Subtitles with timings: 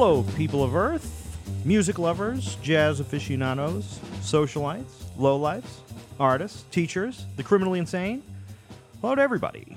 [0.00, 5.80] Hello, people of Earth, music lovers, jazz aficionados, socialites, lowlifes,
[6.20, 8.22] artists, teachers, the criminally insane.
[9.00, 9.76] Hello to everybody.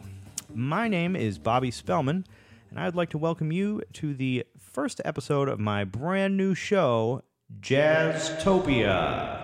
[0.53, 2.27] My name is Bobby Spellman,
[2.69, 7.23] and I'd like to welcome you to the first episode of my brand new show,
[7.59, 9.41] Jazztopia.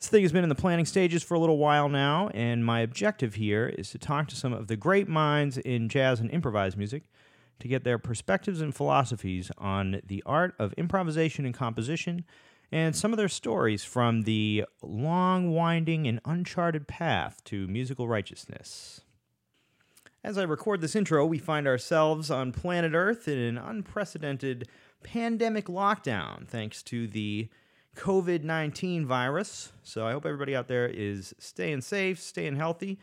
[0.00, 2.80] This thing has been in the planning stages for a little while now, and my
[2.80, 6.76] objective here is to talk to some of the great minds in jazz and improvised
[6.76, 7.04] music
[7.60, 12.24] to get their perspectives and philosophies on the art of improvisation and composition,
[12.72, 19.00] and some of their stories from the long, winding, and uncharted path to musical righteousness.
[20.22, 24.68] As I record this intro, we find ourselves on planet Earth in an unprecedented
[25.02, 27.48] pandemic lockdown thanks to the
[27.96, 29.72] COVID 19 virus.
[29.82, 32.98] So I hope everybody out there is staying safe, staying healthy,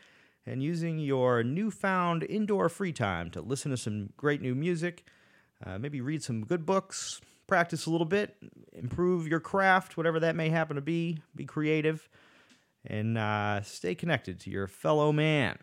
[0.47, 5.05] and using your newfound indoor free time to listen to some great new music,
[5.65, 8.35] uh, maybe read some good books, practice a little bit,
[8.71, 12.07] improve your craft, whatever that may happen to be, be creative,
[12.85, 15.57] and uh, stay connected to your fellow man.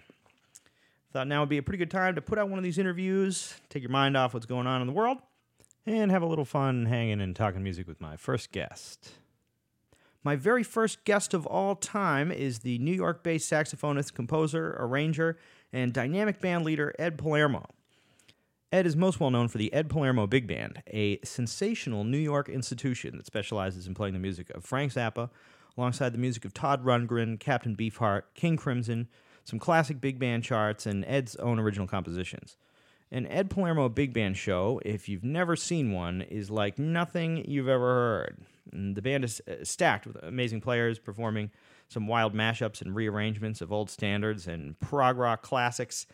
[1.13, 3.55] Thought now would be a pretty good time to put out one of these interviews,
[3.71, 5.19] take your mind off what's going on in the world,
[5.87, 9.13] and have a little fun hanging and talking music with my first guest.
[10.25, 15.36] My very first guest of all time is the New York based saxophonist, composer, arranger,
[15.70, 17.67] and dynamic band leader Ed Palermo.
[18.72, 22.48] Ed is most well known for the Ed Palermo Big Band, a sensational New York
[22.48, 25.28] institution that specializes in playing the music of Frank Zappa,
[25.77, 29.08] alongside the music of Todd Rundgren, Captain Beefheart, King Crimson,
[29.45, 32.56] some classic big band charts, and Ed's own original compositions.
[33.12, 37.69] An Ed Palermo big band show, if you've never seen one, is like nothing you've
[37.69, 38.39] ever heard.
[38.73, 41.51] And the band is uh, stacked with amazing players performing
[41.89, 46.07] some wild mashups and rearrangements of old standards and prog rock classics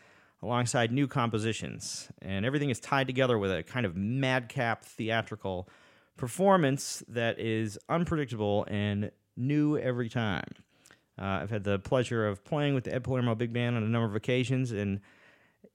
[0.43, 2.09] alongside new compositions.
[2.21, 5.69] And everything is tied together with a kind of madcap theatrical
[6.17, 10.47] performance that is unpredictable and new every time.
[11.19, 13.87] Uh, I've had the pleasure of playing with the Ed Palermo Big Band on a
[13.87, 15.01] number of occasions, and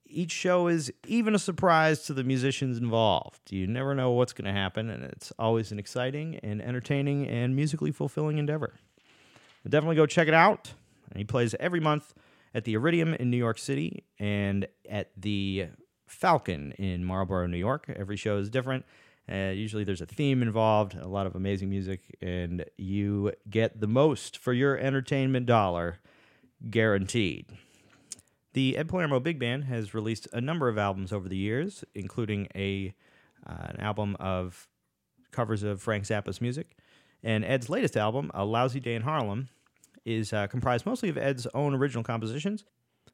[0.09, 3.51] each show is even a surprise to the musicians involved.
[3.51, 7.55] You never know what's going to happen, and it's always an exciting and entertaining and
[7.55, 8.73] musically fulfilling endeavor.
[9.67, 10.73] Definitely go check it out.
[11.15, 12.13] He plays every month
[12.53, 15.67] at the Iridium in New York City and at the
[16.07, 17.89] Falcon in Marlborough, New York.
[17.93, 18.85] Every show is different.
[19.29, 23.87] Uh, usually there's a theme involved, a lot of amazing music, and you get the
[23.87, 25.99] most for your entertainment dollar
[26.69, 27.45] guaranteed.
[28.57, 32.47] The Ed Palermo Big Band has released a number of albums over the years, including
[32.55, 32.91] a
[33.45, 34.67] uh, an album of
[35.29, 36.75] covers of Frank Zappa's music.
[37.21, 39.49] And Ed's latest album, A Lousy Day in Harlem,
[40.05, 42.65] is uh, comprised mostly of Ed's own original compositions.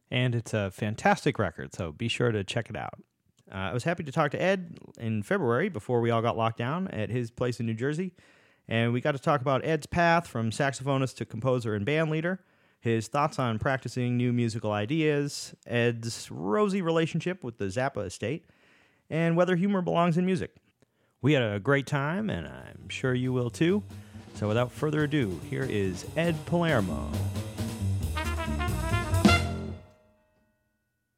[0.09, 3.03] And it's a fantastic record, so be sure to check it out.
[3.51, 6.57] Uh, I was happy to talk to Ed in February before we all got locked
[6.57, 8.13] down at his place in New Jersey.
[8.69, 12.39] And we got to talk about Ed's path from saxophonist to composer and band leader
[12.83, 18.45] his thoughts on practicing new musical ideas, Ed's rosy relationship with the Zappa estate,
[19.09, 20.51] and whether humor belongs in music.
[21.21, 23.83] We had a great time, and I'm sure you will too.
[24.33, 27.09] So without further ado, here is Ed Palermo.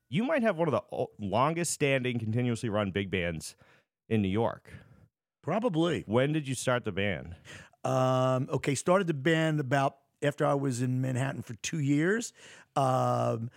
[0.08, 3.56] You might have one of the longest standing, continuously run big bands
[4.08, 4.72] in New York.
[5.42, 6.04] Probably.
[6.06, 7.36] When did you start the band?
[7.84, 12.34] Um, okay, started the band about after I was in Manhattan for two years.
[12.76, 13.50] Um,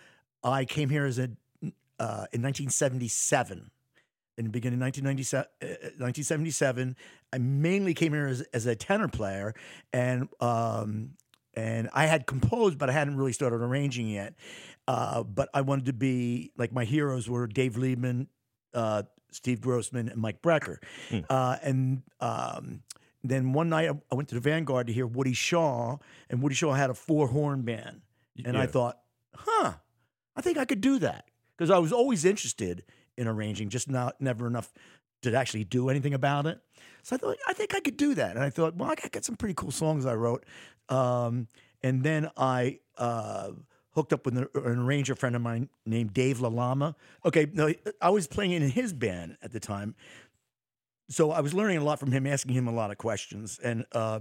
[0.45, 1.31] I came here as a
[2.01, 3.71] uh, in 1977.
[4.37, 6.93] In the beginning of 1977, uh,
[7.33, 9.53] I mainly came here as, as a tenor player,
[9.93, 11.15] and um,
[11.55, 14.35] and I had composed, but I hadn't really started arranging yet.
[14.87, 18.29] Uh, but I wanted to be like my heroes were Dave Liebman,
[18.75, 19.03] uh,
[19.33, 20.77] Steve Grossman, and Mike Brecker,
[21.11, 21.25] mm.
[21.29, 22.83] uh, and um,
[23.23, 25.99] then one night I went to the Vanguard to hear Woody Shaw,
[26.31, 28.03] and Woody Shaw had a four horn band.
[28.45, 28.62] And yeah.
[28.62, 28.99] I thought,
[29.34, 29.75] huh,
[30.37, 31.25] I think I could do that.
[31.56, 32.85] Because I was always interested
[33.17, 34.73] in arranging, just not never enough
[35.23, 36.61] to actually do anything about it.
[37.03, 38.37] So I thought, I think I could do that.
[38.37, 40.44] And I thought, well, I got some pretty cool songs I wrote.
[40.88, 41.49] Um,
[41.82, 43.50] and then I uh,
[43.91, 46.94] hooked up with an, an, arranger friend of mine named Dave LaLama.
[47.25, 49.97] Okay, no, I was playing in his band at the time
[51.10, 53.84] so I was learning a lot from him, asking him a lot of questions, and
[53.93, 54.20] uh,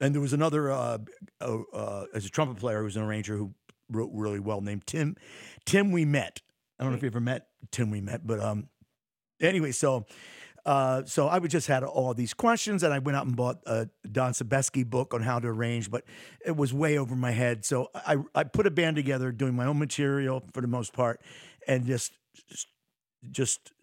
[0.00, 0.98] and there was another uh,
[1.40, 3.54] uh, uh, as a trumpet player who was an arranger who
[3.90, 5.16] wrote really well named Tim
[5.64, 6.40] Tim Ouimette.
[6.78, 8.68] I don't know if you ever met Tim Ouimette, but um,
[9.40, 10.06] anyway, so.
[10.66, 13.58] Uh, so I would just had all these questions, and I went out and bought
[13.66, 16.04] a Don Sebesky book on how to arrange, but
[16.42, 17.66] it was way over my head.
[17.66, 21.20] So I I put a band together, doing my own material for the most part,
[21.68, 22.12] and just
[23.30, 23.73] just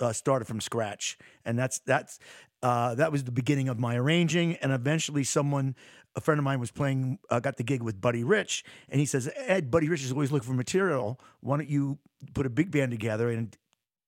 [0.00, 2.18] uh, started from scratch, and that's that's
[2.62, 4.56] uh, that was the beginning of my arranging.
[4.56, 5.74] And eventually, someone,
[6.16, 9.06] a friend of mine, was playing, uh, got the gig with Buddy Rich, and he
[9.06, 11.20] says, "Ed, Buddy Rich is always looking for material.
[11.40, 11.98] Why don't you
[12.34, 13.56] put a big band together and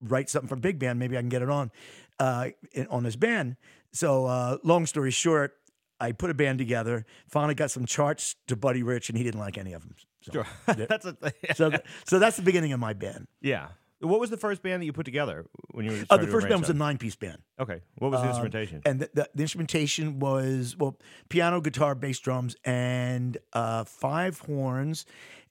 [0.00, 0.98] write something for big band?
[0.98, 1.70] Maybe I can get it on
[2.18, 3.56] uh, in, on this band."
[3.92, 5.56] So, uh, long story short.
[6.02, 7.04] I put a band together.
[7.28, 9.96] Finally, got some charts to Buddy Rich, and he didn't like any of them.
[10.22, 10.46] So, Sure.
[10.88, 11.16] That's a
[11.54, 11.72] so,
[12.06, 13.26] so that's the beginning of my band.
[13.40, 13.68] yeah.
[14.00, 16.04] What was the first band that you put together when you were?
[16.08, 17.38] Uh, the first band was a nine-piece band.
[17.60, 17.80] Okay.
[17.98, 18.82] What was the Um, instrumentation?
[18.86, 20.98] and the, the, the instrumentation was well
[21.28, 25.04] piano guitar bass drums and uh five horns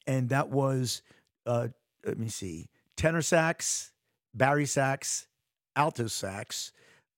[0.08, 1.02] and that was
[1.46, 1.68] uh
[2.06, 3.92] let me see tenor sax
[4.34, 5.28] bari sax
[5.76, 6.72] alto sax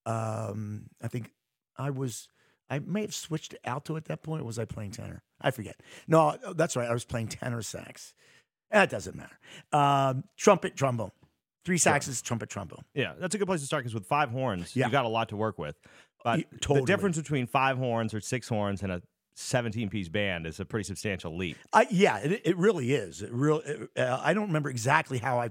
[0.05, 1.31] um i think
[1.77, 2.27] i was
[2.69, 5.49] i may have switched to alto at that point or was i playing tenor i
[5.51, 8.13] forget no that's right i was playing tenor sax
[8.71, 9.37] that doesn't matter
[9.71, 11.11] um trumpet trombone
[11.65, 14.75] three saxes trumpet trombone Yeah, that's a good place to start because with five horns,
[14.75, 14.85] Yeah.
[14.87, 15.75] you got a lot to work with.
[16.23, 16.81] But Y- totally.
[16.81, 19.01] the difference between five horns or six horns and a
[19.35, 21.57] 17 piece band is a pretty substantial leap.
[21.73, 23.21] I, yeah, it, it really is.
[23.21, 23.61] It real.
[23.65, 25.49] it- uh, I don't remember exactly how I,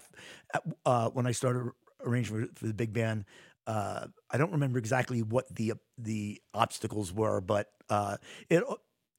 [0.85, 1.71] uh, when I started
[2.05, 3.25] arranging for, for the big band.
[3.67, 8.17] Uh, I don't remember exactly what the the obstacles were, but uh,
[8.49, 8.65] it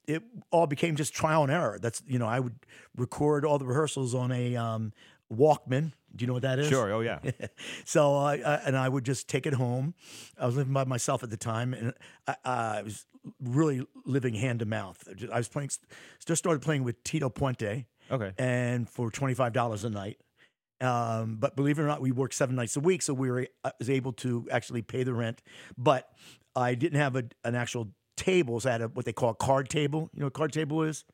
[0.08, 1.78] it all became just trial and error.
[1.82, 2.56] That's you know I would
[2.98, 4.94] record all the rehearsals on a um,
[5.32, 5.94] Walkman.
[6.16, 6.68] Do you know what that is?
[6.68, 6.92] Sure.
[6.92, 7.20] Oh, yeah.
[7.86, 9.94] so I, I and I would just take it home.
[10.38, 11.94] I was living by myself at the time, and
[12.28, 13.06] I, I was
[13.42, 15.08] really living hand to mouth.
[15.32, 15.70] I was playing,
[16.26, 18.32] just started playing with Tito Puente, Okay.
[18.38, 20.18] and for twenty five dollars a night.
[20.82, 23.48] Um, but believe it or not, we worked seven nights a week, so we were
[23.64, 25.42] I was able to actually pay the rent.
[25.78, 26.10] But
[26.56, 28.60] I didn't have a, an actual table.
[28.60, 30.10] So I had a, what they call a card table.
[30.14, 31.06] You know what a card table is?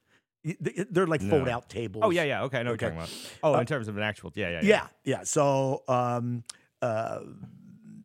[0.44, 2.04] They're like fold out tables.
[2.06, 2.44] Oh, yeah, yeah.
[2.44, 2.60] Okay.
[2.60, 3.38] I know what you're talking about.
[3.44, 4.32] Oh, Uh, in terms of an actual.
[4.36, 4.68] Yeah, yeah, yeah.
[4.68, 5.24] Yeah, yeah.
[5.24, 6.44] So um,
[6.82, 7.20] uh,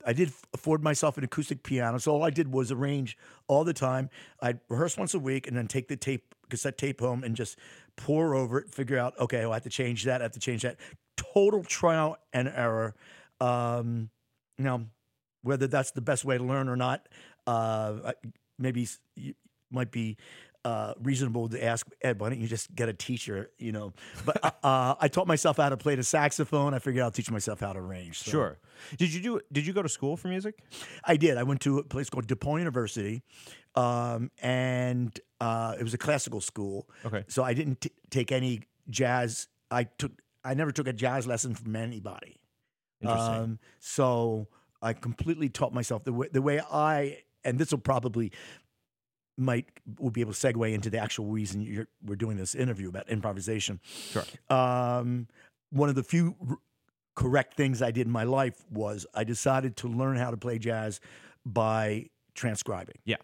[0.04, 1.98] I did afford myself an acoustic piano.
[1.98, 4.10] So all I did was arrange all the time.
[4.40, 7.58] I'd rehearse once a week and then take the tape, cassette tape home and just
[7.96, 10.40] pour over it, figure out, okay, oh, I have to change that, I have to
[10.40, 10.76] change that.
[11.16, 12.94] Total trial and error.
[13.40, 14.10] Um,
[14.58, 14.86] you know,
[15.42, 17.08] whether that's the best way to learn or not,
[17.46, 18.12] uh,
[18.58, 19.34] maybe you
[19.70, 20.16] might be
[20.64, 23.50] uh, reasonable to ask Ed, why don't you just get a teacher?
[23.58, 23.92] You know,
[24.24, 26.74] but uh, I taught myself how to play the saxophone.
[26.74, 28.20] I figured I'll teach myself how to arrange.
[28.20, 28.58] So Sure.
[28.96, 29.40] Did you do?
[29.50, 30.58] Did you go to school for music?
[31.04, 31.36] I did.
[31.36, 33.22] I went to a place called DePaul University,
[33.74, 36.88] um, and uh, it was a classical school.
[37.04, 37.24] Okay.
[37.28, 39.48] So I didn't t- take any jazz.
[39.70, 40.12] I took.
[40.44, 42.40] I never took a jazz lesson from anybody.
[43.00, 43.34] Interesting.
[43.34, 44.48] Um, so
[44.80, 48.32] I completely taught myself the way the way I and this will probably
[49.36, 49.66] might
[49.98, 53.08] will be able to segue into the actual reason you're, we're doing this interview about
[53.08, 53.80] improvisation.
[54.10, 54.24] Sure.
[54.50, 55.28] Um,
[55.70, 56.58] one of the few r-
[57.14, 60.58] correct things I did in my life was I decided to learn how to play
[60.58, 61.00] jazz
[61.44, 62.96] by transcribing.
[63.04, 63.16] Yeah.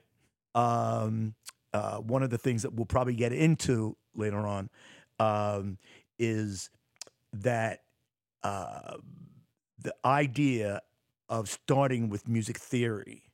[0.55, 1.34] Um,
[1.72, 4.70] uh, one of the things that we'll probably get into later on
[5.19, 5.78] um,
[6.19, 6.70] is
[7.32, 7.82] that
[8.43, 8.96] uh,
[9.82, 10.81] the idea
[11.28, 13.25] of starting with music theory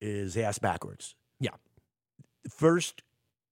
[0.00, 1.14] is ass backwards.
[1.40, 1.50] Yeah.
[2.50, 3.02] First,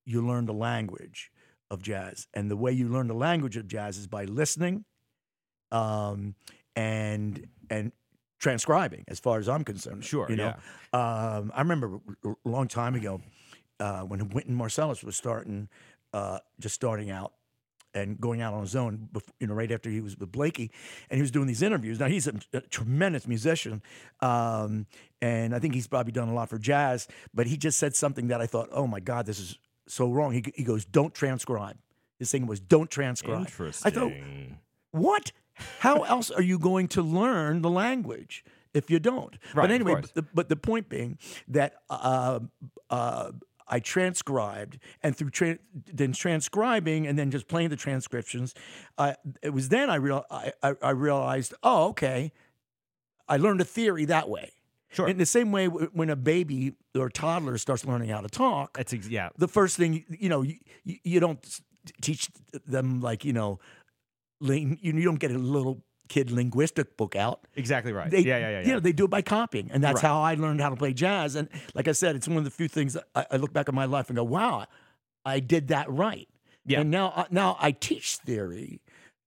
[0.04, 1.30] you learn the language
[1.70, 4.84] of jazz, and the way you learn the language of jazz is by listening,
[5.72, 6.34] um,
[6.76, 7.92] and and
[8.38, 9.04] transcribing.
[9.08, 10.26] As far as I'm concerned, Sure.
[10.30, 10.54] you know.
[10.94, 11.34] yeah.
[11.38, 13.20] Um, I remember a long time ago
[13.80, 15.68] uh, when Wynton Marcellus was starting,
[16.12, 17.32] uh, just starting out
[17.94, 19.08] and going out on his own,
[19.40, 20.70] you know, right after he was with Blakey,
[21.10, 21.98] and he was doing these interviews.
[21.98, 23.82] Now he's a, a tremendous musician,
[24.20, 24.86] um,
[25.20, 27.08] and I think he's probably done a lot for jazz.
[27.32, 30.32] But he just said something that I thought, oh my God, this is so wrong.
[30.32, 31.76] He, he goes, don't transcribe.
[32.18, 33.46] His thing was, don't transcribe.
[33.46, 33.90] Interesting.
[33.90, 34.12] I thought,
[34.90, 35.32] what?
[35.80, 39.36] How else are you going to learn the language if you don't?
[39.54, 41.18] Right, but anyway, but the, but the point being
[41.48, 42.40] that uh,
[42.90, 43.30] uh,
[43.70, 45.58] I transcribed, and through tra-
[45.92, 48.54] then transcribing and then just playing the transcriptions,
[48.96, 52.32] uh, it was then I, real- I, I, I realized, oh, okay,
[53.28, 54.52] I learned a theory that way.
[54.90, 55.06] Sure.
[55.06, 58.76] In the same way, w- when a baby or toddler starts learning how to talk,
[58.78, 59.28] That's ex- yeah.
[59.36, 61.60] the first thing you know you, you, don't
[62.00, 62.28] teach
[62.66, 63.58] them like you know
[64.40, 68.10] you don't get a little kid linguistic book out Exactly right.
[68.10, 68.60] they, yeah, yeah, yeah.
[68.60, 68.72] you yeah.
[68.74, 70.08] know they do it by copying and that's Right.
[70.08, 72.50] how i learned how to play jazz and like i said it's one of the
[72.50, 74.66] few things I, I look back at my life and go wow
[75.24, 76.28] i did that right
[76.66, 76.80] Yeah.
[76.80, 78.80] and now now i teach theory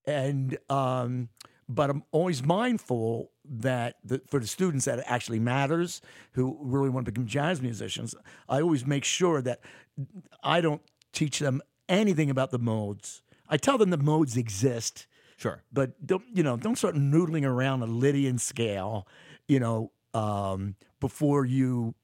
[0.05, 1.29] and um
[1.69, 6.01] but i'm always mindful that the, for the students that it actually matters
[6.33, 8.15] who really want to become jazz musicians
[8.49, 9.59] i always make sure that
[10.43, 10.81] i don't
[11.13, 15.05] teach them anything about the modes i tell them the modes exist
[15.41, 15.63] Sure.
[15.73, 16.55] but don't you know?
[16.55, 19.07] Don't start noodling around a Lydian scale,
[19.47, 21.95] you know, um, before you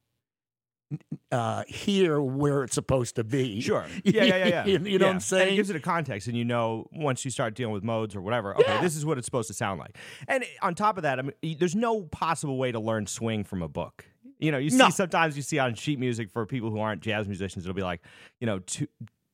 [1.32, 3.60] uh, hear where it's supposed to be.
[3.62, 3.86] Sure.
[4.04, 4.48] Yeah, yeah, yeah.
[4.48, 4.66] yeah.
[4.66, 5.10] you, you know Yeah.
[5.10, 5.42] what I'm saying?
[5.44, 8.16] And it gives it a context, and you know once you start dealing with modes
[8.16, 8.82] or whatever, okay, Yeah.
[8.82, 9.98] this is what it's supposed to sound like.
[10.28, 13.62] And on top of that, I mean, there's no possible way to learn swing from
[13.62, 14.06] a book.
[14.40, 14.90] You know, you see No.
[14.90, 18.02] sometimes you see on sheet music for people who aren't jazz musicians, it'll be like,
[18.40, 18.88] you know, two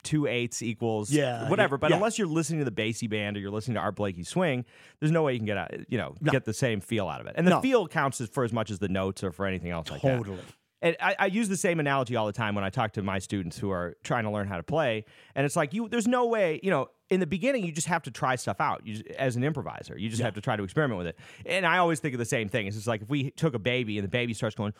[0.03, 1.77] two eighths equals Yeah, whatever.
[1.77, 1.95] But yeah.
[1.97, 4.65] unless you're listening to the Basie band or you're listening to Art Blakey swing,
[4.99, 7.27] there's no way you can get out, you know, get the same feel out of
[7.27, 7.35] it.
[7.37, 7.61] And the No.
[7.61, 10.17] feel counts as, for as much as the notes or for anything else like that.
[10.17, 10.39] totally.
[10.81, 13.17] And I, I use the same analogy all the time when I talk to my
[13.19, 15.05] students who are trying to learn how to play.
[15.33, 18.03] And it's like you, there's no way, you know, in the beginning you just have
[18.03, 19.97] to try stuff out you, as an improviser.
[19.97, 21.17] You just have to try to experiment with it.
[21.45, 22.67] And I always think of the same thing.
[22.67, 24.73] It's just like if we took a baby and the baby starts going,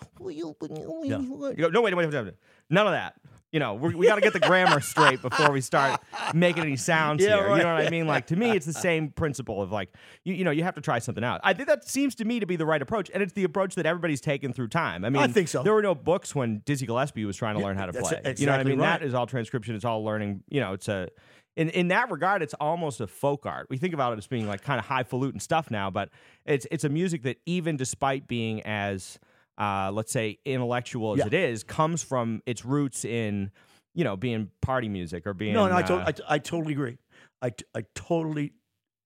[1.58, 2.34] you go, no wait, wait, wait, wait, wait.
[2.70, 3.16] none of that.
[3.54, 6.02] You know, we got to get the grammar straight before we start
[6.34, 7.48] making any sounds Yeah, here.
[7.48, 7.58] right.
[7.58, 8.08] You know what I mean?
[8.08, 9.94] Like to me, it's the same principle of like
[10.24, 11.40] you, you know you have to try something out.
[11.44, 13.76] I think that seems to me to be the right approach, and it's the approach
[13.76, 15.06] that everybody's taken through time.
[15.06, 15.62] I mean, I think so.
[15.62, 18.02] There were no books when Dizzy Gillespie was trying to learn how to play.
[18.02, 18.80] exactly you know what I mean?
[18.80, 19.00] right.
[19.00, 19.76] That is all transcription.
[19.76, 20.44] It's all learning.
[20.50, 21.10] You know, it's a
[21.56, 23.68] in in that regard, it's almost a folk art.
[23.70, 26.10] We think about it as being like kind of highfalutin stuff now, but
[26.46, 29.20] it's it's a music that even despite being as
[29.58, 31.28] uh, let's say intellectual as Yeah.
[31.28, 33.52] it is, comes from its roots in
[33.96, 36.40] you know being party music or being No, no, I, uh, to- I, t- I
[36.40, 36.98] totally agree.
[37.42, 38.54] I, t- I totally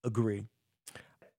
[0.03, 0.43] agree.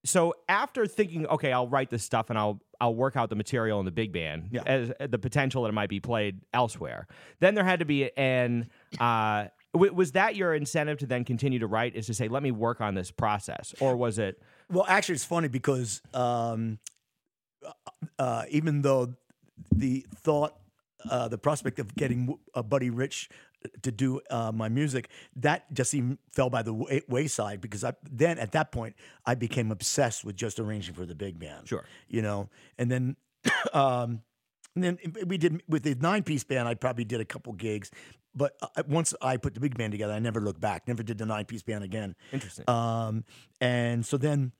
[0.05, 3.81] so after thinking, okay, I'll write this stuff and I'll I'll work out the material
[3.81, 4.62] in the big band Yeah.
[4.67, 7.09] as the potential that it might be played elsewhere.
[7.41, 8.69] Then there had to be an
[9.00, 11.97] uh, w- was that your incentive to then continue to write?
[11.97, 14.41] Is to say, let me work on this process, or was it?
[14.71, 16.79] Well, actually, it's funny because um,
[18.19, 19.15] uh, even though
[19.75, 20.55] the thought,
[21.11, 23.29] uh, the prospect of getting uh, Buddy Rich
[23.83, 27.93] to do uh, my music, that just even fell by the way- wayside because I,
[28.11, 28.95] then at that point
[29.27, 31.69] I became obsessed with just arranging for the big band.
[31.69, 31.85] Sure.
[32.09, 32.49] you know,
[32.79, 33.17] and then.
[33.73, 34.23] um,
[34.75, 36.69] and then we did with the nine piece band.
[36.69, 37.91] I probably did a couple gigs,
[38.35, 40.87] but uh, once I put the big band together, I never looked back.
[40.87, 42.15] Never did the nine piece band again.
[42.33, 42.65] Interesting.
[42.69, 43.25] Um,
[43.61, 44.53] and so then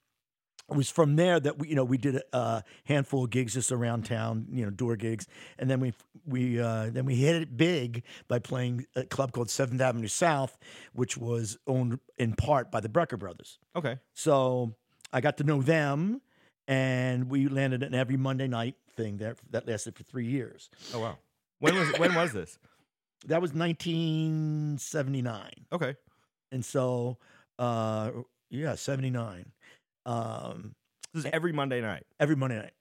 [0.71, 3.73] it was from there that we, you know, we did a, handful of gigs just
[3.73, 5.27] around town, you know, door gigs,
[5.59, 5.93] and then we
[6.27, 10.59] we uh, then we hit it big by playing a club called Seventh Avenue South,
[10.93, 13.59] which was owned in part by the Brecker brothers.
[13.75, 13.99] okay.
[14.15, 14.75] So
[15.13, 16.21] I got to know them,
[16.67, 20.71] and we landed an every Monday night thing that that lasted for three years.
[20.93, 21.19] Oh wow.
[21.61, 22.59] When was when was this?
[23.27, 25.51] That was 1979.
[25.73, 25.97] Okay.
[26.53, 27.19] And so,
[27.59, 28.13] uh,
[28.49, 29.51] yeah, 79.
[30.09, 30.75] Um,
[31.13, 32.05] This is every Monday night.
[32.19, 32.73] every Monday night.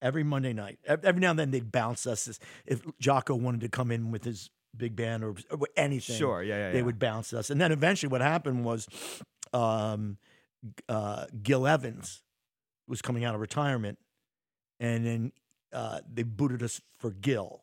[0.00, 0.78] Every Monday night.
[0.86, 2.38] Every now and then they'd bounce us.
[2.66, 6.42] If Jaco wanted to come in with his big band or, or anything, Sure.
[6.42, 6.56] Yeah.
[6.56, 6.72] Yeah.
[6.72, 6.84] they yeah.
[6.84, 7.50] would bounce us.
[7.50, 8.88] And then eventually what happened was
[9.52, 10.16] um,
[10.88, 12.22] uh, Gil Evans
[12.88, 13.98] was coming out of retirement.
[14.80, 15.32] And then
[15.72, 17.62] uh, they booted us for Gil,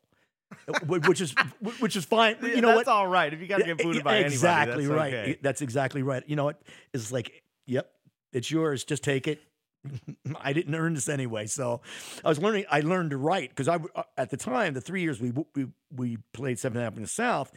[0.86, 1.34] which is
[1.80, 2.36] which is fine.
[2.42, 2.88] Yeah, You know that's what?
[2.88, 3.32] all right.
[3.34, 5.14] If you got to get booted by anybody, exactly that's right.
[5.14, 5.38] okay.
[5.42, 6.22] That's exactly right.
[6.26, 6.62] You know what?
[6.94, 7.90] It's like, yep,
[8.32, 8.84] it's yours.
[8.84, 9.40] Just take it.
[10.40, 11.80] I didn't earn this anyway, so
[12.24, 12.66] I was learning.
[12.70, 15.66] I learned to write because I uh, at the time the three years we we
[15.94, 17.52] we played Seven the South.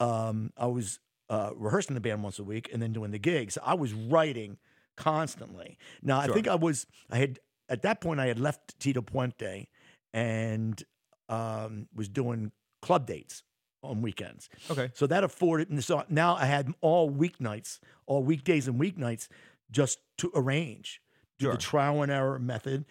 [0.00, 0.98] Um, I was
[1.30, 3.58] uh, rehearsing the band once a week and then doing the gigs.
[3.62, 4.58] I was writing
[4.96, 5.78] constantly.
[6.02, 9.68] Now I think I was I had at that point I had left Tito Puente
[10.12, 10.82] and
[11.28, 13.42] um, was doing club dates
[13.82, 14.48] on weekends.
[14.70, 14.90] Okay.
[14.94, 19.28] So that afforded, and so now I had all weeknights, all weekdays and weeknights
[19.70, 21.00] just to arrange.
[21.38, 21.52] Do Sure.
[21.52, 22.84] the trial and error method,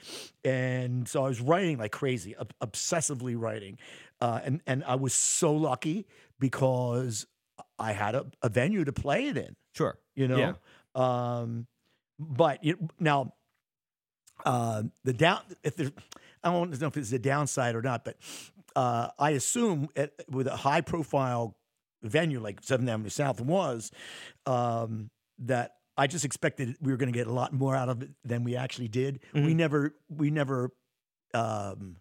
[0.45, 3.77] and so I was writing like crazy, ob- obsessively writing,
[4.21, 6.07] uh, and and I was so lucky
[6.39, 7.27] because
[7.77, 9.97] I had a, a venue to play it in Sure.
[10.15, 10.37] you know.
[10.37, 10.53] Yeah.
[10.95, 11.67] Um,
[12.17, 12.63] but
[13.01, 13.33] now,
[14.45, 15.91] uh, the down if there's,
[16.41, 18.15] I don't know if it's a downside or not, but
[18.77, 21.57] uh, I assume at, with a high profile
[22.01, 23.91] venue like Seventh Avenue South was
[24.45, 25.73] um, that.
[25.97, 28.43] I just expected we were going to get a lot more out of it than
[28.43, 29.19] we actually did.
[29.33, 29.55] We Mhm.
[29.55, 30.71] never, we never,
[31.33, 31.97] um,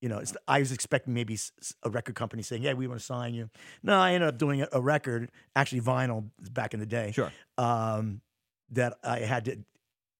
[0.00, 1.38] you know, it's, I was expecting maybe
[1.82, 3.50] a record company saying, "Yeah, we want to sign you."
[3.82, 7.32] No, I ended up doing a, record, actually vinyl, back in the day Sure.
[7.58, 8.20] um,
[8.70, 9.64] that I had to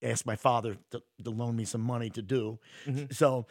[0.02, 2.58] ask my father to, to loan me some money to do.
[2.86, 3.12] Mhm.
[3.12, 3.46] So,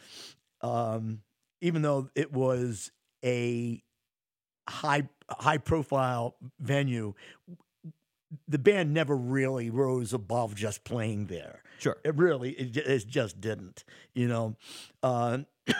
[0.62, 1.22] um,
[1.60, 2.92] even though it was
[3.24, 3.82] a
[4.68, 7.14] high high profile venue,
[8.48, 11.62] the band never really rose above just playing there.
[11.78, 11.96] Sure.
[12.04, 13.84] It really it, it just didn't.
[14.14, 14.56] You know,
[15.02, 15.38] uh,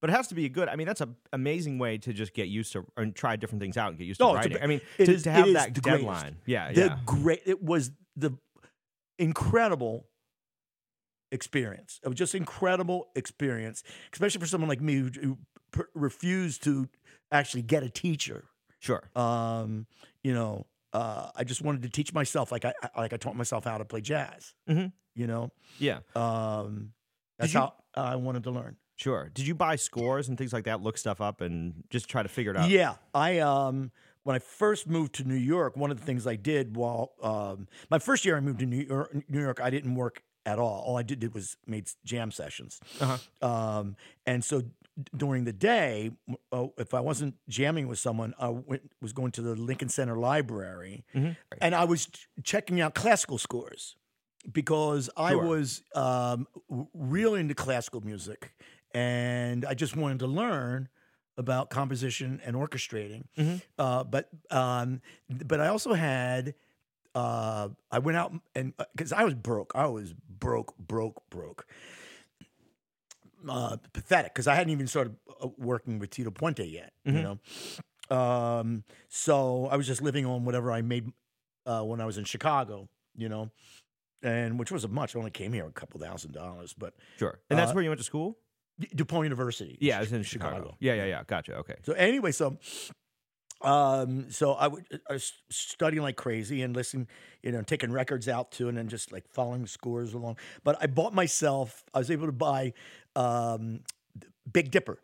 [0.00, 0.68] But it has to be a good.
[0.68, 3.76] I mean, that's an amazing way to just get used to and try different things
[3.76, 4.52] out and get used to Oh, it's a writing.
[4.54, 6.02] bit- I mean, to, is- to have that the greatest.
[6.04, 6.36] deadline.
[6.44, 6.72] Yeah.
[6.72, 6.98] the yeah.
[7.06, 8.32] great it was the
[9.18, 10.08] incredible
[11.30, 12.00] experience.
[12.04, 13.82] It was just incredible experience,
[14.12, 15.38] especially for someone like me who, who
[15.70, 16.88] per- refused to
[17.30, 18.44] actually get a teacher.
[18.80, 19.08] Sure.
[19.14, 19.86] Um,
[20.24, 23.64] you know, uh, I just wanted to teach myself, like I like I taught myself
[23.64, 24.54] how to play jazz.
[24.68, 24.92] Mhm.
[25.14, 26.00] You know, Yeah.
[26.16, 26.92] um,
[27.38, 28.76] that's you- how I wanted to learn.
[28.96, 29.30] Sure.
[29.34, 30.80] Did you buy scores and things like that?
[30.80, 32.68] Look stuff up and just try to figure it out.
[32.70, 33.90] Yeah, I um
[34.22, 37.66] when I first moved to New York, one of the things I did while um
[37.90, 40.82] my first year I moved to New York, New York, I didn't work at all.
[40.86, 42.80] All I did, did was made jam sessions.
[43.00, 43.46] Uh-huh.
[43.48, 43.96] Um,
[44.26, 44.62] and so
[45.16, 46.10] during the day,
[46.52, 50.16] oh, if I wasn't jamming with someone, I went, was going to the Lincoln Center
[50.16, 51.36] Library, Mhm.
[51.60, 53.96] and I was ch- checking out classical scores
[54.52, 56.46] because I was um,
[56.92, 58.52] real into classical music,
[58.92, 60.88] and I just wanted to learn
[61.38, 63.24] about composition and orchestrating.
[63.38, 63.62] Mhm.
[63.78, 66.54] Uh, but um, but I also had
[67.14, 71.66] uh, I went out and because I was broke, I was broke, broke, broke.
[73.48, 77.38] Uh, pathetic because I hadn't even started uh, working with Tito Puente yet, you Mhm.
[78.10, 78.16] know.
[78.16, 81.12] Um, so I was just living on whatever I made
[81.66, 83.50] uh, when I was in Chicago, you know,
[84.22, 85.16] and which wasn't much.
[85.16, 87.40] I only came here a couple thousand dollars, but Sure.
[87.50, 88.38] And that's Uh, where you went to school?
[88.80, 89.76] DePaul University.
[89.80, 90.76] Yeah, it's in Chicago.
[90.80, 91.24] Yeah, yeah, yeah.
[91.26, 91.54] Gotcha.
[91.56, 91.76] Okay.
[91.82, 92.58] So anyway, so
[93.60, 97.06] um, so I would I was studying like crazy and listening,
[97.44, 100.36] you know, taking records out too, and then just like following scores along.
[100.64, 101.84] But I bought myself.
[101.94, 102.72] I was able to buy
[103.16, 103.80] um,
[104.50, 104.98] Big Dipper,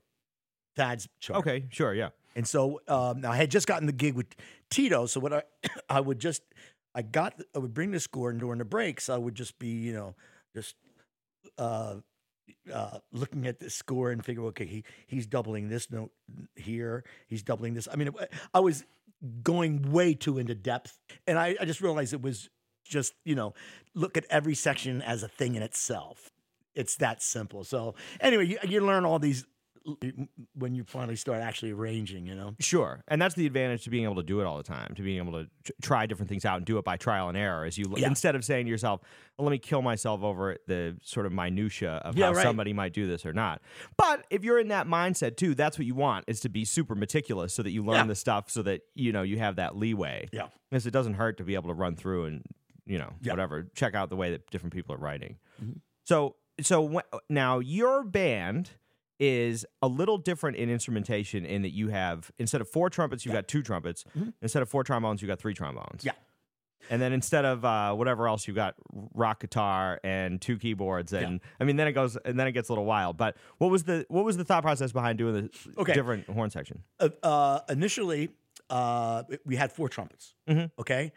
[0.76, 1.40] Thad's chart.
[1.40, 1.66] Okay.
[1.70, 1.94] Sure.
[1.94, 2.10] Yeah.
[2.36, 4.26] And so um, I had just gotten the gig with
[4.70, 5.06] Tito.
[5.06, 5.42] So what I
[5.88, 6.42] I would just
[6.94, 9.68] I got I would bring the score and during the breaks I would just be
[9.68, 10.14] you know
[10.54, 10.76] just
[11.58, 11.96] uh,
[12.72, 16.12] uh, looking at the score and figure okay he he's doubling this note
[16.54, 17.88] here he's doubling this.
[17.90, 18.10] I mean
[18.54, 18.84] I was
[19.42, 22.48] going way too into depth and I, I just realized it was
[22.84, 23.54] just you know
[23.94, 26.30] look at every section as a thing in itself.
[26.78, 27.64] It's that simple.
[27.64, 29.44] So anyway, you, you learn all these
[30.54, 32.54] when you finally start actually arranging, you know.
[32.60, 33.02] Sure.
[33.08, 35.16] And that's the advantage to being able to do it all the time, to being
[35.16, 37.64] able to tr- try different things out and do it by trial and error.
[37.64, 38.06] Is you Yeah.
[38.08, 39.00] instead of saying to yourself,
[39.38, 42.42] well, "Let me kill myself over the sort of minutia of Yeah, how right.
[42.42, 43.62] somebody might do this or not."
[43.96, 46.94] But if you're in that mindset too, that's what you want is to be super
[46.94, 48.06] meticulous so that you learn Yeah.
[48.08, 50.28] the stuff so that you know you have that leeway.
[50.32, 50.48] Yeah.
[50.70, 52.42] Because it doesn't hurt to be able to run through and
[52.84, 55.38] you know whatever check out the way that different people are writing.
[55.62, 55.80] Mhm.
[56.04, 58.70] So so wh- now your band
[59.20, 63.34] is a little different in instrumentation in that you have instead of four trumpets you've
[63.34, 63.40] Yeah.
[63.40, 64.32] got two trumpets Mhm.
[64.42, 66.12] instead of four trombones you've got three trombones Yeah.
[66.90, 71.40] and then instead of uh, whatever else you've got rock guitar and two keyboards and
[71.60, 73.82] i mean then it goes and then it gets a little wild but what was
[73.84, 75.94] the what was the thought process behind doing the Okay.
[75.94, 78.28] different horn section Uh, uh, initially,
[78.70, 80.34] uh, we had four trumpets.
[80.48, 80.70] Mhm.
[80.78, 81.10] Okay,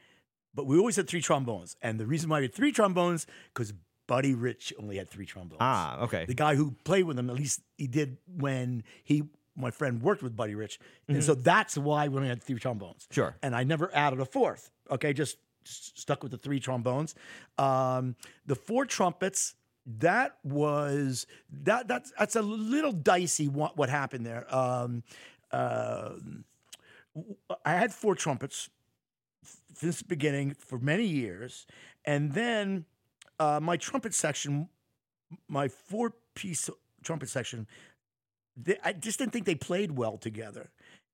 [0.56, 3.74] but we always had three trombones, and the reason why we had three trombones because
[4.08, 5.60] Buddy Rich only had three trombones.
[5.62, 9.24] ah okay the guy who played with him, at least he did when he,
[9.56, 13.08] my friend, worked with Buddy Rich, and so that's why we only had three trombones.
[13.12, 14.72] sure and I never added a fourth.
[14.90, 17.16] Okay, just stuck with the three trombones.
[17.58, 19.56] Um, the four trumpets.
[19.86, 21.26] That was
[21.64, 21.88] that.
[21.88, 23.48] That's that's a little dicey.
[23.48, 24.46] What what happened there?
[24.54, 25.04] Um,
[25.52, 26.12] uh,
[27.66, 28.70] I had four trumpets
[29.74, 31.66] since the beginning for many years,
[32.06, 32.86] and then
[33.44, 34.70] uh, my trumpet section,
[35.48, 36.70] my four piece
[37.04, 37.68] trumpet section,
[38.66, 40.66] they, I just didn't think they played well together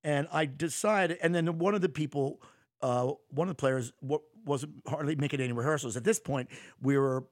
[0.04, 1.18] and I decided.
[1.24, 2.42] And then one of the people,
[2.82, 5.96] uh, one of the players, wa- wasn't hardly making any rehearsals.
[5.98, 6.50] At this point,
[6.82, 7.24] we were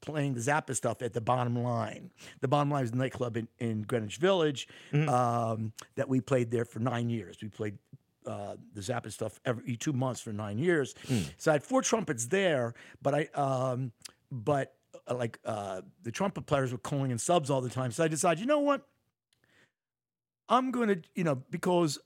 [0.00, 2.10] playing the Zappa stuff at the Bottom Line.
[2.40, 5.08] The Bottom Line is a nightclub in, in Greenwich Village Mhm.
[5.08, 7.36] um, that we played there for nine years.
[7.42, 7.78] We played.
[8.26, 11.30] Uh, the Zappa stuff every two months for nine years, Mm.
[11.38, 12.74] so I had four trumpets there.
[13.00, 13.90] But I, um,
[14.30, 14.74] but
[15.06, 17.90] uh, like uh, the trumpet players were calling in subs all the time.
[17.90, 18.86] So I decided, you know what?
[20.48, 21.98] I'm going to, you know, because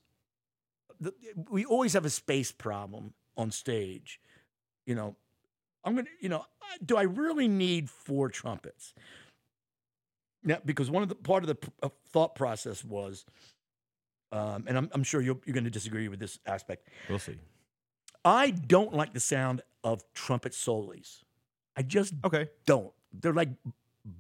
[1.01, 1.13] the,
[1.51, 4.21] we always have a space problem on stage.
[4.87, 5.17] You know,
[5.85, 6.45] I'm going to, you know,
[6.85, 8.95] do I really need four trumpets?
[10.45, 13.25] Yeah, because one of the part of the uh, thought process was,
[14.33, 16.89] um, and I'm, I'm sure you're, you're going to disagree with this aspect.
[17.09, 17.39] we'll see
[18.25, 21.25] I don't like the sound of trumpet solos.
[21.77, 22.93] I just okay don't.
[23.13, 23.51] They're like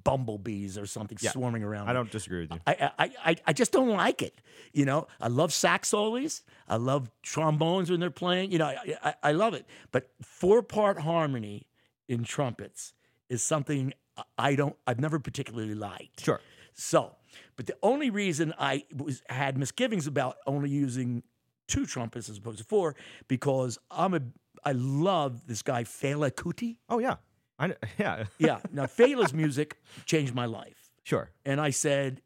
[0.05, 1.31] bumblebees or something Yeah.
[1.31, 1.88] swarming around.
[1.88, 4.41] i don't disagree with you I, I, I, I just don't like it.
[4.73, 6.43] You know, I love sax solos.
[6.69, 8.53] I love trombones when they're playing.
[8.53, 9.67] You know, I, I, I love it.
[9.91, 11.67] But four part harmony
[12.09, 12.95] in trumpets
[13.29, 13.93] is something
[14.38, 16.25] I don't, I've never particularly liked.
[16.25, 16.41] sure
[16.75, 17.17] So,
[17.57, 21.23] but the only reason I was had misgivings about only using
[21.67, 22.95] two trumpets as opposed to four
[23.27, 24.21] because I'm a,
[24.65, 26.77] I love this guy Fela Kuti.
[26.88, 27.17] oh yeah
[27.62, 28.59] I yeah, Yeah.
[28.72, 30.90] Now Fela's music changed my life.
[31.05, 31.31] sure.
[31.44, 32.20] And I said,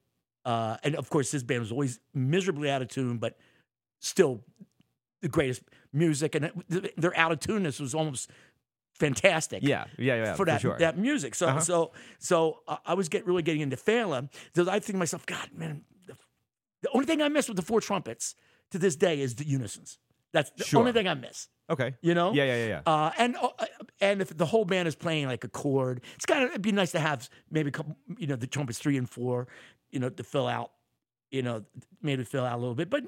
[0.44, 3.36] uh, and of course, this band was always miserably out of tune, but
[4.00, 4.42] still
[5.22, 6.34] the greatest music.
[6.34, 8.30] And it, their out of tuneness was almost
[8.94, 9.62] fantastic.
[9.62, 10.78] Yeah, yeah, yeah, for that sure.
[10.78, 11.34] that music.
[11.34, 11.60] So Uh-huh.
[11.60, 14.28] so so uh, I was get really getting into Fela.
[14.54, 16.14] So I think to myself, God, man, the,
[16.82, 18.34] the only thing I miss with the four trumpets
[18.70, 19.98] to this day is the unisons.
[20.32, 20.80] That's the Sure.
[20.80, 21.48] only thing I miss.
[21.70, 21.94] Okay.
[22.00, 22.32] You know?
[22.32, 22.80] Yeah, yeah, yeah, yeah.
[22.86, 23.48] Uh, and uh,
[24.00, 26.72] and if the whole band is playing like a chord, it's kind of it'd be
[26.72, 29.48] nice to have maybe a couple, you know, the trumpets three and four,
[29.90, 30.72] you know, to fill out,
[31.30, 31.64] you know,
[32.02, 33.04] maybe fill out a little bit, but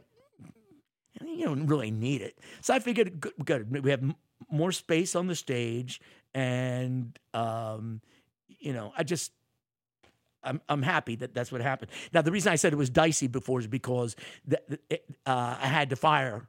[1.25, 2.39] you don't really need it.
[2.61, 3.85] So I figured, good, good.
[3.85, 4.15] we have m-
[4.51, 6.01] more space on the stage,
[6.35, 8.01] and um,
[8.49, 9.33] you know, I just.
[10.45, 11.91] I'm, I'm happy that that's what happened.
[12.15, 14.15] Now, the reason I said it was dicey before is because
[14.47, 16.49] the- it, uh, I had to fire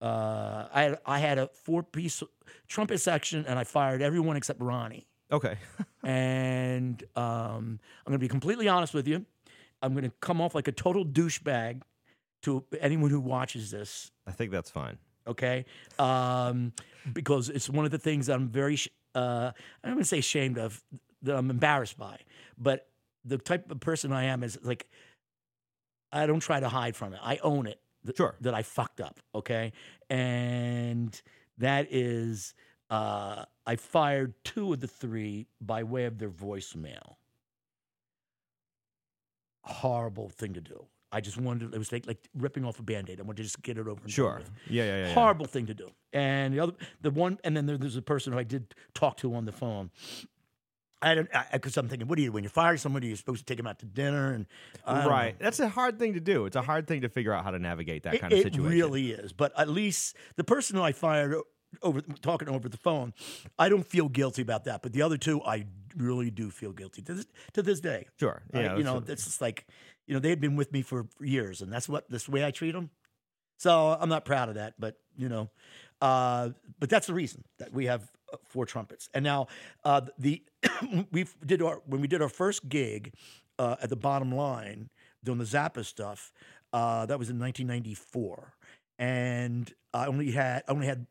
[0.00, 2.22] uh, I had, I had a four piece
[2.68, 5.06] trumpet section and I fired everyone except Ronnie.
[5.32, 5.56] Okay.
[6.06, 9.24] And um, I'm going to be completely honest with you.
[9.80, 11.80] I'm going to come off like a total douchebag
[12.42, 14.10] to anyone who watches this.
[14.26, 14.98] I think that's fine.
[15.26, 15.64] Okay,
[15.98, 16.74] um,
[17.14, 19.52] because it's one of the things I'm very sh- uh,
[19.82, 20.82] I don't want to say ashamed of
[21.22, 22.18] that I'm embarrassed by,
[22.58, 22.86] but
[23.24, 24.86] the type of person I am is like
[26.12, 27.20] I don't try to hide from it.
[27.22, 28.34] I own it th- Sure.
[28.40, 29.20] that I fucked up.
[29.34, 29.72] Okay.
[30.10, 31.20] And
[31.58, 32.54] that is,
[32.90, 37.16] uh, I fired two of the three by way of their voicemail.
[39.62, 40.84] Horrible thing to do.
[41.10, 43.20] I just wanted, it was like, like ripping off a band aid.
[43.20, 44.40] I wanted to just get it over and Sure.
[44.68, 45.06] Yeah, yeah, yeah.
[45.08, 45.14] yeah.
[45.14, 45.90] Horrible thing to do.
[46.12, 49.16] And the other, the one, and then there, there's a person who I did talk
[49.18, 49.90] to on the phone.
[51.04, 53.44] I don't, because I'm thinking, what do you, when you fire somebody, you're supposed to
[53.44, 54.46] take them out to dinner and
[54.86, 55.06] I.
[55.06, 55.38] Right.
[55.38, 56.46] That's a hard thing to do.
[56.46, 58.64] It's a hard thing to figure out how to navigate that It- kind of situation.
[58.64, 59.32] it really is.
[59.32, 61.36] But at least the person who I fired
[61.82, 63.12] over talking over the phone,
[63.58, 64.82] I don't feel guilty about that.
[64.82, 68.06] But the other two, I really do feel guilty to this to this day.
[68.18, 68.42] Sure.
[68.52, 68.76] Yeah.
[68.76, 69.66] you know, it's just like,
[70.06, 72.50] you know, they had been with me for years, and that's what this way I
[72.50, 72.90] treat them.
[73.56, 75.50] So I'm not proud of that, but you know,
[76.00, 79.08] uh, but that's the reason that we have uh, four trumpets.
[79.14, 79.46] And now
[79.84, 80.42] uh, the
[81.12, 83.14] we did our when we did our first gig
[83.58, 84.90] uh, at the bottom line
[85.22, 86.32] doing the Zappa stuff.
[86.72, 88.52] Uh, that was in 1994,
[88.98, 91.06] and I only had I only had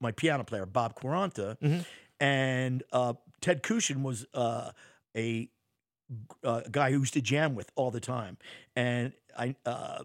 [0.00, 1.84] my piano player Bob Quaranta, Mhm.
[2.18, 4.72] and uh, Ted Kooshian was uh,
[5.16, 5.48] a
[6.42, 8.36] uh, guy who used to jam with all the time,
[8.74, 10.02] and I uh,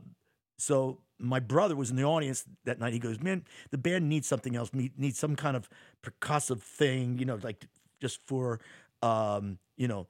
[0.59, 2.93] so my brother was in the audience that night.
[2.93, 4.73] He goes, "Man, the band needs something else.
[4.73, 5.69] Need needs some kind of
[6.03, 7.65] percussive thing, you know, like
[8.01, 8.59] just for
[9.01, 10.07] um, you know."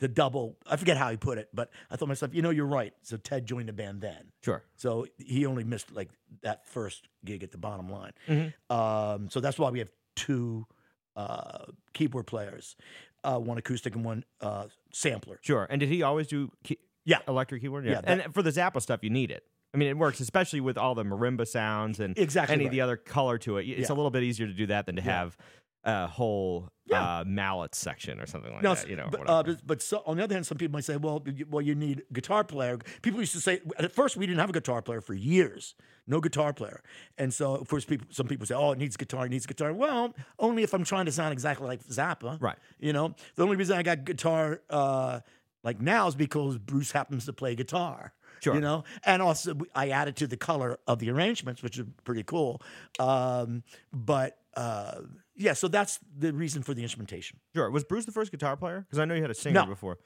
[0.00, 2.66] The double, I forget how he put it, but I thought myself, you know, you're
[2.66, 2.92] right.
[3.02, 4.30] So Ted joined the band then.
[4.44, 4.62] sure.
[4.76, 6.10] So he only missed like
[6.42, 8.12] that first gig at the bottom line.
[8.28, 8.52] Mhm.
[8.70, 10.68] Um, so that's why we have two
[11.16, 12.76] uh, keyboard players,
[13.24, 15.40] uh, one acoustic and one uh, sampler.
[15.42, 15.66] Sure.
[15.68, 17.18] And did he always do key- Yeah.
[17.26, 17.84] electric keyboard?
[17.84, 19.42] Yeah, and for the Zappa stuff, you need it.
[19.74, 22.80] I mean, it works, especially with all the marimba sounds and Exactly any of the
[22.80, 23.64] other color to it.
[23.68, 23.94] It's Yeah.
[23.94, 25.12] a little bit easier to do that than to Yeah.
[25.18, 25.36] have
[25.84, 27.20] a whole Yeah.
[27.20, 28.88] uh, mallet section or something like No, that.
[28.88, 30.96] You know, but, uh, but, but so, on the other hand, some people might say,
[30.96, 32.78] well, you, well, you need a guitar player.
[33.02, 35.74] People used to say at first we didn't have a guitar player for years,
[36.06, 36.82] no guitar player,
[37.16, 39.72] and so of course people, some people say, oh, it needs guitar, it needs guitar.
[39.72, 42.56] Well, only if I'm trying to sound exactly like Zappa, Right.
[42.78, 45.20] You know, the only reason I got guitar uh,
[45.62, 48.12] like now is because Bruce happens to play guitar.
[48.40, 48.54] Sure.
[48.54, 52.22] You know, and also I added to the color of the arrangements, which is pretty
[52.22, 52.62] cool.
[52.98, 55.00] Um, but uh,
[55.36, 57.38] yeah, so that's the reason for the instrumentation.
[57.54, 57.70] sure.
[57.70, 58.80] Was Bruce the first guitar player?
[58.88, 59.66] Because I know you had a singer No.
[59.66, 59.98] before.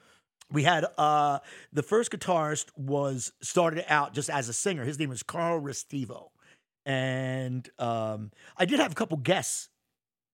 [0.51, 1.39] we had uh
[1.73, 6.29] the first guitarist was started out just as a singer his name was carl restivo
[6.85, 9.69] and um i did have a couple guests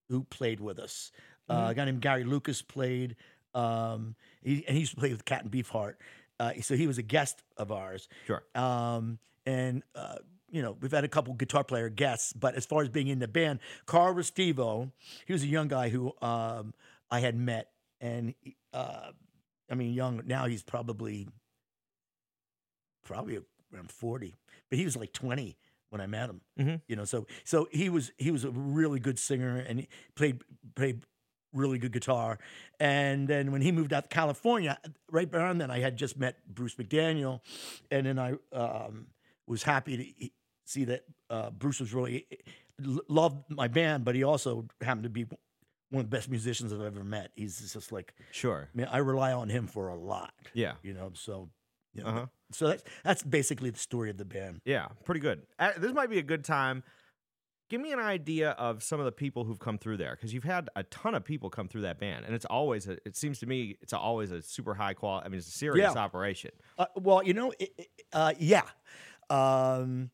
[0.09, 1.13] who played with us
[1.51, 3.15] uh, a guy named gary lucas played
[3.55, 5.95] um he, and he used to play with Captain Beefheart
[6.41, 8.43] uh, so he was a guest of ours Sure.
[8.55, 10.17] um, and uh,
[10.51, 13.19] you know we've had a couple guitar player guests, but as far as being in
[13.19, 14.91] the band, Carl Restivo,
[15.27, 16.73] he was a young guy who um,
[17.11, 17.71] I had met,
[18.01, 18.35] and
[18.73, 19.11] uh,
[19.71, 21.29] I mean young now he's probably
[23.05, 23.39] probably
[23.75, 24.35] around forty,
[24.71, 25.57] but he was like twenty
[25.91, 26.41] when I met him.
[26.59, 26.81] Mhm.
[26.87, 30.43] You know, so so he was he was a really good singer and he played
[30.75, 31.03] played
[31.53, 32.39] really good guitar.
[32.81, 34.79] And then when he moved out to California,
[35.11, 37.41] right around then, I had just met Bruce McDaniel,
[37.91, 39.07] and then I um,
[39.47, 40.29] was happy to
[40.65, 42.27] see that uh, Bruce was really
[43.09, 45.25] loved my band, but he also happened to be
[45.91, 47.31] one of the best musicians I've ever met.
[47.35, 48.69] He's just like, Sure.
[48.73, 50.33] I mean, I rely on him for a lot.
[50.53, 50.75] Yeah.
[50.83, 51.49] You know, so
[51.95, 52.27] you know, Uh-huh.
[52.53, 54.61] so that's that's basically the story of the band.
[54.67, 55.43] Yeah, pretty good.
[55.79, 56.85] This might be a good time
[57.69, 60.45] give me an idea of some of the people who've come through there because you've
[60.45, 62.93] had a ton of people come through that band, and it's always a.
[63.07, 65.27] It seems to me it's always a super high quality.
[65.27, 66.01] I mean, it's a serious Yeah.
[66.01, 66.51] operation.
[66.79, 68.63] Uh, well, you know, it, it- uh, yeah.
[69.31, 70.11] Um,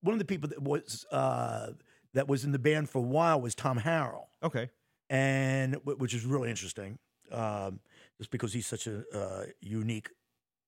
[0.00, 1.72] one of the people that was uh,
[2.14, 4.70] that was in the band for a while was Tom Harrell, Okay.
[5.10, 6.98] and which is really interesting,
[7.32, 7.80] um,
[8.18, 10.10] just because he's such a uh, unique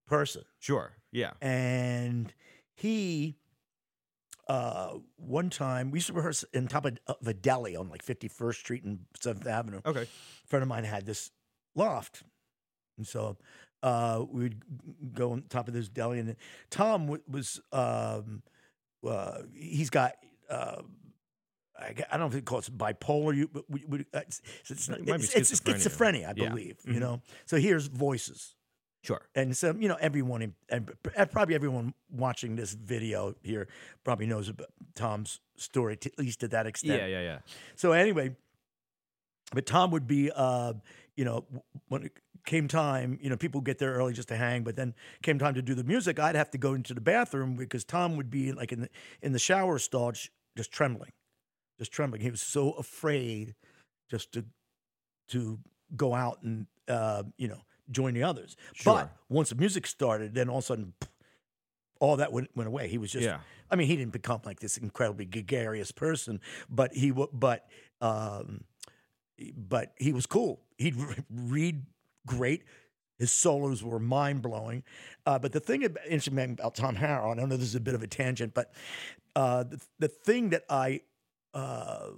[0.06, 0.42] person.
[0.58, 0.92] Sure.
[1.12, 1.32] Yeah.
[1.40, 2.32] and
[2.74, 3.36] he
[4.48, 8.04] uh one time we used to rehearse in top of, of a deli on like
[8.04, 10.02] 51st street and 7th avenue Okay.
[10.02, 11.30] a friend of mine had this
[11.74, 12.22] loft
[12.96, 13.36] and so
[13.82, 14.62] uh we would
[15.14, 16.36] go on top of this deli and
[16.70, 18.42] tom w- was um
[19.06, 20.14] uh he's got
[20.48, 20.82] uh
[21.78, 23.36] I I don't know if they call it bipolar.
[23.36, 25.74] You, but we, we, uh, it's, it's, It might be it's, it's schizophrenia.
[25.76, 26.48] schizophrenia, I Yeah.
[26.48, 26.78] believe.
[26.86, 26.94] Mhm.
[26.94, 28.55] You know, so here's voices
[29.06, 29.22] Sure.
[29.34, 30.90] and so you know everyone and
[31.30, 33.68] probably everyone watching this video here
[34.04, 37.00] probably knows about Tom's story to, at least to that extent.
[37.00, 37.06] Yeah.
[37.06, 37.20] Yeah.
[37.20, 37.38] Yeah.
[37.76, 38.34] So anyway,
[39.52, 40.74] but Tom would be, uh,
[41.16, 41.44] you know,
[41.88, 42.12] when it
[42.44, 45.54] came time, you know, people get there early just to hang, but then came time
[45.54, 48.52] to do the music, I'd have to go into the bathroom because Tom would be
[48.52, 48.88] like in the
[49.22, 50.12] in the shower stall,
[50.56, 51.12] just trembling,
[51.78, 52.22] just trembling.
[52.22, 53.54] He was so afraid
[54.10, 54.44] just to
[55.28, 55.58] to
[55.96, 58.56] go out and uh, you know join the others.
[58.72, 58.94] Sure.
[58.94, 60.92] But once the music started, then all of a sudden.
[61.98, 62.88] All that went, went away.
[62.88, 63.38] He was just Yeah.
[63.70, 67.66] I mean, he didn't become like this incredibly gregarious person, but he, but,
[68.02, 68.64] um,
[69.56, 70.60] but he was cool.
[70.76, 70.94] He'd
[71.30, 71.86] read
[72.26, 72.64] great.
[73.18, 74.82] His solos were mind blowing.
[75.24, 77.80] Uh, but the thing about, interesting about Tom Harrell, and I know this is a
[77.80, 78.74] bit of a tangent, but
[79.34, 81.00] uh, the the thing that I
[81.54, 82.08] uh,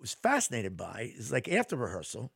[0.00, 2.32] was fascinated by is like after rehearsal,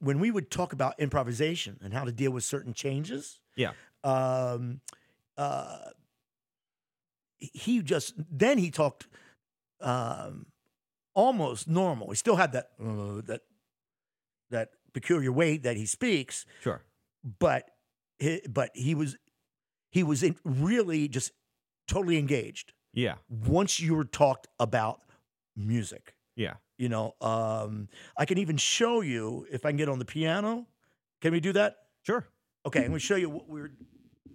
[0.00, 3.72] when we would talk about improvisation and how to deal with certain changes Yeah.
[4.04, 4.80] um,
[5.36, 5.90] uh,
[7.38, 9.06] he just then he talked
[9.80, 10.46] um,
[11.14, 12.08] almost normal.
[12.10, 13.42] He still had that uh, that
[14.50, 16.82] that peculiar way that he speaks, Sure.
[17.38, 17.70] but
[18.18, 19.16] he, but he was
[19.90, 21.30] he was in, really just
[21.86, 23.16] totally engaged Yeah.
[23.28, 25.00] once you were talked about
[25.56, 26.14] music.
[26.34, 26.54] Yeah.
[26.78, 30.66] You know, um, I can even show you if I can get on the piano.
[31.20, 31.76] Can we do that?
[32.06, 32.24] Sure.
[32.66, 33.72] Okay, I'm going to show you what we're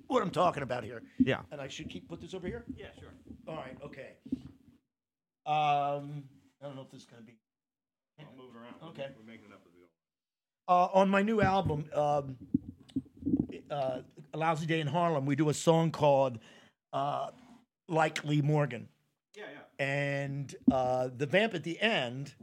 [0.08, 1.01] what I'm talking about here.
[1.19, 1.41] Yeah.
[1.51, 2.65] And I should keep put this over here.
[2.75, 2.88] Yeah.
[2.99, 3.10] Sure.
[3.47, 3.77] All right.
[3.84, 4.10] Okay.
[5.45, 6.23] Um,
[6.62, 7.34] I don't know if this is going to be
[8.19, 8.75] I'll move around.
[8.91, 9.08] Okay.
[9.17, 9.88] We're making it up as we go.
[10.67, 12.38] uh, on my new album, um,
[13.71, 13.99] uh,
[14.34, 16.39] "A Lousy Day in Harlem." We do a song called
[16.93, 17.32] uh,
[17.89, 18.88] "Like Lee Morgan,"
[19.36, 19.43] Yeah.
[19.51, 19.60] Yeah.
[19.79, 22.33] And uh, the vamp at the end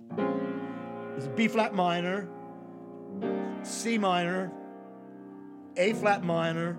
[1.16, 2.28] is B flat minor,
[3.62, 4.52] C minor,
[5.76, 6.78] A flat minor,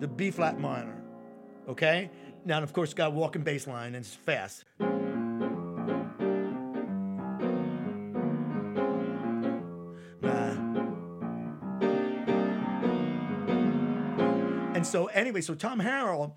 [0.00, 1.02] the B flat minor.
[1.68, 2.10] Okay.
[2.44, 4.64] Now, of course, got walking bass line and it's fast.
[14.84, 16.34] And so, anyway, so Tom Harrell,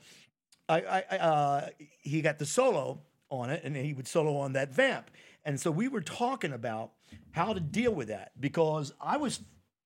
[0.70, 4.72] I, I, uh, he got the solo on it, and he would solo on that
[4.74, 5.12] vamp.
[5.46, 6.92] And so we were talking about
[7.32, 9.40] how to deal with that because I was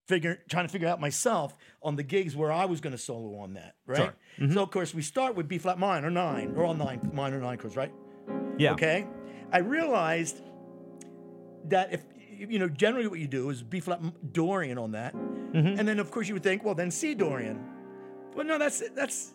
[0.07, 3.37] figuring, trying to figure out myself on the gigs where I was going to solo
[3.39, 4.11] on that, right?
[4.53, 7.57] So of course we start with B flat minor nine, or all nine minor nine
[7.57, 7.91] chords, right?
[8.57, 8.73] Yeah.
[8.73, 9.07] Okay.
[9.51, 10.41] I realized
[11.65, 12.01] that if
[12.49, 14.01] you know generally what you do is B flat
[14.33, 15.79] Dorian on that, Mm-hmm.
[15.79, 17.61] and then of course you would think, well, then C Dorian.
[18.33, 19.33] But no, that's that's.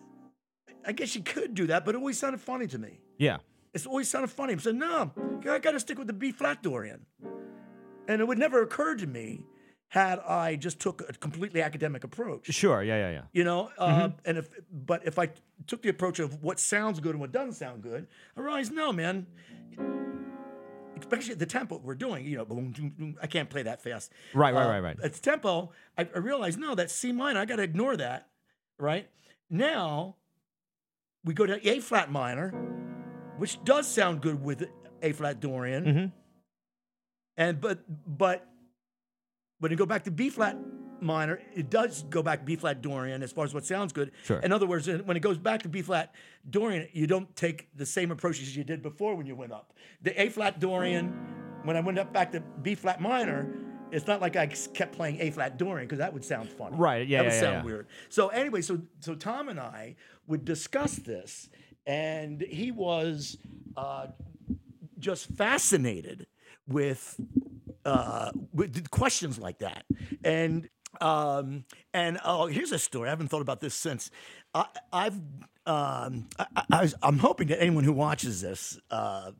[0.83, 2.99] I guess you could do that, but it always sounded funny to me.
[3.19, 3.37] Yeah.
[3.77, 4.53] It's always sounded funny.
[4.53, 5.11] I said, no,
[5.47, 7.05] I got to stick with the B flat Dorian.
[8.07, 9.45] And it would never occur to me
[9.89, 12.47] had I just took a completely academic approach.
[12.51, 12.81] Sure.
[12.81, 12.97] Yeah.
[12.97, 13.11] Yeah.
[13.11, 13.21] Yeah.
[13.33, 15.29] You know, uh, and if but if I
[15.67, 18.91] took the approach of what sounds good and what doesn't sound good, I realized no,
[18.91, 19.27] man.
[20.99, 24.11] Especially the tempo we're doing, you know, I can't play that fast.
[24.33, 24.97] Right, right, Uh, right, right.
[25.03, 27.39] At the tempo, I, I realized no, that's C minor.
[27.39, 28.27] I got to ignore that,
[28.79, 29.07] right?
[29.51, 30.15] Now
[31.23, 32.51] we go to A flat minor,
[33.37, 34.67] which does sound good with
[35.01, 36.11] A flat Dorian, Mhm.
[37.37, 37.79] and but
[38.17, 38.47] but
[39.59, 40.57] when you go back to B flat
[40.99, 44.11] minor, it does go back B flat Dorian as far as what sounds good.
[44.23, 44.39] Sure.
[44.39, 46.13] In other words, when it goes back to B flat
[46.49, 49.73] Dorian, you don't take the same approach as you did before when you went up.
[50.01, 51.09] The A flat Dorian,
[51.63, 53.47] when I went up back to B flat minor,
[53.91, 56.75] it's not like I kept playing A flat Dorian because that would sound funny.
[56.77, 57.63] Right, yeah, That would yeah, sound yeah.
[57.63, 57.87] weird.
[58.09, 59.95] So anyway, so so Tom and I
[60.27, 61.49] would discuss this,
[61.87, 63.37] and he was
[63.75, 64.07] uh,
[64.99, 66.27] just fascinated
[66.67, 67.19] with
[67.85, 69.85] uh, with questions like that.
[70.23, 70.69] And
[70.99, 73.07] um, and oh, here's a story.
[73.07, 74.11] I haven't thought about this since.
[74.53, 75.15] I, I've
[75.65, 78.77] um, I, I, I was, I'm hoping that anyone who watches this.
[78.91, 79.31] Uh,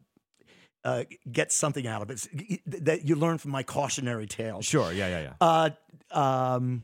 [0.84, 4.62] uh, get something out of it that you learn from my cautionary tale.
[4.62, 4.94] Sure.
[4.94, 5.10] Yeah.
[5.10, 5.34] Yeah.
[5.42, 5.70] Yeah.
[6.14, 6.84] Uh, um,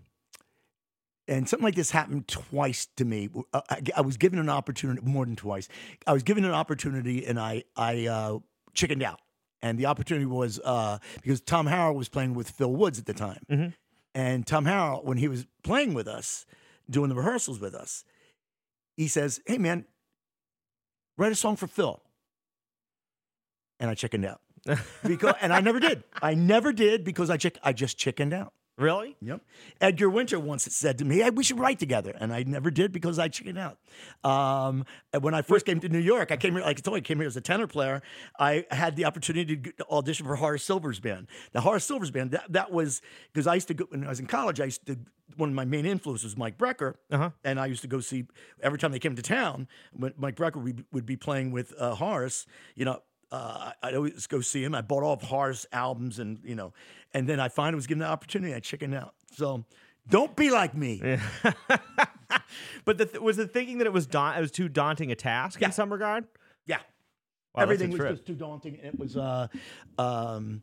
[1.27, 3.29] and something like this happened twice to me.
[3.53, 5.69] Uh, I, I was given an opportunity, more than twice.
[6.05, 8.39] I was given an opportunity, and I I uh,
[8.73, 9.19] chickened out.
[9.61, 13.13] And the opportunity was uh, because Tom Harrell was playing with Phil Woods at the
[13.13, 13.73] time, Mhm.
[14.13, 16.45] and Tom Harrell, when he was playing with us,
[16.89, 18.03] doing the rehearsals with us,
[18.97, 19.85] he says, "Hey man,
[21.17, 22.01] write a song for Phil."
[23.79, 24.41] And I chickened out
[25.07, 26.03] because, and I never did.
[26.21, 28.53] I never did because I chick, I just chickened out.
[28.77, 29.15] Really?
[29.21, 29.41] Yep.
[29.81, 32.91] Edgar Winter once said to me, "Hey, we should write together," and I never did
[32.91, 33.77] because I chickened out.
[34.23, 34.85] Um,
[35.19, 36.61] when I first came to New York, I came here.
[36.63, 38.01] Like I told you, I came here as a tenor player.
[38.39, 41.27] I had the opportunity to audition for Horace Silver's band.
[41.51, 44.19] The Horace Silver's band that, that was because I used to go when I was
[44.19, 44.59] in college.
[44.59, 44.97] I used to
[45.37, 47.29] one of my main influences was Mike Brecker, Uh huh.
[47.43, 48.25] and I used to go see
[48.61, 49.67] every time they came to town.
[49.93, 53.01] When Mike Brecker would, would be playing with uh, Horace, you know,
[53.33, 54.75] uh, I'd always go see him.
[54.75, 56.71] I bought all of Horace albums, and you know,
[57.13, 58.53] and then I finally was given the opportunity.
[58.53, 59.15] I chickened out.
[59.33, 59.65] So
[60.07, 61.01] don't be like me.
[62.85, 65.15] but the th- was the thinking that it was da- it was too daunting a
[65.15, 65.67] task Yeah.
[65.67, 66.25] in some regard.
[66.65, 66.77] Yeah,
[67.55, 68.75] Wow, everything was just too daunting.
[68.75, 69.47] It was, uh,
[69.97, 70.61] um,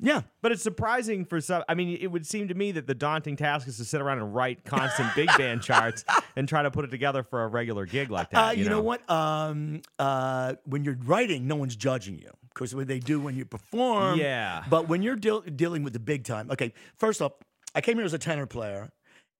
[0.00, 0.22] yeah.
[0.42, 1.62] But it's surprising for some.
[1.68, 4.18] I mean, it would seem to me that the daunting task is to sit around
[4.18, 6.04] and write constant big band charts
[6.36, 8.38] and try to put it together for a regular gig like that.
[8.38, 8.80] Uh, you, know?
[8.80, 9.08] what?
[9.10, 13.44] Um, uh, when you're writing, no one's judging you because what they do when you
[13.44, 14.18] perform.
[14.18, 14.64] Yeah.
[14.68, 16.72] But when you're deal dealing with the big time, okay.
[16.96, 17.32] First off,
[17.74, 18.90] I came here as a tenor player,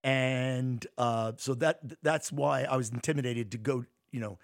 [0.05, 3.85] and uh, so that that's why I was intimidated to go.
[4.13, 4.39] You know,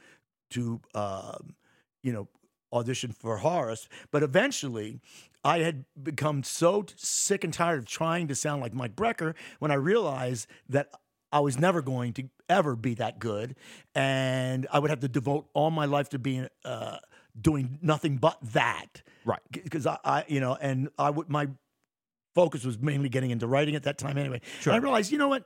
[0.51, 1.55] to um,
[2.03, 2.29] you know
[2.77, 3.89] audition for Horace.
[4.11, 5.01] But eventually,
[5.45, 9.71] I had become so sick and tired of trying to sound like Mike Brecker when
[9.71, 10.91] I realized that
[11.33, 13.57] I was never going to ever be that good,
[13.95, 16.99] and I would have to devote all my life to being uh,
[17.39, 19.03] doing nothing but that.
[19.25, 19.41] Right.
[19.51, 21.49] Because I, I, you know, and I would my
[22.35, 24.41] focus was mainly getting into writing at that time anyway.
[24.61, 24.73] Sure.
[24.73, 25.45] And I realized, you know what?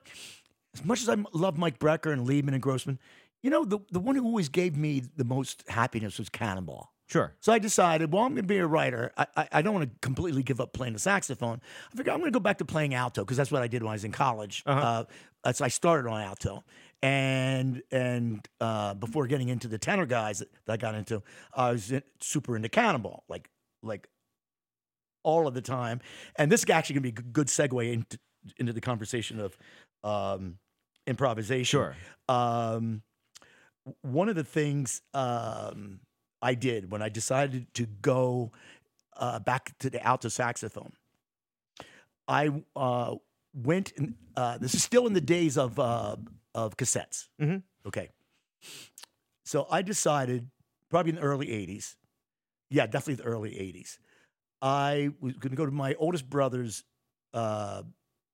[0.74, 2.98] As much as I love Mike Brecker and Liebman and Grossman,
[3.42, 6.92] you know, the, the one who always gave me the most happiness was Cannonball.
[7.10, 7.34] Sure.
[7.40, 9.10] So I decided, well, I'm going to be a writer.
[9.16, 11.60] I, I, I don't want to completely give up playing the saxophone.
[11.92, 13.82] I figured I'm going to go back to playing alto because that's what I did
[13.82, 14.62] when I was in college.
[14.64, 14.80] Uh-huh.
[14.80, 15.04] Uh,
[15.42, 16.62] that's I started on alto,
[17.02, 21.72] and and uh, before getting into the tenor guys that, that I got into, I
[21.72, 23.50] was in, super into Cannonball, like
[23.82, 24.06] like
[25.24, 26.00] all of the time.
[26.36, 28.20] And this is actually going to be a good segue into
[28.58, 29.58] into the conversation of
[30.04, 30.58] um,
[31.08, 31.64] improvisation.
[31.66, 31.96] Sure.
[32.28, 33.02] Um,
[34.02, 36.00] one of the things um,
[36.42, 38.52] I did when I decided to go
[39.16, 40.92] uh, back to the alto saxophone,
[42.26, 43.16] I uh,
[43.52, 43.92] went.
[43.92, 46.16] In, uh, this is still in the days of uh,
[46.54, 47.28] of cassettes.
[47.40, 47.62] Mhm.
[47.86, 48.08] Okay,
[49.44, 50.50] so I decided,
[50.88, 51.96] probably in the early '80s,
[52.70, 53.98] yeah, definitely the early '80s.
[54.62, 56.84] I was going to go to my oldest brother's
[57.34, 57.82] uh,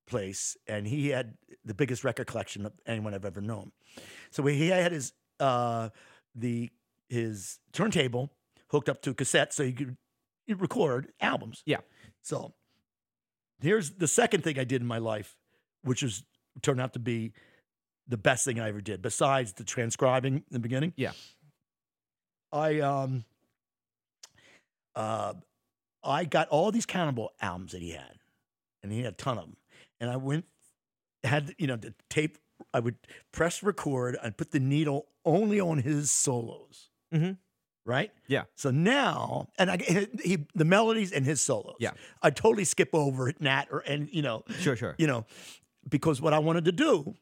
[0.07, 3.73] place, and he had the biggest record collection of anyone I've ever known.
[4.31, 5.91] So he had his uh,
[6.35, 6.71] the
[7.09, 8.33] his turntable
[8.69, 9.97] hooked up to a cassette, so you could
[10.61, 11.63] record albums.
[11.67, 11.79] Yeah.
[12.23, 12.55] So
[13.61, 15.37] here's the second thing I did in my life,
[15.83, 16.25] which was
[16.63, 17.33] turned out to be
[18.09, 20.93] the best thing I ever did, besides the transcribing in the beginning.
[20.97, 21.13] Yeah.
[22.53, 23.25] I um
[24.95, 25.35] uh
[26.03, 28.19] I got all these Cannonball albums that he had,
[28.83, 29.57] and he had a ton of them.
[30.01, 30.45] And I went
[31.25, 32.39] had you know the tape.
[32.73, 32.97] I would
[33.33, 36.91] press record and put the needle only on his solos.
[37.15, 37.39] Mhm.
[37.85, 38.11] Right.
[38.27, 38.45] Yeah.
[38.57, 39.77] So now, and I
[40.23, 41.77] he the melodies and his solos.
[41.79, 41.93] Yeah.
[42.23, 44.75] I totally skip over Nat or and you know Sure.
[44.77, 44.95] Sure.
[44.99, 45.25] you know,
[45.89, 47.15] because what I wanted to do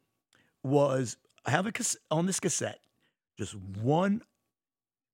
[0.62, 1.16] was
[1.46, 2.80] have a cas- on this cassette
[3.36, 4.22] just one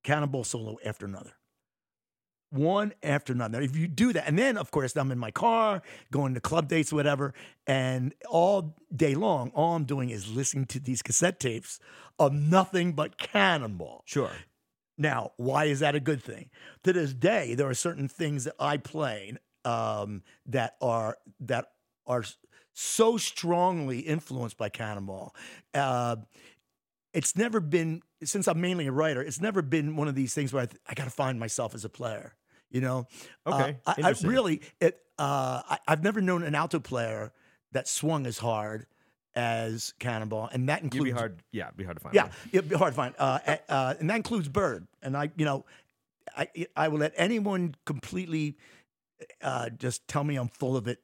[0.03, 1.33] cannonball solo after another.
[2.51, 3.61] One after another.
[3.61, 5.81] If you do that, and then of course I'm in my car,
[6.11, 7.33] going to club dates, whatever,
[7.65, 11.79] and all day long, all I'm doing is listening to these cassette tapes
[12.19, 14.03] of nothing but cannonball.
[14.05, 14.31] Sure.
[15.01, 16.51] Now, why is that a good thing?
[16.83, 19.35] To this day, there are certain things that I play
[19.65, 21.71] um, that are that
[22.05, 22.23] are
[22.73, 25.35] so strongly influenced by Cannonball.
[25.73, 26.17] Uh,
[27.13, 29.23] it's never been since I'm mainly a writer.
[29.23, 31.73] It's never been one of these things where I, th- I got to find myself
[31.73, 32.35] as a player.
[32.69, 33.07] You know,
[33.45, 34.99] Uh, Okay, I, I really it.
[35.17, 37.31] Uh, I, I've never known an alto player
[37.71, 38.85] that swung as hard
[39.35, 41.41] as Cannonball, and that It'd includes be hard.
[41.51, 42.15] Yeah, it'd be hard to find.
[42.15, 42.31] yeah, one.
[42.51, 44.87] it'd be hard to find, uh, uh, and that includes Bird.
[45.01, 45.65] And I, you know,
[46.35, 48.57] I I will let anyone completely
[49.41, 50.99] uh, just tell me I'm full of it.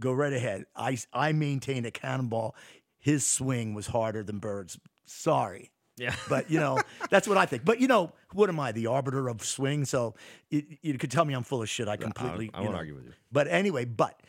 [0.00, 0.64] Go right ahead.
[0.74, 2.54] I I maintain a Cannonball.
[2.98, 4.78] His swing was harder than Bird's.
[5.06, 6.14] Sorry, Yeah.
[6.28, 6.78] But you know,
[7.10, 7.64] that's what I think.
[7.64, 9.84] But you know, what am I, the arbiter of swing?
[9.84, 10.14] So
[10.50, 11.86] you, you could tell me I'm full of shit.
[11.86, 12.50] I completely.
[12.54, 12.78] I you won't know.
[12.78, 13.12] argue with you.
[13.30, 14.20] But anyway, but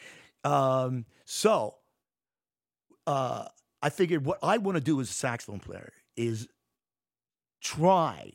[0.43, 1.75] um, so
[3.07, 3.45] uh,
[3.81, 6.47] I figured what I want to do as a saxophone player is
[7.61, 8.33] try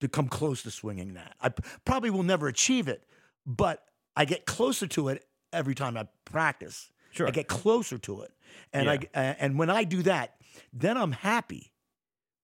[0.00, 1.34] to come close to swinging that.
[1.40, 3.04] I p- probably will never achieve it,
[3.46, 3.84] but
[4.16, 6.90] I get closer to it every time I practice.
[7.12, 7.26] Sure.
[7.26, 8.32] I get closer to it,
[8.72, 10.34] and I a- and when I do that,
[10.72, 11.72] then I'm happy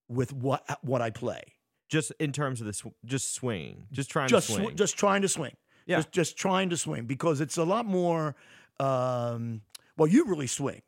[0.09, 1.43] with what what I play.
[1.89, 4.77] Just in terms of the sw- just swinging, just trying just to sw- swing.
[4.77, 5.57] just trying to swing.
[5.87, 5.97] Yeah.
[5.97, 8.37] Just, just trying to swing because it's a lot more.
[8.79, 9.63] Um,
[9.97, 10.83] well, you really swing,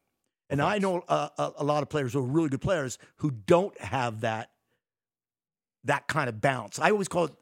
[0.50, 3.30] and I know uh, a, a lot of players who are really good players who
[3.30, 4.50] don't have that
[5.84, 6.78] that kind of bounce.
[6.78, 7.32] I always call it.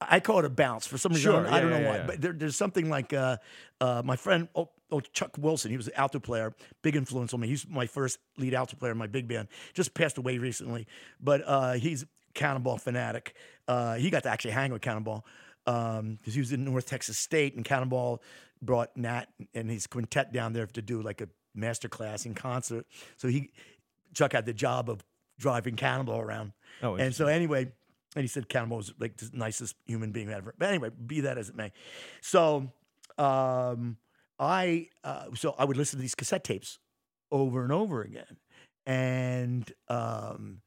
[0.00, 1.32] I call it a bounce for some reason.
[1.32, 2.06] I don't, I don't know yeah, why, yeah.
[2.06, 3.36] but there, there's something like uh,
[3.80, 5.70] uh, my friend oh, oh, Chuck Wilson.
[5.70, 7.48] He was an alto player, big influence on me.
[7.48, 9.46] He's my first lead alto player in my big band.
[9.74, 10.88] Just passed away recently,
[11.20, 13.34] but uh, he's a Cannonball fanatic.
[13.68, 15.24] Uh, he got to actually hang with Cannonball
[15.64, 18.20] because he was in North Texas State, and Cannonball
[18.60, 22.86] brought Nat and his quintet down there to do like a master class in concert.
[23.16, 23.50] So he
[24.14, 25.04] Chuck had the job of
[25.38, 26.52] driving Cannonball around.
[26.82, 27.72] Oh, and so anyway,
[28.14, 30.54] and he said Cannonball was like the nicest human being ever.
[30.56, 31.72] But anyway, be that as it may.
[32.20, 32.72] So
[33.18, 33.96] um,
[34.38, 36.78] I uh, so I would listen to these cassette tapes
[37.30, 38.36] over and over again,
[38.86, 40.60] and um,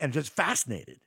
[0.00, 1.00] and just fascinated,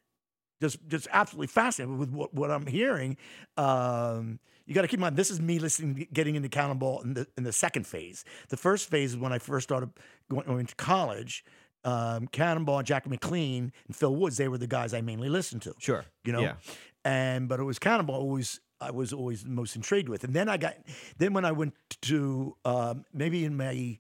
[0.61, 3.17] just just absolutely fascinated with what, what I'm hearing.
[3.57, 7.15] Um, you got to keep in mind this is me listening, getting into Cannonball in
[7.15, 8.23] the in the second phase.
[8.49, 9.89] The first phase is when I first started
[10.29, 11.43] going, going to college.
[11.83, 15.73] Um, Cannonball, Jack McLean, and Phil Woods, they were the guys I mainly listened to
[15.79, 16.05] sure.
[16.23, 16.41] you know.
[16.41, 16.53] Yeah.
[17.03, 20.23] And but it was Cannonball always I was always most intrigued with.
[20.23, 20.75] And then I got
[21.17, 23.97] then when I went to um, maybe in my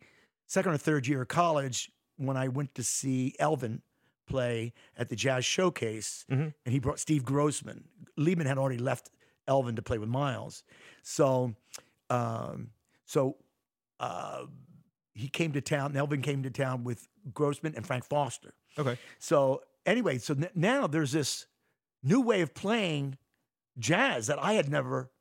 [0.47, 3.81] second or third year of college when I went to see Elvin
[4.31, 6.53] play at the Jazz Showcase, Mhm.
[6.65, 7.87] and he brought Steve Grossman.
[8.17, 9.09] Liebman had already left
[9.47, 10.63] Elvin to play with Miles,
[11.03, 11.55] so
[12.09, 12.71] um,
[13.05, 13.37] so.
[13.99, 14.45] Uh,
[15.13, 15.95] he came to town.
[15.95, 18.53] Elvin came to town with Grossman and Frank Foster.
[18.79, 18.97] Okay.
[19.19, 21.45] So anyway, so n- now there's this
[22.01, 23.17] new way of playing
[23.77, 25.11] jazz that I had never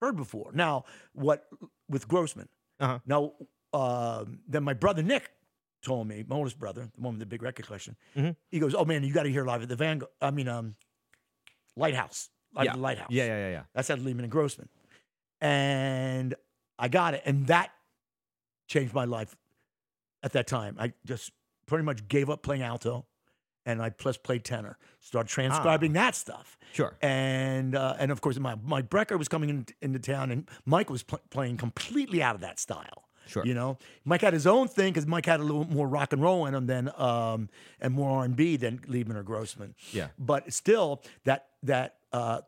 [0.00, 0.52] heard before.
[0.52, 0.84] Now,
[1.14, 1.48] what
[1.88, 2.48] with Grossman?
[2.78, 2.98] Uh-huh.
[3.06, 3.32] Now,
[3.72, 5.30] um, then my brother Nick
[5.82, 7.96] told me, my oldest brother, the one with the big record collection.
[8.16, 8.36] Mhm.
[8.50, 10.10] He goes, "Oh man, you got to hear live at the Vanguard.
[10.20, 10.76] I mean, um,
[11.76, 12.70] Lighthouse, live Yeah.
[12.72, 13.10] at the Lighthouse.
[13.10, 13.62] Yeah, yeah, yeah, yeah.
[13.74, 14.68] That's at Liebman and Grossman.
[15.40, 16.34] And
[16.78, 17.22] I got it.
[17.24, 17.70] And that
[18.66, 19.34] changed my life
[20.22, 20.76] at that time.
[20.78, 21.32] I just
[21.66, 23.06] pretty much gave up playing alto
[23.64, 24.76] and I plus played tenor.
[25.00, 26.58] Started transcribing that stuff.
[26.72, 26.96] Sure.
[27.00, 30.90] And uh, and of course, my, my Brecker was coming in, into town and Mike
[30.90, 33.04] was pl- playing completely out of that style.
[33.30, 33.44] Sure.
[33.46, 36.20] You know, Mike had his own thing because Mike had a little more rock and
[36.20, 37.48] roll in him than um,
[37.80, 40.08] and more R and B than Liebman or Grossman Yeah.
[40.18, 42.40] but still that that uh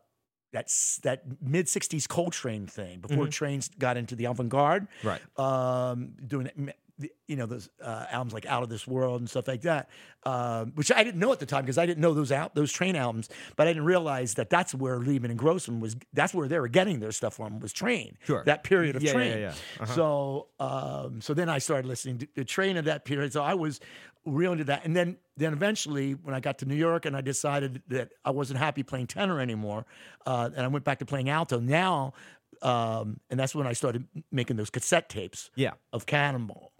[0.51, 5.21] that's that mid 60s Coltrane thing before trains got into the avant-garde Right.
[5.39, 9.29] um doing it, the- you know those uh, albums like out of this world and
[9.29, 9.89] stuff like that
[10.25, 12.71] um, which i didn't know at the time because i didn't know those out those
[12.71, 16.47] Trane albums but i didn't realize that that's where liebman and grossman was that's where
[16.47, 18.43] they were getting their stuff from was Trane Sure.
[18.45, 19.53] that period of yeah, Trane yeah, yeah.
[19.79, 19.95] Uh-huh.
[19.95, 23.33] so um, so then I started listening to the Trane of that period.
[23.33, 23.79] So I was
[24.25, 24.85] real into that.
[24.85, 28.31] And then then eventually when I got to New York and I decided that I
[28.31, 29.85] wasn't happy playing tenor anymore,
[30.25, 31.59] uh, and I went back to playing alto.
[31.59, 32.13] Now
[32.61, 35.71] um, and that's when I started making those cassette tapes Yeah.
[35.91, 36.71] of Cannonball.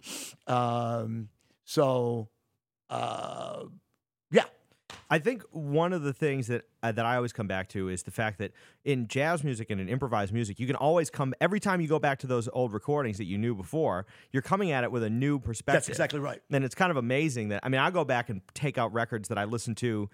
[0.46, 1.28] Um,
[1.64, 2.28] so
[2.90, 3.64] uh,
[4.30, 4.44] yeah.
[5.10, 8.02] I think one of the things that uh, that I always come back to is
[8.02, 8.52] the fact that
[8.84, 11.98] in jazz music and in improvised music, you can always come every time you go
[11.98, 14.06] back to those old recordings that you knew before.
[14.30, 15.74] You're coming at it with a new perspective.
[15.82, 16.40] That's exactly right.
[16.50, 19.28] And it's kind of amazing that I mean, I go back and take out records
[19.28, 20.08] that I listened to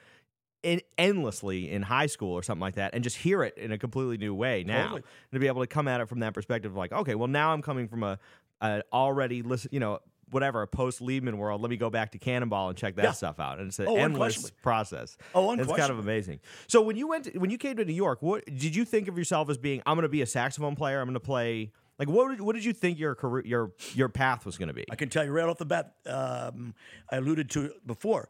[0.62, 3.78] in, endlessly in high school or something like that, and just hear it in a
[3.78, 4.82] completely new way now.
[4.82, 5.02] Totally.
[5.30, 7.52] And to be able to come at it from that perspective, like, okay, well, now
[7.52, 8.18] I'm coming from a,
[8.60, 10.00] a already listen, you know.
[10.32, 11.60] Whatever, a post Liebman world.
[11.60, 13.10] Let me go back to Cannonball and check that Yeah.
[13.10, 13.58] stuff out.
[13.58, 15.16] And it's an Oh, endless process.
[15.34, 16.38] Oh, It's kind of amazing.
[16.68, 19.08] So when you went, to, when you came to New York, what did you think
[19.08, 19.82] of yourself as being?
[19.86, 21.00] I'm going to be a saxophone player.
[21.00, 21.72] I'm going to play.
[21.98, 22.30] Like, what?
[22.30, 24.84] Did, what did you think your career, your your path was going to be?
[24.88, 25.94] I can tell you right off the bat.
[26.06, 26.74] Um,
[27.10, 28.28] I alluded to it before.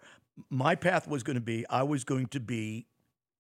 [0.49, 2.87] My path was going to be I was going to be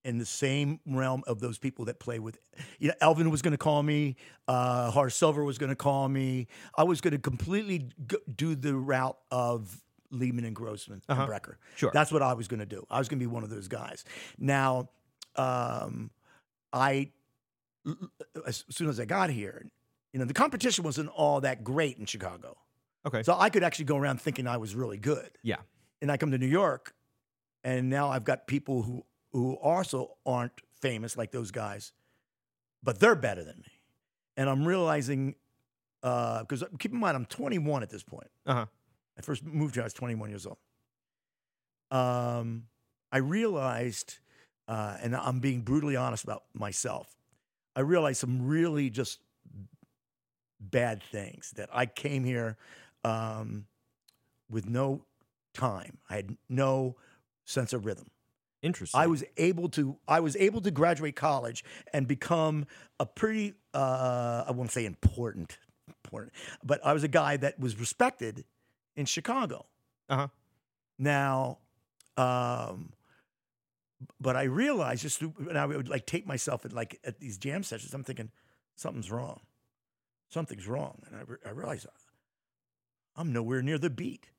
[0.05, 2.38] in the same realm of those people that play with.
[2.78, 4.16] You know, Elvin was going to call me.
[4.48, 6.46] Uh, Horace Silver was going to call me.
[6.74, 9.82] I was going to completely g- do the route of
[10.12, 11.57] Liebman and Grossman and Brecker.
[11.76, 11.90] Sure.
[11.92, 12.86] that's what I was going to do.
[12.90, 14.05] I was going to be one of those guys.
[14.38, 14.88] Now,
[15.36, 16.11] um,
[16.72, 17.11] I
[18.46, 19.66] as soon as I got here,
[20.12, 22.57] you know, the competition wasn't all that great in Chicago.
[23.07, 23.22] Okay.
[23.22, 25.30] So I could actually go around thinking I was really good.
[25.42, 25.57] yeah.
[26.01, 26.94] And I come to New York,
[27.64, 31.92] and now I've got people who who also aren't famous like those guys,
[32.82, 33.72] but they're better than me,
[34.36, 35.34] and I'm realizing
[36.01, 38.30] because keep in mind I'm 21 at this point.
[38.46, 38.66] Uh huh.
[39.18, 40.57] I first moved here, I was 21 years old.
[41.90, 42.64] Um,
[43.12, 44.18] I realized,
[44.66, 47.14] uh, and I'm being brutally honest about myself,
[47.76, 49.20] I realized some really just
[50.59, 52.57] bad things that I came here
[53.05, 53.66] um,
[54.48, 55.05] with no
[55.55, 55.98] time.
[56.09, 56.96] I had no
[57.44, 58.09] sense of rhythm.
[58.62, 59.01] Interesting.
[59.01, 62.66] I was able to I was able to graduate college and become
[62.98, 66.32] a pretty uh, I won't say important important,
[66.62, 68.44] but I was a guy that was respected
[68.96, 69.66] in Chicago.
[70.09, 70.28] Uh-huh.
[70.98, 71.59] Now,
[72.16, 72.92] um,
[74.20, 77.38] but I realized just through- and I would like take myself at like at these
[77.38, 77.94] jam sessions.
[77.94, 78.30] I'm thinking
[78.76, 79.40] something's wrong,
[80.28, 81.86] something's wrong, and I, re- I realized
[83.16, 84.30] I'm nowhere near the beat.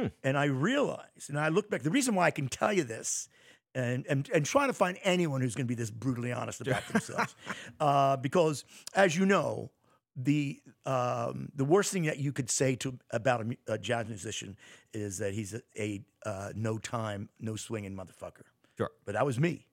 [0.00, 0.06] Hmm.
[0.24, 1.82] And I realized, and I look back.
[1.82, 3.28] The reason why I can tell you this,
[3.74, 6.86] and and and trying to find anyone who's going to be this brutally honest about
[6.88, 7.34] themselves,
[7.80, 9.70] uh, because as you know,
[10.16, 14.56] the um, the worst thing that you could say to about a, a jazz musician
[14.94, 18.44] is that he's a, a uh, no time, no swinging motherfucker.
[18.78, 18.90] Sure.
[19.04, 19.66] But that was me,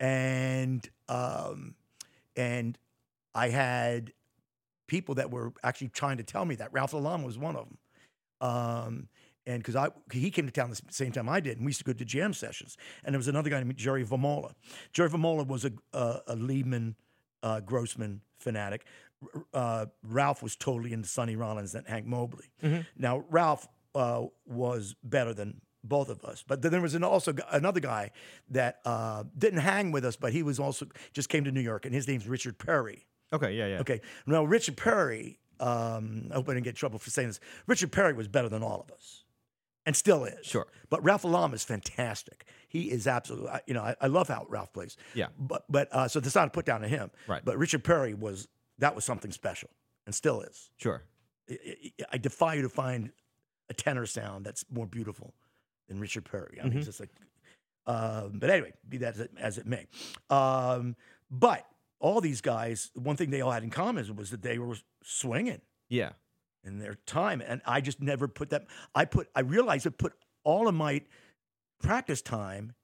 [0.00, 1.74] and um,
[2.36, 2.78] and
[3.34, 4.12] I had
[4.86, 7.78] people that were actually trying to tell me that Ralph Lalama was one of them.
[8.40, 9.08] Um,
[9.46, 11.78] and because I he came to town the same time I did, and we used
[11.80, 12.76] to go to jam sessions.
[13.04, 14.52] And there was another guy named Jerry Vermola.
[14.92, 16.94] Jerry Vermola was a a, a Liebman
[17.42, 18.84] uh, Grossman fanatic.
[19.54, 22.46] Uh, Ralph was totally into Sonny Rollins and Hank Mobley.
[22.62, 22.86] Mhm.
[22.96, 27.34] Now Ralph uh, was better than both of us, but then there was an also
[27.50, 28.10] another guy
[28.50, 31.84] that uh, didn't hang with us, but he was also just came to New York,
[31.84, 33.06] and his name's Richard Perry.
[33.32, 33.52] okay.
[33.52, 33.66] Yeah.
[33.66, 33.80] Yeah.
[33.80, 34.00] Okay.
[34.26, 37.40] Now, Richard Perry, um, I hope I didn't get in trouble for saying this.
[37.66, 39.24] Richard Perry was better than all of us
[39.86, 40.46] and still is.
[40.46, 40.66] Sure.
[40.90, 42.44] But Ralph Lalama is fantastic.
[42.68, 44.96] He is absolutely, you know, I, I love how Ralph plays.
[45.14, 45.28] Yeah.
[45.38, 47.10] But, but uh, so that's not a put down to him.
[47.26, 47.44] Right.
[47.44, 49.70] But Richard Perry was, that was something special
[50.06, 50.70] and still is.
[50.78, 51.02] Sure.
[51.50, 51.56] I,
[52.12, 53.10] I, defy you to find
[53.68, 55.34] a tenor sound that's more beautiful
[55.88, 56.58] than Richard Perry.
[56.60, 56.76] I mean, Mhm.
[56.76, 57.10] it's just like,
[57.86, 59.86] um, but anyway, be that as it, as it may.
[60.30, 60.94] Um,
[61.30, 61.66] but
[61.98, 65.60] all these guys, one thing they all had in common was that they were swinging
[65.88, 66.12] Yeah.
[66.64, 68.66] In their time, and I just never put that.
[68.94, 70.12] I put, I realized I put
[70.44, 71.02] all of my
[71.82, 72.74] practice time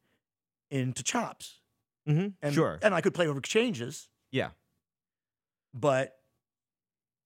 [0.71, 1.61] into chops,
[2.09, 2.29] Mm-hmm.
[2.43, 2.79] and sure.
[2.83, 4.49] and I could play over exchanges, yeah.
[5.75, 6.17] but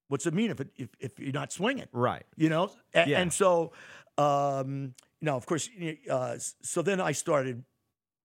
[0.09, 1.87] what's it mean if it, if, if you're not swinging?
[1.93, 2.25] Right.
[2.37, 3.21] you know A- Yeah.
[3.21, 3.73] and so
[4.19, 5.71] um you know of course
[6.11, 7.65] uh so then i started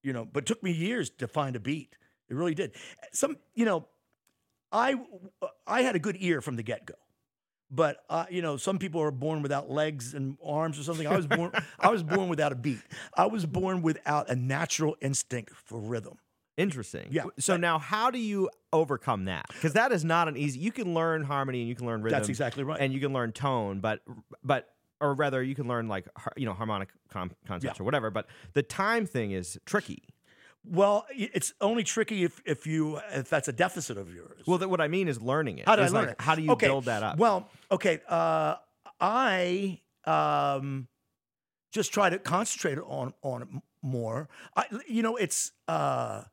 [0.04, 1.96] you know but it took me years to find a beat
[2.30, 2.72] it really did
[3.14, 3.88] some you know
[4.72, 4.96] i
[5.66, 6.96] i had a good ear from the get-go
[7.70, 11.16] but uh, you know some people are born without legs and arms or something i
[11.16, 12.80] was born i was born without a beat
[13.16, 16.18] i was born without a natural instinct for rhythm
[16.58, 17.10] Interesting.
[17.12, 17.26] Yeah.
[17.38, 19.46] So now, how do you overcome that?
[19.54, 20.60] Because that is not an easy.
[20.60, 22.18] You can learn harmony and you can learn rhythm.
[22.18, 24.00] that's exactly right and you can learn tone, but
[24.44, 24.68] but
[25.00, 27.84] or rather you can learn like you know harmonic com- concepts Yeah.
[27.84, 28.10] or whatever.
[28.10, 30.02] But the time thing is tricky.
[30.70, 34.82] Well it's only tricky if if you if that's a deficit of yours Well, what
[34.82, 35.66] I mean is learning it.
[35.66, 36.22] How do I learn like, it?
[36.22, 37.18] How do you Okay, build that up?
[37.18, 38.00] Well, okay.
[38.08, 38.56] Uh,
[39.00, 40.88] I um,
[41.72, 43.48] just try to concentrate on on it
[43.82, 44.30] more.
[44.56, 45.52] I, you know, it's.
[45.68, 46.24] Uh,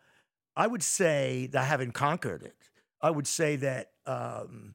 [0.57, 2.57] I would say that I haven't conquered it.
[3.03, 4.75] I would say that um,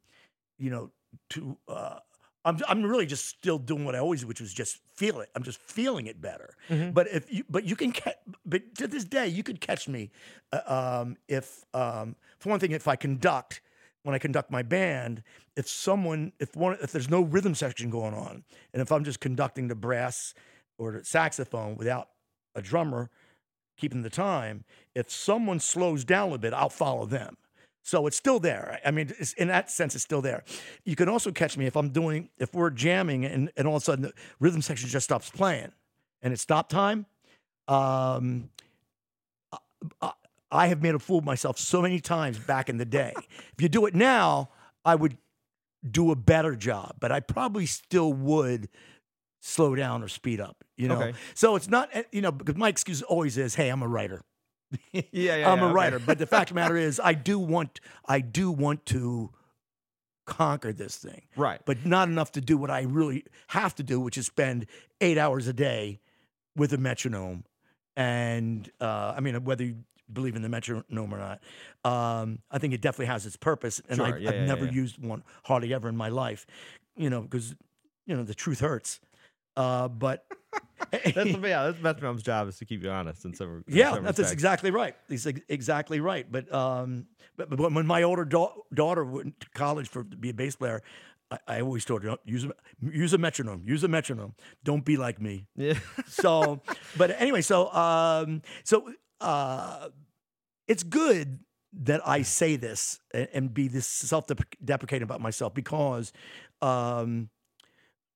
[0.58, 0.92] you know
[1.32, 1.58] to.
[1.68, 2.00] Uh,
[2.50, 5.30] I'm I'm really just still doing what I always, do, which was just feel it.
[5.36, 6.56] I'm just feeling it better.
[6.70, 6.94] Mhm.
[6.94, 10.12] But if you, but you can, catch, but to this day, you could catch me
[10.52, 13.62] uh, um, if, um, for one thing, if I conduct
[14.04, 15.24] when I conduct my band,
[15.56, 18.44] if someone, if one, if there's no rhythm section going on,
[18.74, 20.34] and if I'm just conducting the brass
[20.78, 22.10] or the saxophone without
[22.56, 23.10] a drummer
[23.78, 24.64] keeping the time,
[24.96, 27.38] if someone slows down a bit, I'll follow them.
[27.90, 28.80] So it's still there.
[28.86, 30.44] I mean, it's, in that sense, it's still there.
[30.86, 33.82] You can also catch me if I'm doing, if we're jamming and, and all of
[33.82, 35.72] a sudden the rhythm section just stops playing
[36.22, 37.08] and it's stop time.
[37.68, 38.52] Um,
[40.00, 40.12] I,
[40.52, 43.14] I have made a fool of myself so many times back in the day.
[43.18, 44.50] if you do it now,
[44.86, 45.18] I would
[45.90, 48.70] do a better job, but I probably still would
[49.42, 51.02] slow down or speed up, you know?
[51.02, 51.18] Okay.
[51.34, 54.22] So it's not, eh, you know, because my excuse always is, hey, I'm a writer.
[54.92, 55.74] Yeah, yeah, I'm yeah, a okay.
[55.74, 56.00] writer.
[56.00, 59.32] But the fact of the matter is, I do want, I do want to
[60.26, 61.60] conquer this thing, Right.
[61.66, 64.68] but not enough to do what I really have to do, which is spend
[65.02, 66.00] eight hours a day
[66.56, 67.46] with a metronome.
[67.98, 69.78] And uh, I mean, whether you
[70.12, 71.42] believe in the metronome or not,
[71.84, 73.82] um, I think it definitely has its purpose.
[73.90, 74.06] And Sure.
[74.06, 76.46] I've, Yeah, I've yeah, never used one hardly ever in my life,
[76.96, 77.56] you know, because
[78.06, 79.00] you know the truth hurts.
[79.58, 80.26] Uh, but
[81.14, 83.64] that's yeah, that's metronome's job is to keep you honest in some.
[83.68, 84.96] in Yeah, some that's, exactly right.
[85.08, 86.30] He's exactly right.
[86.32, 90.30] But um, but, but when my older da- daughter went to college for to be
[90.30, 90.82] a bass player,
[91.32, 94.34] I, I always told her use a, use a metronome, use a metronome.
[94.64, 95.48] Don't be like me.
[95.56, 95.76] Yeah.
[96.08, 96.62] So,
[96.98, 99.90] but anyway, so um, so uh,
[100.68, 101.40] it's good
[101.74, 106.12] that I say this and, and be this self-deprecating about myself because,
[106.62, 107.30] um,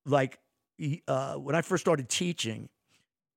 [0.05, 0.39] like,
[0.77, 2.69] he- uh, when I first started teaching,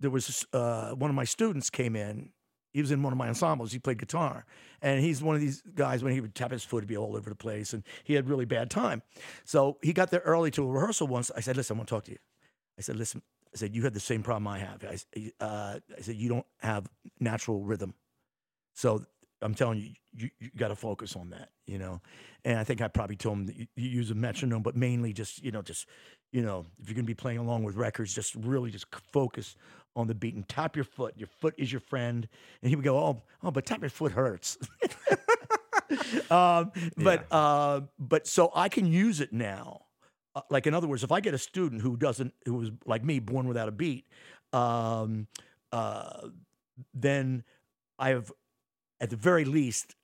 [0.00, 2.30] there was uh, one of my students came in.
[2.72, 3.72] He was in one of my ensembles.
[3.72, 4.44] He played guitar,
[4.82, 6.04] and he's one of these guys.
[6.04, 8.28] When he would tap his foot, he'd be all over the place, and he had
[8.28, 9.02] really bad time.
[9.44, 11.30] So he got there early to a rehearsal once.
[11.34, 12.18] I said, "Listen, I want to talk to you."
[12.78, 13.22] I said, "Listen,"
[13.54, 16.46] I said, "You have the same problem I have." I, uh, I said, "You don't
[16.60, 16.86] have
[17.18, 17.94] natural rhythm,
[18.74, 19.06] so
[19.40, 22.02] I'm telling you, you, you got to focus on that." You know,
[22.44, 25.14] and I think I probably told him that you, you use a metronome, but mainly
[25.14, 25.88] just you know, just
[26.32, 29.56] you know, if you're going to be playing along with records, just really just focus
[29.94, 31.14] on the beat and tap your foot.
[31.16, 32.28] Your foot is your friend.
[32.62, 34.58] And he would go, "Oh, oh, but tap your foot hurts."
[36.30, 39.82] um, but uh, but so I can use it now.
[40.34, 43.02] Uh, like in other words, if I get a student who doesn't, who was like
[43.02, 44.06] me, born without a beat,
[44.52, 45.26] um,
[45.72, 46.28] uh,
[46.92, 47.42] then
[47.98, 48.30] I have,
[49.00, 49.94] at the very least,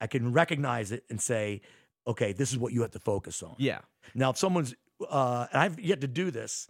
[0.00, 1.62] I can recognize it and say,
[2.06, 3.54] okay, this is what you have to focus on.
[3.58, 3.80] yeah.
[4.14, 4.74] Now, if someone's,
[5.08, 6.68] uh, and I've yet to do this,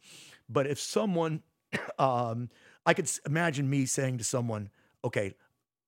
[0.48, 1.42] but if someone,
[1.98, 2.50] um,
[2.86, 4.70] I could imagine me saying to someone,
[5.04, 5.34] okay,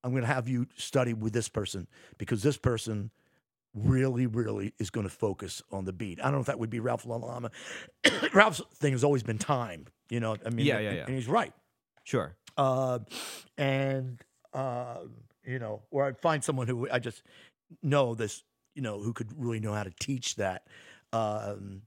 [0.02, 1.86] I'm going to have you study with this person
[2.18, 3.10] because this person
[3.74, 6.18] really, really is going to focus on the beat.
[6.20, 7.50] I don't know if that would be Ralph Lalama.
[8.34, 10.36] Ralph's thing has always been time, you know.
[10.44, 11.04] I mean, Yeah, and, yeah, yeah.
[11.06, 11.52] and he's right.
[12.04, 12.34] Sure.
[12.56, 13.00] Uh,
[13.56, 14.20] and
[14.52, 14.98] uh,
[15.44, 17.22] you know, or I'd find someone who I just
[17.82, 18.42] know this,
[18.74, 20.66] you know, who could really know how to teach that.
[21.12, 21.82] Um,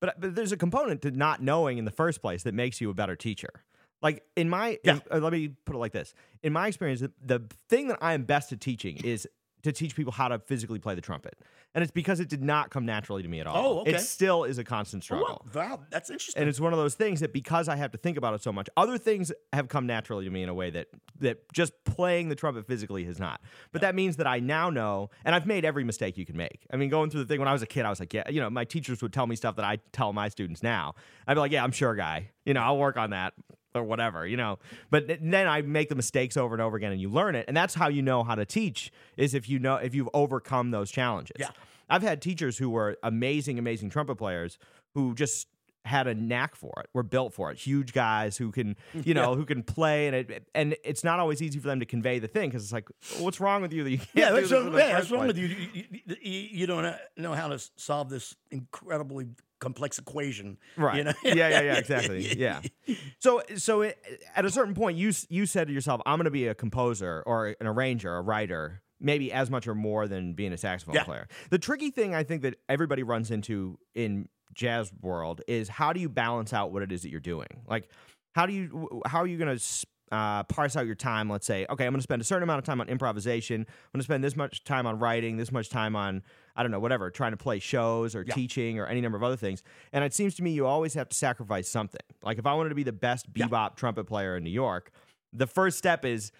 [0.00, 2.90] But but there's a component to not knowing in the first place that makes you
[2.90, 3.64] a better teacher.
[4.02, 5.00] Like in my, Yeah.
[5.12, 8.14] uh, let me put it like this: in my experience, the, the thing that I
[8.14, 9.28] am best at teaching is
[9.62, 11.38] to teach people how to physically play the trumpet,
[11.74, 13.56] and it's because it did not come naturally to me at all.
[13.56, 13.92] Oh, okay.
[13.94, 15.46] It still is a constant oh, struggle.
[15.46, 16.40] Oh, wow, that's interesting.
[16.40, 18.52] And it's one of those things that because I have to think about it so
[18.52, 20.88] much, other things have come naturally to me in a way that
[21.20, 23.40] that just playing the trumpet physically has not.
[23.72, 26.66] But that means that I now know, and I've made every mistake you can make.
[26.72, 28.28] I mean, going through the thing when I was a kid, I was like, yeah,
[28.28, 30.94] you know, my teachers would tell me stuff that I tell my students now.
[31.26, 32.30] I'd be like, yeah, I'm sure, guy.
[32.44, 33.34] You know, I'll work on that
[33.74, 34.26] or whatever.
[34.26, 34.58] You know,
[34.90, 37.56] but then I make the mistakes over and over again, and you learn it, and
[37.56, 40.90] that's how you know how to teach is if you know if you've overcome those
[40.90, 41.36] challenges.
[41.38, 41.50] Yeah.
[41.88, 44.58] I've had teachers who were amazing, amazing trumpet players
[44.94, 45.48] who just
[45.84, 47.58] had a knack for it, were built for it.
[47.58, 49.00] Huge guys who can, mm-hmm.
[49.04, 51.86] you know, who can play, and it, and it's not always easy for them to
[51.86, 54.10] convey the thing because it's like, what's wrong with you that you can't?
[54.14, 55.38] yeah, do what's wrong, yeah, what's wrong with?
[55.38, 56.16] You, you, you?
[56.20, 59.28] you don't know how to solve this incredibly
[59.60, 60.96] complex equation, Right.
[60.98, 61.12] You know?
[61.22, 62.36] yeah, yeah, yeah, exactly.
[62.36, 62.60] Yeah.
[63.20, 63.98] So, so it,
[64.34, 67.22] at a certain point, you you said to yourself, "I'm going to be a composer
[67.26, 71.04] or an arranger, a writer, maybe as much or more than being a saxophone Yeah.
[71.04, 75.92] player." The tricky thing I think that everybody runs into in jazz world is how
[75.92, 77.62] do you balance out what it is that you're doing?
[77.68, 77.88] Like,
[78.34, 81.28] how do you how are you going to uh, parse out your time?
[81.30, 83.60] Let's say, okay, I'm going to spend a certain amount of time on improvisation.
[83.60, 86.22] I'm going to spend this much time on writing, this much time on
[86.60, 88.34] I don't know, whatever, trying to play shows or Yeah.
[88.34, 89.62] teaching or any number of other things.
[89.94, 92.02] And it seems to me you always have to sacrifice something.
[92.22, 93.46] Like if I wanted to be the best Yeah.
[93.46, 94.90] bebop trumpet player in New York,
[95.32, 96.32] the first step is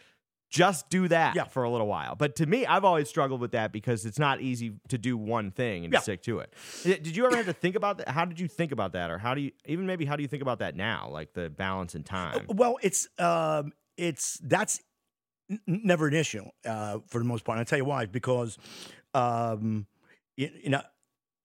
[0.51, 1.45] just do that Yeah.
[1.45, 2.17] for a little while.
[2.17, 5.53] But to me, I've always struggled with that because it's not easy to do one
[5.53, 6.01] thing and Yeah.
[6.01, 6.53] stick to it.
[6.83, 8.09] Did you ever have to think about that?
[8.11, 9.11] How did you think about that?
[9.11, 11.09] Or how do you, even maybe, how do you think about that now?
[11.09, 12.45] Like the balance in time?
[12.49, 14.83] Well, it's um, it's that's
[15.51, 17.57] n- never an issue uh, for the most part.
[17.57, 18.07] And I'll tell you why.
[18.07, 18.59] Because
[19.15, 19.87] um,
[20.41, 20.83] you, you know,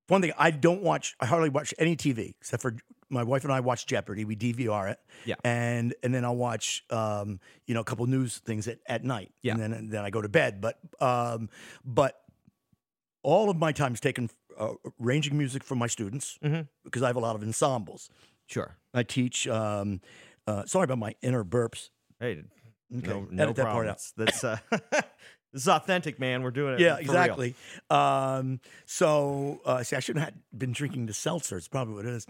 [0.07, 1.15] one thing I don't watch.
[1.19, 2.75] I hardly watch any TV except for
[3.09, 4.23] my wife and I watch Jeopardy.
[4.25, 4.99] We DVR it.
[5.25, 5.35] Yeah.
[5.43, 9.31] And and then I'll watch um, you know a couple news things at, at night.
[9.41, 9.53] Yeah.
[9.53, 10.61] And then and then I go to bed.
[10.61, 11.49] But um,
[11.83, 12.21] but
[13.23, 14.29] all of my time is taken
[14.59, 16.67] uh, arranging music for my students Mhm.
[16.83, 18.09] because I have a lot of ensembles.
[18.47, 18.77] Sure.
[18.93, 19.47] I teach.
[19.47, 20.01] Um,
[20.47, 21.89] uh, sorry about my inner burps.
[22.19, 22.43] Hey,
[22.95, 23.99] Okay, no, edit no that part out.
[24.15, 24.57] That's, that's, uh,
[25.55, 26.43] this is authentic, man.
[26.43, 26.81] We're doing it.
[26.81, 27.55] Yeah, exactly.
[27.89, 31.55] Um, so, uh, see, I shouldn't have been drinking the seltzer.
[31.55, 32.27] It's probably what it is.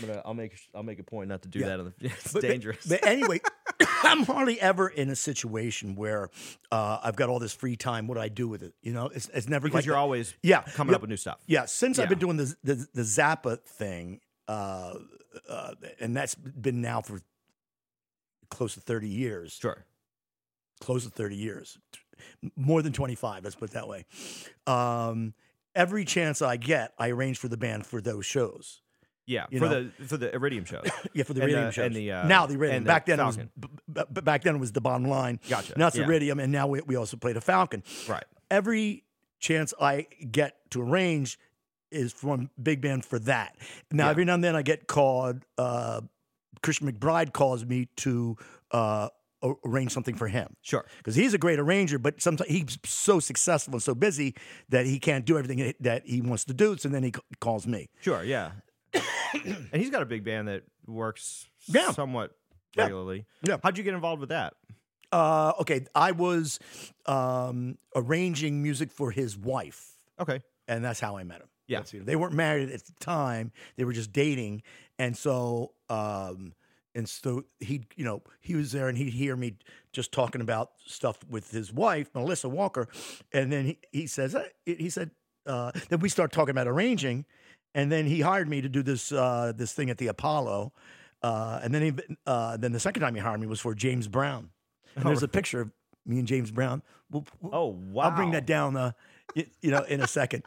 [0.00, 1.66] But uh, I'll make I'll make a point not to do Yeah.
[1.66, 1.80] that.
[1.80, 2.86] On the, it's But- but- dangerous.
[2.86, 3.40] But, anyway,
[4.04, 6.30] I'm hardly ever in a situation where
[6.70, 8.06] uh, I've got all this free time.
[8.06, 8.74] What do I do with it?
[8.80, 10.00] You know, it's, it's never because like you're that.
[10.00, 11.38] always yeah coming yeah, up with new stuff.
[11.46, 14.94] Yeah, since I've been doing the the, the Zappa thing, uh,
[15.48, 17.20] uh, and that's been now for
[18.50, 19.58] close to 30 years.
[19.60, 19.84] Sure.
[20.80, 21.76] close to 30 years,
[22.56, 24.04] more than 25, let's put it that way.
[24.66, 25.34] Um,
[25.74, 28.82] every chance I get, I arrange for the band for those shows.
[29.26, 29.90] Yeah, You for know?
[29.98, 30.86] the for the Iridium shows.
[31.12, 31.86] Yeah, for the And iridium the- shows.
[31.86, 32.76] and the, uh, now the iridium.
[32.78, 33.40] and the back then Falcon.
[33.42, 35.38] it was b- b- back then it was the bottom line.
[35.48, 36.04] Gotcha, Now it's yeah.
[36.04, 37.82] iridium, and now we, we also play the Falcon.
[38.08, 38.24] right.
[38.50, 39.04] Every
[39.38, 41.38] chance I get to arrange
[41.90, 43.54] is from big band for that.
[43.92, 44.10] Now Yeah.
[44.12, 45.44] every now and then I get called.
[45.58, 46.00] Uh,
[46.62, 48.36] Christian McBride calls me to
[48.70, 49.10] uh,
[49.64, 50.84] arrange something for him Sure.
[50.98, 54.34] because he's a great arranger, but sometimes he's so successful and so busy
[54.68, 56.76] that he can't do everything that he wants to do.
[56.76, 57.88] So then he calls me.
[58.00, 58.22] Sure.
[58.24, 58.52] Yeah.
[58.92, 61.92] and he's got a big band that works Yeah.
[61.92, 62.32] somewhat
[62.76, 62.82] Yeah.
[62.84, 63.26] regularly.
[63.42, 63.58] Yeah.
[63.62, 64.54] How'd you get involved with that?
[65.12, 66.58] Uh, okay, I was
[67.06, 70.42] um, arranging music for his wife, Okay.
[70.66, 71.48] and that's how I met him.
[71.66, 71.82] Yeah.
[71.90, 74.62] They weren't married at the time; they were just dating,
[74.98, 76.52] and so um,
[76.94, 79.56] and so he'd, you know, he was there, and he'd hear me
[79.92, 82.88] just talking about stuff with his wife, Melissa Walker,
[83.32, 85.10] and then he, he says, he said,
[85.46, 87.24] uh, then we start talking about arranging,
[87.74, 90.72] and then he hired me to do this uh, this thing at the Apollo.
[91.22, 91.92] Uh, and then he,
[92.26, 94.50] uh, then the second time he hired me was for James Brown.
[94.94, 95.70] And there's a picture of
[96.06, 96.80] me and James Brown.
[97.10, 98.04] We'll, we'll- Oh wow.
[98.04, 98.92] I'll bring that down, uh,
[99.34, 100.44] you know, in a second.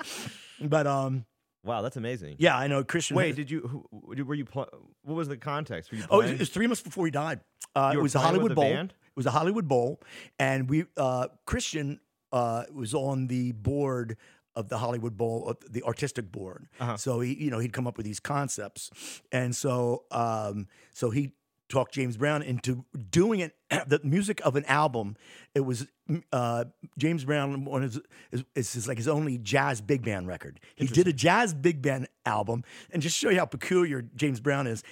[0.62, 1.26] But um,
[1.64, 2.38] Wow, that's amazing.
[2.40, 3.16] yeah, I know Christian.
[3.18, 3.62] Wait, did you?
[3.62, 3.86] Who,
[4.26, 4.46] were you?
[4.46, 4.70] Pl-
[5.04, 5.92] what was the context?
[5.92, 6.24] Were you oh, it playing?
[6.24, 7.42] was, it was three months before he died.
[7.76, 8.64] Uh, it was a Hollywood Bowl.
[8.64, 8.92] band?
[8.92, 10.02] It was a Hollywood Bowl,
[10.40, 12.00] and we uh, Christian
[12.32, 14.18] uh, was on the board
[14.56, 16.68] of the Hollywood Bowl, the artistic board.
[16.80, 16.98] Uh-huh.
[16.98, 21.34] So he, you know, he'd come up with these concepts, and so um, so he
[21.72, 23.56] talked James Brown into doing it.
[23.88, 25.16] The music of an album.
[25.56, 25.88] It was
[26.34, 26.66] uh,
[26.98, 27.64] James Brown.
[27.64, 28.00] One is
[28.32, 28.44] is,
[28.76, 30.60] is like his only jazz big band record.
[30.76, 34.68] He did a jazz big band album, and just show you how peculiar James Brown
[34.68, 34.84] is.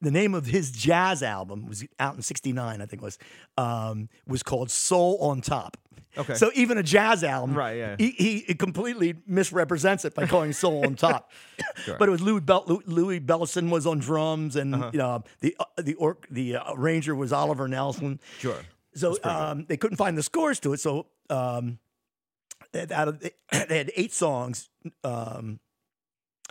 [0.00, 3.18] The name of his jazz album was out in '69, I think it was,
[3.58, 5.76] um, was called Soul on Top.
[6.16, 6.34] Okay.
[6.34, 7.96] So even a jazz album, Right, yeah.
[7.98, 11.32] He, he completely misrepresents it by calling Soul on Top.
[11.84, 11.96] Sure.
[11.98, 14.90] But it was Louis Lou- Louis Bellson was on drums, and Uh-huh.
[14.92, 18.20] you know the uh, the or, the uh, arranger was Oliver Nelson.
[18.38, 18.56] Sure.
[18.94, 20.78] So um, they couldn't find the scores to it.
[20.80, 21.78] So um,
[22.72, 24.68] they had- out of they had eight songs,
[25.02, 25.58] um,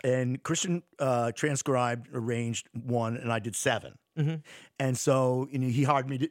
[0.04, 4.42] and Christian uh, transcribed, arranged one, and I did 7 Mhm.
[4.78, 6.28] And so you know, he hired me to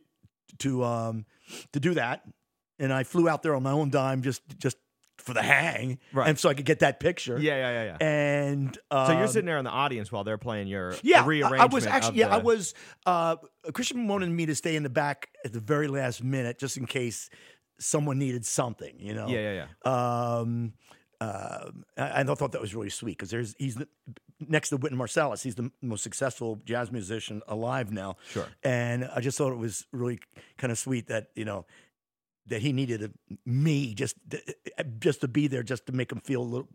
[0.60, 1.26] to um,
[1.74, 2.24] to do that,
[2.80, 4.78] and I flew out there on my own dime just just
[5.18, 6.28] for the hang, Right.
[6.30, 7.38] and so I could get that picture.
[7.40, 8.06] Yeah, yeah, yeah, yeah.
[8.06, 11.26] And um, so you're sitting there in the audience while they're playing your yeah, I-
[11.26, 11.62] rearrangement.
[11.62, 12.74] I was actually yeah, I was
[13.06, 13.36] uh
[13.74, 16.86] Christian wanted me to stay in the back at the very last minute just in
[16.86, 17.30] case
[17.80, 19.28] someone needed something, you know.
[19.28, 20.40] Yeah, yeah, yeah.
[20.40, 20.74] Um
[21.24, 23.88] um, I, I thought that was really sweet because there's he's the,
[24.40, 25.44] next to Wynton Marsalis.
[25.44, 28.18] He's the most successful jazz musician alive now.
[28.30, 28.48] Sure.
[28.64, 30.20] And I just thought it was really
[30.58, 31.66] kind of sweet that you know
[32.48, 33.10] that he needed a,
[33.46, 34.16] me just
[35.00, 36.68] just to be there, just to make him feel a little,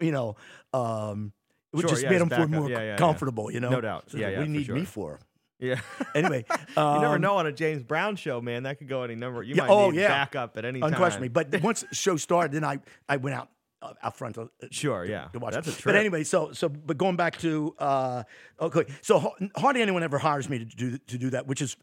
[0.00, 0.36] you know,
[0.72, 1.32] um,
[1.74, 3.50] it Sure, just yeah, made him feel more Yeah, yeah, comfortable.
[3.50, 4.10] You know, No doubt.
[4.10, 4.74] So Yeah, what yeah, do you need sure.
[4.74, 5.20] me for?
[5.58, 5.80] Yeah.
[6.14, 8.64] Anyway, you never um, know on a James Brown show, man.
[8.64, 9.42] That could go any number.
[9.42, 10.08] You Yeah, might oh, need yeah.
[10.08, 10.92] backup at any time.
[10.92, 11.28] unquestionably.
[11.28, 12.78] But once the show started, then I
[13.08, 13.48] I went out
[13.82, 15.28] uh, out front to, Sure, yeah.
[15.32, 15.54] to watch.
[15.54, 15.84] That's a trip.
[15.84, 18.22] But anyway, so so but going back to uh,
[18.60, 21.76] okay, so hardly anyone ever hires me to do to do that, which is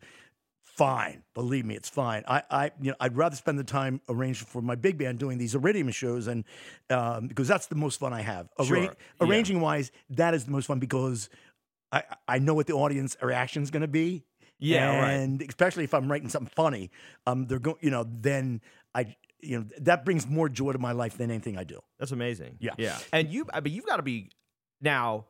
[0.63, 1.23] fine.
[1.33, 2.23] Believe me, it's fine.
[2.27, 5.37] I I you know I'd rather spend the time arranging for my big band doing
[5.37, 6.45] these Iridium shows and
[6.89, 8.49] um, because that's the most fun I have.
[8.63, 8.89] Sure, yeah.
[9.21, 11.29] Arranging wise, that is the most fun because.
[11.91, 14.23] I, I know what the audience reaction is going to be.
[14.59, 15.11] Yeah, right.
[15.13, 16.91] and especially if I'm writing something funny,
[17.25, 18.61] um, they're going, you know, then
[18.93, 21.79] I, you know, that brings more joy to my life than anything I do.
[21.97, 22.57] That's amazing.
[22.59, 22.71] Yeah.
[22.77, 22.97] Yeah.
[23.13, 24.29] And you, I mean, you've got to be
[24.81, 25.25] now.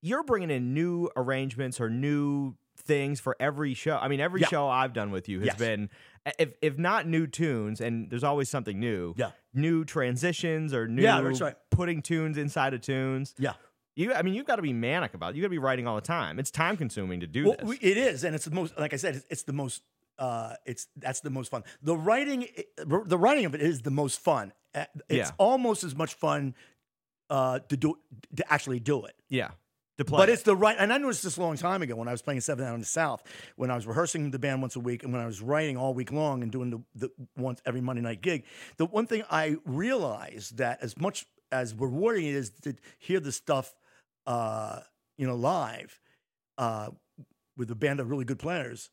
[0.00, 3.96] You're bringing in new arrangements or new things for every show.
[3.96, 4.46] I mean, every Yeah.
[4.48, 5.58] show I've done with you has Yes.
[5.58, 5.90] been,
[6.38, 9.14] if if not new tunes, and there's always something new.
[9.16, 9.32] Yeah.
[9.54, 11.56] New transitions or new Yeah, that's right.
[11.70, 13.34] putting tunes inside of tunes.
[13.38, 13.54] Yeah.
[13.96, 15.30] You, I mean, you've got to be manic about.
[15.30, 15.36] it.
[15.36, 16.38] You've got to be writing all the time.
[16.38, 17.66] It's time consuming to do Well, this.
[17.68, 18.78] we, it is, and it's the most.
[18.78, 19.82] Like I said, it's, it's the most.
[20.18, 21.62] Uh, it's that's the most fun.
[21.82, 24.52] The writing, the writing of it is the most fun.
[24.74, 25.30] Uh, It's Yeah.
[25.38, 26.54] almost as much fun
[27.30, 27.98] uh, to do
[28.36, 29.14] to actually do it.
[29.28, 29.50] yeah.
[29.98, 30.18] To play.
[30.18, 30.34] But it.
[30.34, 32.40] it's the right, and I noticed this a long time ago when I was playing
[32.40, 33.20] Seven Down in the South,
[33.56, 35.92] when I was rehearsing the band once a week, and when I was writing all
[35.92, 38.44] week long and doing the, the once every Monday night gig.
[38.76, 43.32] The one thing I realized that as much as rewarding it is to hear the
[43.32, 43.74] stuff,
[44.26, 44.80] uh,
[45.16, 45.98] you know, live
[46.58, 46.90] uh,
[47.56, 48.90] with a band of really good players,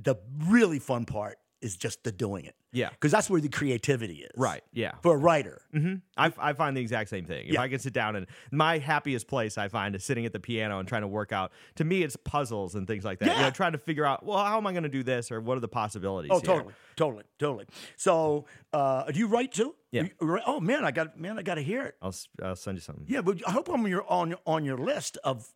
[0.00, 2.90] the really fun part is just the doing it Yeah.
[2.90, 4.30] because that's where the creativity is.
[4.36, 4.62] Right.
[4.72, 4.92] Yeah.
[5.02, 5.60] For a writer.
[5.72, 7.48] hmm I, I find the exact same thing.
[7.48, 7.62] If Yeah.
[7.62, 10.78] I can sit down and my happiest place I find is sitting at the piano
[10.78, 11.50] and trying to work out.
[11.74, 13.36] To me, it's puzzles and things like that.
[13.36, 15.40] You know, trying to figure out, well, how am I going to do this, or
[15.40, 16.30] what are the possibilities?
[16.32, 16.46] Oh, here?
[16.46, 17.66] totally, totally, totally.
[17.96, 19.74] So, uh, do you write too?
[19.90, 20.02] Yeah.
[20.20, 21.96] You- oh man, I got man, I got to hear it.
[22.00, 23.04] I'll, I'll send you something.
[23.08, 25.48] Yeah, but I hope I'm your on on your list of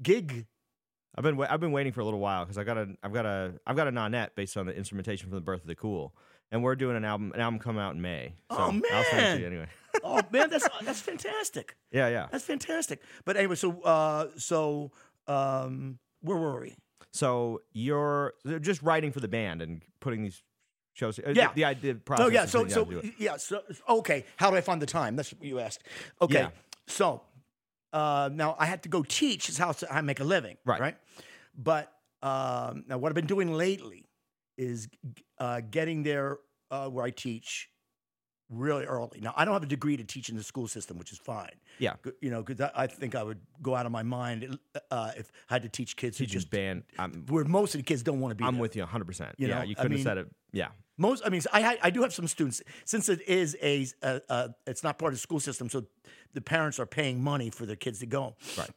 [0.00, 0.46] gig.
[1.16, 3.12] I've been wa- I've been waiting for a little while because I got a I've
[3.12, 5.74] got a I've got a nonette based on the instrumentation from the Birth of the
[5.74, 6.14] Cool,
[6.52, 8.34] and we're doing an album an album coming out in May.
[8.50, 9.40] So Oh, I'll send it to man.
[9.40, 9.66] you anyway.
[10.04, 11.74] Oh man, that's that's fantastic.
[11.90, 12.28] yeah, yeah.
[12.30, 13.02] That's fantastic.
[13.24, 14.92] But anyway, so uh, so
[15.26, 16.76] um, where were we?
[17.12, 20.42] So you're just writing for the band and putting these
[20.94, 21.18] shows.
[21.18, 21.50] uh, Yeah.
[21.54, 22.26] The, idea process.
[22.26, 23.14] Oh yeah, so so down to do it.
[23.18, 24.24] yeah, so okay.
[24.36, 25.16] How do I find the time?
[25.16, 25.82] That's what you asked.
[26.22, 26.50] Okay, Yeah.
[26.86, 27.22] so
[27.92, 29.48] uh, now I had to go teach.
[29.48, 30.56] Is how I make a living.
[30.64, 30.80] Right.
[30.80, 30.96] Right.
[31.56, 34.06] But um, now what I've been doing lately
[34.56, 34.88] is
[35.38, 36.38] uh, getting there
[36.70, 37.68] uh, where I teach
[38.50, 39.20] really early.
[39.20, 41.54] Now I don't have a degree to teach in the school system, which is fine.
[41.78, 41.94] Yeah.
[42.20, 44.58] You know, because I, I think I would go out of my mind
[44.90, 46.82] uh, if I had to teach kids who just band.
[46.98, 48.44] I'm where most of the kids don't want to be.
[48.44, 48.62] I'm there.
[48.62, 49.04] with you 100.
[49.06, 50.28] percent You Yeah, know, you couldn't mean- have said it.
[50.52, 50.68] Yeah.
[50.98, 54.48] Most, I mean, I I do have some students since it is a, uh, uh,
[54.66, 55.86] it's not part of the school system, so
[56.34, 58.36] the parents are paying money for their kids to go.
[58.58, 58.70] Right.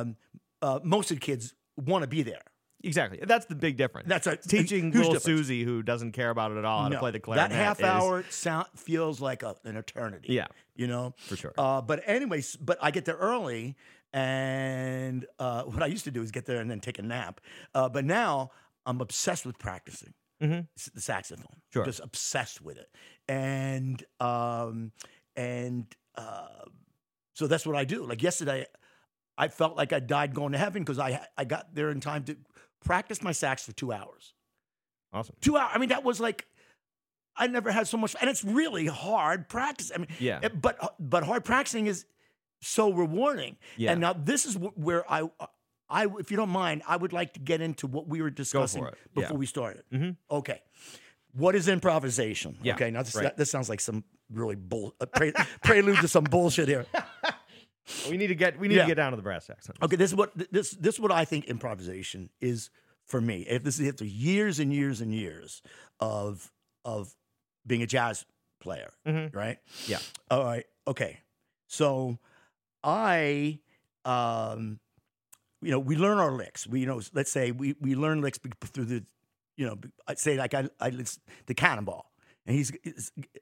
[0.00, 0.16] Um,
[0.62, 2.42] uh, most of the kids want to be there.
[2.84, 3.18] Exactly.
[3.22, 4.08] That's the big difference.
[4.08, 5.24] That's a teaching little difference.
[5.24, 7.50] Susie who doesn't care about it at all how to play the clarinet.
[7.50, 10.32] that half is- hour sound feels like a, an eternity.
[10.34, 10.46] Yeah,
[10.76, 11.14] you know.
[11.18, 11.52] for sure.
[11.58, 13.76] Uh, but anyways, but I get there early,
[14.12, 17.40] and uh, what I used to do is get there and then take a nap.
[17.74, 18.50] Uh, but now
[18.84, 20.66] I'm obsessed with practicing Mhm.
[20.94, 21.60] the saxophone.
[21.72, 21.84] Sure.
[21.84, 22.88] just obsessed with it,
[23.28, 24.92] and um,
[25.34, 26.46] and uh,
[27.36, 28.04] so that's what I do.
[28.06, 28.66] Like yesterday,
[29.38, 32.24] I felt like I died going to heaven because I I got there in time
[32.24, 32.36] to
[32.84, 34.32] practice my sax for two hours.
[35.12, 35.36] awesome.
[35.40, 35.70] Two hours.
[35.74, 36.46] I mean, that was like.
[37.38, 39.92] I never had so much, and it's really hard practice.
[39.94, 40.40] I mean, Yeah.
[40.42, 42.06] it- but but hard practicing is
[42.62, 43.58] so rewarding.
[43.76, 43.92] Yeah.
[43.92, 45.28] And now this is where I,
[45.90, 48.84] I, if you don't mind, I would like to get into what we were discussing
[48.86, 48.94] it.
[49.14, 49.22] Yeah.
[49.22, 49.84] before we started.
[49.92, 50.16] Mhm.
[50.30, 50.62] Okay.
[51.34, 52.56] What is improvisation?
[52.62, 52.90] Yeah, Okay.
[52.90, 53.36] Now this, right.
[53.36, 56.86] this sounds like some really bull, uh, pre- prelude to some bullshit here.
[58.10, 58.82] We need to get we need Yeah.
[58.82, 59.70] to get down to the brass tacks.
[59.80, 59.94] Okay.
[59.94, 62.68] This is what this this is what I think improvisation is
[63.04, 63.42] for me.
[63.42, 65.62] If this is after years and years and years
[66.00, 66.50] of
[66.84, 67.14] of
[67.64, 68.24] being a jazz
[68.58, 69.32] player, Mhm.
[69.32, 69.58] right?
[69.86, 70.00] Yeah.
[70.32, 70.66] All right.
[70.88, 71.20] Okay.
[71.68, 72.18] So
[72.82, 73.60] I,
[74.04, 74.80] um,
[75.62, 76.66] you know, we learn our licks.
[76.66, 79.04] We, you know, let's say we we learn licks be- through the,
[79.56, 82.10] you know, I'd say like I, I it's the cannonball,
[82.46, 82.72] and he's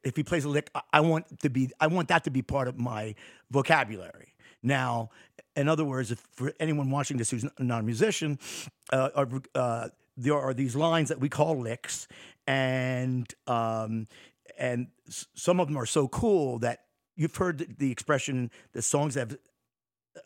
[0.02, 2.68] if he plays a lick, I, want to be, I want that to be part
[2.68, 3.14] of my
[3.50, 4.34] vocabulary.
[4.62, 5.10] Now,
[5.56, 8.38] in other words, if for anyone watching this who's not a musician,
[8.92, 12.08] uh, uh, there are these lines that we call licks,
[12.46, 14.08] and um,
[14.58, 16.84] and some of them are so cool that
[17.14, 19.36] you've heard the, the expression that songs have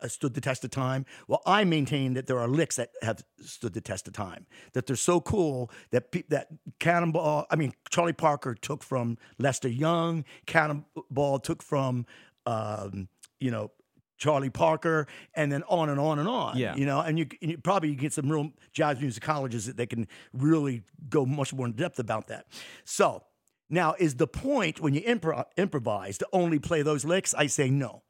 [0.07, 1.05] stood the test of time.
[1.27, 4.45] Well, I maintain that there are licks that have stood the test of time.
[4.73, 6.47] That they're so cool that pe- that
[6.79, 7.45] Cannonball.
[7.49, 10.25] I mean, Charlie Parker took from Lester Young.
[10.45, 12.05] Cannonball took from,
[12.45, 13.71] um, you know.
[14.17, 16.57] Charlie Parker, and then on and on and on.
[16.57, 16.75] Yeah.
[16.75, 20.09] you know, and you, and you probably get some real jazz musicologists that they can
[20.33, 22.45] really go much more in depth about that.
[22.83, 23.23] So
[23.69, 27.33] now, is the point when you impro- improvise to only play those licks?
[27.33, 28.03] I say no.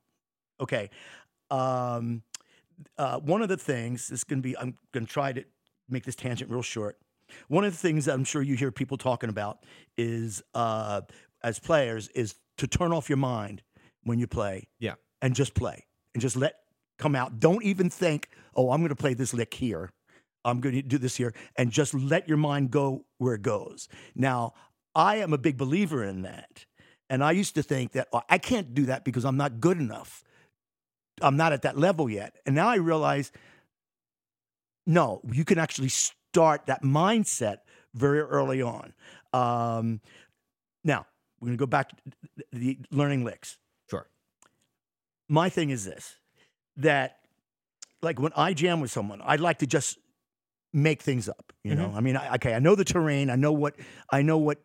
[0.59, 0.89] Okay.
[1.51, 2.23] Um,
[2.97, 5.43] uh, one of the things is going to be, I'm going to try to
[5.89, 6.97] make this tangent real short.
[7.47, 9.59] One of the things that I'm sure you hear people talking about
[9.97, 11.01] is, uh,
[11.43, 13.61] as players, is to turn off your mind
[14.03, 14.95] when you play Yeah.
[15.21, 16.55] and just play and just let
[16.97, 17.39] come out.
[17.39, 19.91] Don't even think, oh, I'm going to play this lick here.
[20.45, 23.89] I'm going to do this here, and just let your mind go where it goes.
[24.15, 24.53] Now,
[24.95, 26.65] I am a big believer in that,
[27.09, 29.77] and I used to think that oh, I can't do that because I'm not good
[29.77, 30.23] enough.
[31.21, 33.31] I'm not at that level yet, and now I realize,
[34.85, 37.57] no, you can actually start that mindset
[37.93, 38.93] very early on.
[39.33, 40.01] Um,
[40.83, 41.05] now,
[41.39, 41.95] we're going to go back to
[42.51, 43.57] the learning licks
[43.89, 44.07] Sure.
[45.27, 46.15] my thing is this
[46.77, 47.17] that
[48.01, 49.97] like when I jam with someone, I'd like to just
[50.73, 51.51] make things up.
[51.63, 53.75] You know, I mean, I, okay, I know the terrain, I know what
[54.09, 54.59] I know what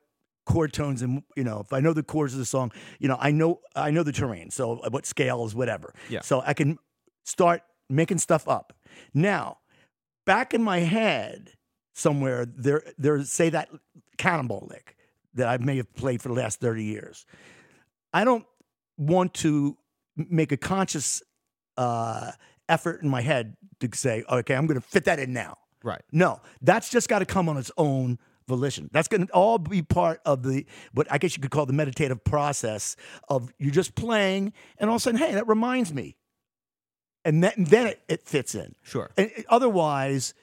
[0.47, 3.17] chord tones and you know if I know the chords of the song, you know,
[3.21, 5.95] I know I know the terrain, so uh, what scales, whatever.
[6.09, 6.21] Yeah.
[6.21, 6.79] So I can
[7.25, 8.73] start making stuff up.
[9.13, 9.59] Now,
[10.27, 11.53] back in my head
[11.93, 13.69] somewhere, there there's say that
[14.19, 14.97] cannonball lick
[15.35, 17.27] that I may have played for the last thirty years.
[18.13, 18.47] I don't
[18.97, 19.77] want to
[20.17, 21.23] make a conscious
[21.77, 22.31] uh,
[22.69, 25.59] effort in my head to say, okay, I'm going to fit that in now.
[25.83, 26.03] Right.
[26.13, 28.19] No, that's just got to come on its own
[28.49, 28.89] volition.
[28.93, 31.73] That's going to all be part of the what I guess you could call the
[31.73, 32.97] meditative process
[33.29, 36.17] of you're just playing, and all of a sudden, hey, that reminds me,
[37.25, 38.75] and, that, and then it, it fits in.
[38.83, 39.11] Sure.
[39.17, 40.35] And it- otherwise,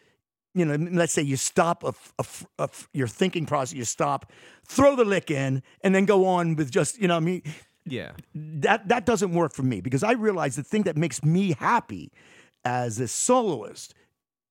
[0.54, 2.26] you know, let's say you stop a, a
[2.60, 4.32] a your thinking process, you stop,
[4.68, 7.44] throw the lick in, and then go on with just, you know, what I mean,
[7.86, 8.12] Yeah.
[8.34, 12.12] that that doesn't work for me because I realize the thing that makes me happy
[12.66, 13.94] as a soloist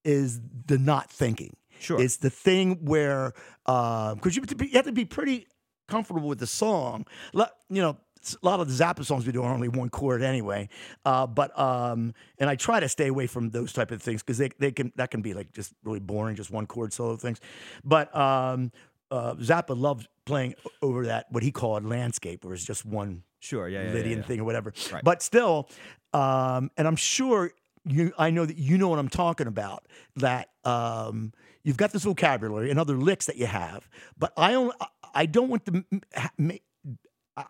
[0.04, 1.54] is the not thinking.
[1.80, 2.00] Sure.
[2.00, 3.32] It's the thing where
[3.64, 5.46] because you, have to be- you have to be pretty
[5.88, 7.06] comfortable with the song.
[7.34, 7.96] You know,
[8.42, 10.68] a lot of the Zappa songs we do are only one chord anyway.
[11.04, 14.38] Uh, but um, and I try to stay away from those type of things because
[14.38, 17.40] they they can that can be like just really boring, just one chord solo things.
[17.84, 18.72] But um,
[19.10, 23.68] uh, Zappa loved playing over that what he called landscape, where it's just one Sure.
[23.68, 23.84] Yeah.
[23.84, 24.22] yeah, Lydian yeah, yeah.
[24.22, 24.72] thing or whatever.
[24.92, 25.02] Right.
[25.02, 25.68] But still,
[26.12, 27.50] um, and I'm sure
[27.84, 29.86] you, I know that you know what I'm talking about.
[30.16, 31.32] That um,
[31.64, 33.88] you've got this vocabulary and other licks that you have,
[34.18, 34.74] but I don't,
[35.14, 35.84] I don't want to.
[35.92, 36.54] m- ha- ma-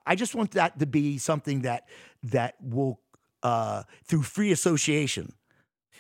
[0.07, 1.89] I- just want that to be something that
[2.25, 3.01] that will,
[3.43, 5.33] uh, through free association,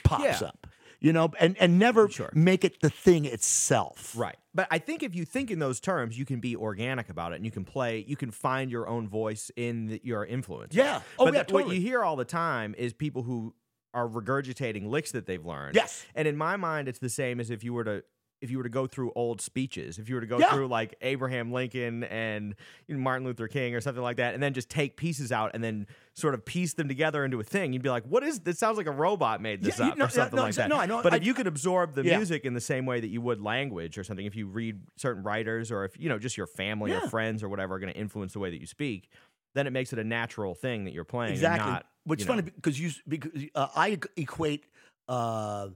[0.04, 0.48] pops Yeah.
[0.48, 0.66] up.
[1.02, 2.28] You know, and and never Sure.
[2.34, 4.12] make it the thing itself.
[4.14, 4.36] Right.
[4.54, 7.36] But I think if you think in those terms, you can be organic about it
[7.36, 10.74] and you can play, you can find your own voice in the, your influence.
[10.74, 11.00] Yeah.
[11.18, 13.54] Oh, but yeah, the- what you hear all the time is people who
[13.94, 15.74] are regurgitating licks that they've learned.
[15.74, 16.04] Yes.
[16.14, 18.04] And in my mind, it's the same as if you were to
[18.42, 20.50] if you were to go through old speeches, if you were to go Yeah.
[20.50, 22.54] through like Abraham Lincoln and
[22.86, 25.50] you know, Martin Luther King or something like that, and then just take pieces out
[25.52, 28.40] and then sort of piece them together into a thing, you'd be like, "What is
[28.40, 28.58] this?
[28.58, 30.68] Sounds like a robot made this Yeah, up no, or something no, like exa- that."
[30.70, 32.16] no, I know- But I- if you could absorb the Yeah.
[32.16, 35.22] music in the same way that you would language or something, if you read certain
[35.22, 37.98] writers or if you know just your family or friends or whatever are going to
[38.00, 39.10] influence the way that you speak,
[39.54, 41.30] then it makes it a natural thing that you're playing.
[41.32, 41.72] and Exactly.
[41.72, 44.66] not, Which is funny because you because uh, I equate
[45.08, 45.68] uh,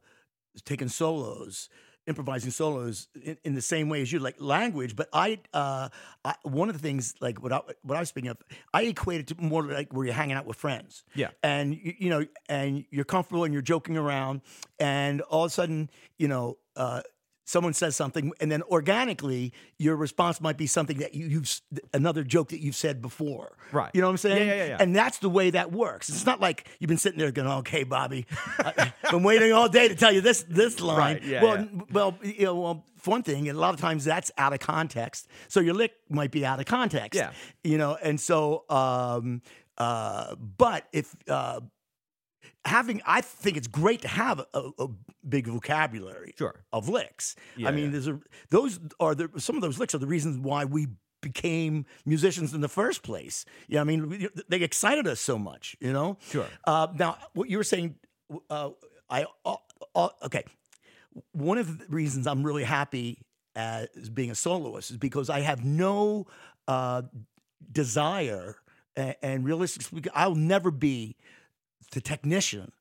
[0.65, 1.69] taking solos,
[2.07, 4.95] improvising solos in, in the same way as you like language.
[4.95, 5.89] But I, uh,
[6.25, 8.39] I one of the things like what I what I was speaking of,
[8.73, 11.05] I equate it to more like where you're hanging out with friends.
[11.15, 11.31] Yeah.
[11.43, 14.43] and you, you know, and you're comfortable and you're joking around,
[14.79, 16.59] and all of a sudden, you know.
[16.77, 17.03] Uh,
[17.45, 21.61] Someone says something, and then organically, your response might be something that you, you've
[21.93, 23.57] another joke that you've said before.
[23.71, 23.91] Right.
[23.93, 24.49] You know what I'm saying?
[24.49, 24.77] Yeah, yeah, yeah.
[24.81, 26.09] And that's the way that works.
[26.09, 28.27] It's not like you've been sitting there going, "Okay, Bobby,
[28.59, 31.81] I've been waiting all day to tell you this this line." Right, yeah, well, yeah.
[31.93, 35.29] well, you know, well, one thing, and a lot of times that's out of context.
[35.49, 37.19] So your lick might be out of context.
[37.19, 37.33] Yeah.
[37.63, 39.43] You know, and so, um,
[39.77, 41.61] uh, but if uh,
[42.65, 44.89] having, I think it's great to have a, a,
[45.27, 46.65] big vocabulary Sure.
[46.73, 47.35] of licks.
[47.57, 47.91] Yeah, I mean, yeah.
[47.93, 50.89] there's a those are the some of those licks are the reasons why we
[51.23, 53.47] became musicians in the first place.
[53.69, 55.77] Yeah, I mean, they excited us so much.
[55.81, 56.19] You know.
[56.31, 56.47] Sure.
[56.67, 57.97] Uh, now, what you were saying,
[58.51, 58.71] uh,
[59.09, 59.57] I uh,
[59.95, 60.45] uh, okay.
[61.33, 63.19] One of the reasons I'm really happy
[63.57, 66.27] as being a soloist is because I have no
[66.67, 67.03] uh,
[67.71, 68.57] desire,
[68.97, 71.17] and, and realistically, I'll never be
[71.95, 72.73] the technician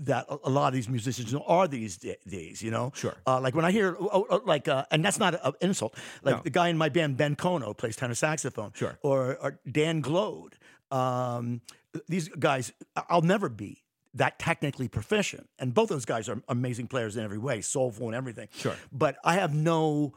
[0.00, 1.96] that a, lot of these musicians are these
[2.26, 2.60] days.
[2.62, 3.14] You know, Sure.
[3.26, 5.94] uh, like when I hear, oh, oh, like, uh, and that's not an insult.
[6.24, 6.42] Like No.
[6.42, 8.72] the guy in my band, Ben Kono, plays tenor saxophone.
[8.74, 8.98] Sure.
[9.02, 10.56] Or, or Dan Glode.
[10.90, 11.60] Um,
[12.08, 12.72] these guys,
[13.08, 13.84] I'll never be
[14.14, 15.48] that technically proficient.
[15.58, 18.48] And both of those guys are amazing players in every way, soulful and everything.
[18.56, 18.74] Sure.
[18.90, 20.14] But I have no,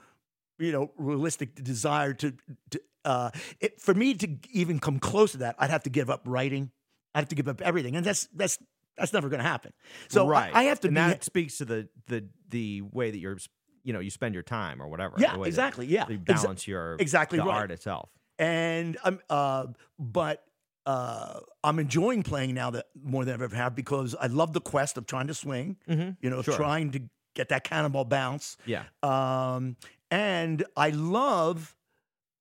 [0.57, 2.33] you know, realistic desire to.
[2.71, 3.29] to uh,
[3.59, 6.71] it, for me to even come close to that, I'd have to give up writing.
[7.15, 8.57] I'd have to give up everything, and that's that's
[8.97, 9.73] that's never going to happen.
[10.09, 10.51] So I- right.
[10.55, 11.01] I, have to and be.
[11.01, 13.37] that speaks to the the the way that you're
[13.83, 15.15] you know you spend your time or whatever.
[15.17, 16.05] Yeah, the way that exactly, yeah.
[16.09, 17.47] you Exa- balance your exactly right.
[17.47, 18.09] art itself.
[18.37, 20.43] and I'm uh, but
[20.85, 24.61] uh, I'm enjoying playing now that more than I've ever have because I love the
[24.61, 25.77] quest of trying to swing.
[25.87, 26.17] Mhm.
[26.21, 26.55] You know, Sure.
[26.55, 27.01] trying to
[27.35, 28.57] get that cannonball bounce.
[28.65, 28.83] Yeah.
[29.03, 29.75] Um,
[30.09, 31.75] and I love,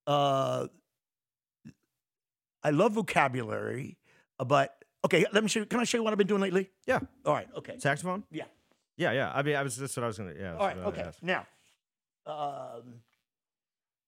[0.06, 0.68] uh,
[2.62, 3.97] I love vocabulary,
[4.46, 5.66] but okay, let me show you.
[5.66, 6.70] Can I show you what I've been doing lately?
[6.86, 7.00] Yeah.
[7.24, 7.48] All right.
[7.56, 7.76] Okay.
[7.78, 8.24] Saxophone?
[8.30, 8.44] Yeah.
[8.96, 9.32] Yeah, yeah.
[9.34, 10.34] I mean, I was that's what I was gonna.
[10.38, 10.54] Yeah.
[10.56, 10.74] All right.
[10.76, 11.08] that's what I Okay.
[11.08, 11.22] asked.
[11.22, 11.46] Now,
[12.26, 12.94] um,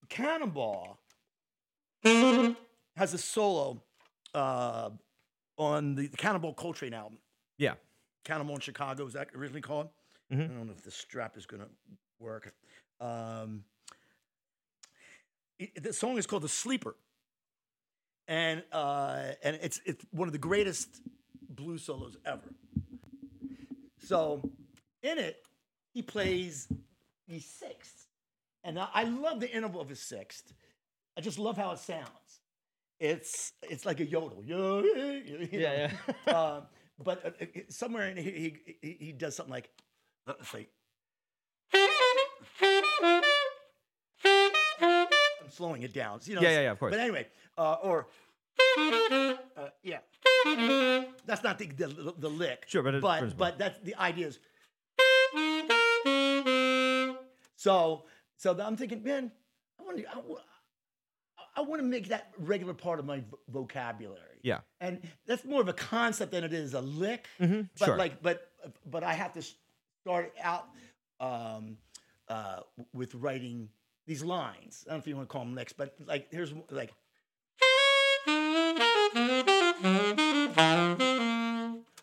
[0.09, 0.99] Cannonball
[2.05, 3.83] has a solo
[4.35, 4.91] uh,
[5.57, 7.19] on the, the Cannonball Coltrane album.
[7.59, 7.75] Yeah.
[8.25, 9.89] Cannonball in Chicago is that originally called?
[10.33, 10.45] Mhm.
[10.45, 11.69] I don't know if the strap is going to
[12.19, 12.53] work.
[13.01, 13.65] Um,
[15.81, 16.95] the song is called "The Sleeper,"
[18.31, 21.03] and uh, and it's it's one of the greatest
[21.51, 22.55] blues solos ever.
[23.99, 24.43] So,
[25.03, 25.45] in it,
[25.95, 26.69] he plays
[27.29, 28.07] these sixth,
[28.65, 30.53] and I, love the interval of his sixth.
[31.19, 32.41] I just love how it sounds.
[33.01, 34.43] It's it's like a yodel.
[34.45, 36.15] Yo- you Yeah, know.
[36.33, 36.61] Uh,
[37.03, 39.71] but uh, uh, somewhere in here, he, he he does something like
[40.27, 40.55] let's
[45.51, 46.21] slowing it down.
[46.25, 46.93] You know, Yeah, yeah, yeah, of course.
[46.93, 47.27] But anyway,
[47.59, 48.07] uh, or
[48.79, 49.35] uh,
[49.83, 49.99] yeah,
[51.27, 52.65] that's not the, the the lick.
[52.69, 54.39] Sure, but it- but but that's the idea is.
[57.57, 58.05] So
[58.37, 59.31] so I'm thinking, man,
[59.79, 60.21] I want to I,
[61.57, 64.39] I want to make that regular part of my vo- vocabulary.
[64.43, 64.61] Yeah.
[64.81, 67.27] and that's more of a concept than it is a lick.
[67.39, 67.97] Mhm, But sure.
[67.99, 68.51] like, but
[68.87, 69.43] but I have to
[70.03, 70.69] start out
[71.21, 71.77] um,
[72.29, 72.61] uh,
[72.95, 73.69] with writing
[74.07, 74.85] these lines.
[74.87, 76.93] I don't know if you want to call them licks, but like here's like.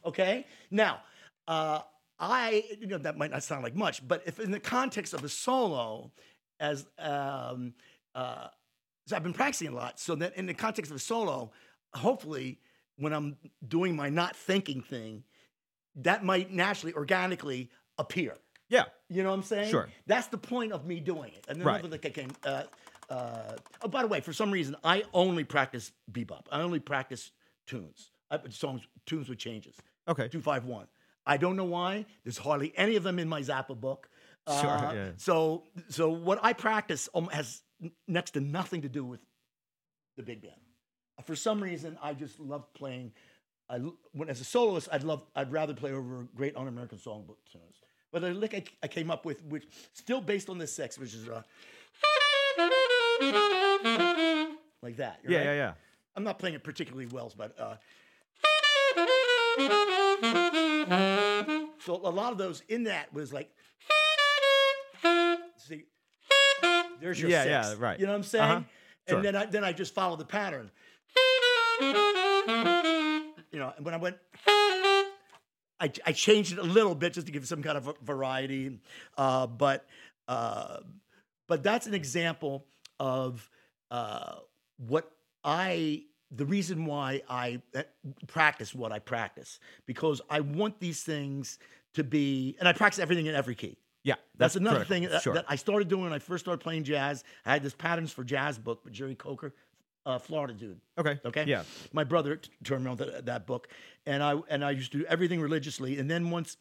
[0.05, 0.45] Okay.
[0.71, 1.01] Now,
[1.47, 1.81] uh,
[2.19, 5.23] I you know that might not sound like much, but if in the context of
[5.23, 6.11] a solo,
[6.59, 7.73] as um,
[8.15, 8.47] uh,
[9.05, 11.51] so I've been practicing a lot, so that in the context of a solo,
[11.93, 12.59] hopefully
[12.97, 13.37] when I'm
[13.67, 15.23] doing my not thinking thing,
[15.95, 18.35] that might naturally, organically appear.
[18.69, 18.85] Yeah.
[19.09, 19.69] You know what I'm saying?
[19.69, 19.89] Sure.
[20.05, 21.45] That's the point of me doing it.
[21.47, 21.79] And then Right.
[21.83, 22.31] over the came.
[22.43, 22.63] Uh,
[23.09, 26.45] uh, oh, by the way, for some reason, I only practice bebop.
[26.51, 27.31] I only practice
[27.65, 29.75] tunes, I, songs, tunes with changes.
[30.07, 30.27] Okay.
[30.27, 30.87] Two five one.
[31.25, 32.05] I don't know why.
[32.23, 34.09] There's hardly any of them in my Zappa book.
[34.47, 35.11] Sure, Uh, yeah.
[35.17, 37.63] So, so what I practice um, has
[38.07, 39.19] next to nothing to do with
[40.15, 40.55] the big band.
[41.25, 43.11] For some reason, I just love playing.
[43.69, 43.79] I
[44.13, 45.25] when as a soloist, I'd love.
[45.35, 47.75] I'd rather play over great un-American songbook tunes.
[48.11, 51.13] But the lick I, I came up with, which still based on the sex, which
[51.13, 51.41] is uh,
[54.81, 55.19] like that.
[55.27, 55.45] Yeah, right?
[55.45, 55.73] yeah, yeah.
[56.15, 57.75] I'm not playing it particularly well, but uh,
[61.79, 63.49] so a lot of those in that was like,
[65.57, 65.85] see,
[66.99, 67.49] there's your Yeah, six.
[67.51, 67.99] yeah, right.
[67.99, 68.43] You know what I'm saying?
[68.51, 68.61] Uh-huh.
[69.07, 69.17] Sure.
[69.17, 70.69] And then I then I just follow the pattern.
[71.79, 74.17] You know, and when I went.
[75.79, 78.79] I, I changed it a little bit just to give some kind of a variety,
[79.17, 79.85] uh, but
[80.27, 80.77] uh,
[81.47, 82.65] but that's an example
[82.99, 83.49] of
[83.91, 84.35] uh,
[84.77, 85.11] what
[85.43, 87.83] I the reason why I uh,
[88.27, 91.59] practice what I practice because I want these things
[91.93, 93.77] to be and I practice everything in every key.
[94.03, 94.15] Yeah.
[94.37, 94.95] That's, another critical.
[94.95, 95.33] thing that, Sure.
[95.33, 97.25] that I started doing when I first started playing jazz.
[97.45, 99.53] I had this patterns for jazz book with Jerry Coker,
[100.07, 100.79] uh, Florida dude.
[100.97, 101.19] okay.
[101.25, 101.43] Okay.
[101.45, 101.63] Yeah.
[101.91, 103.67] My brother t- turned me on to that book,
[104.05, 105.99] and I and I used to do everything religiously.
[105.99, 106.55] And then once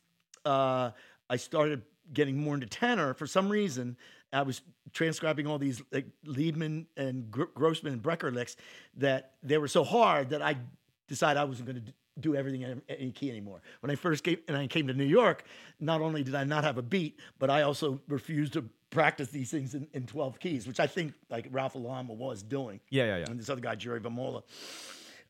[0.45, 0.91] uh,
[1.31, 1.83] I started
[2.13, 3.97] getting more into tenor, for some reason,
[4.33, 8.57] I was transcribing all these like Liebman and Gr- Grossman and Brecker licks
[8.97, 10.57] that they were so hard that I
[11.09, 13.61] decided I wasn't going to do everything in any key anymore.
[13.81, 15.45] When I first came and I came to New York,
[15.79, 19.51] not only did I not have a beat, but I also refused to practice these
[19.51, 23.17] things in, in 12 keys, which I think like Ralph Lalama was doing Yeah, yeah,
[23.19, 23.25] yeah.
[23.29, 24.43] and this other guy Jerry Vamola.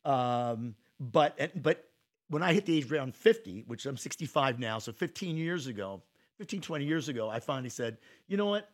[0.05, 1.89] Um, but but
[2.29, 6.03] when I hit the age around 50, which I'm 65 now, so 15 years ago,
[6.39, 8.69] 15 20 years ago, I finally said, you know what,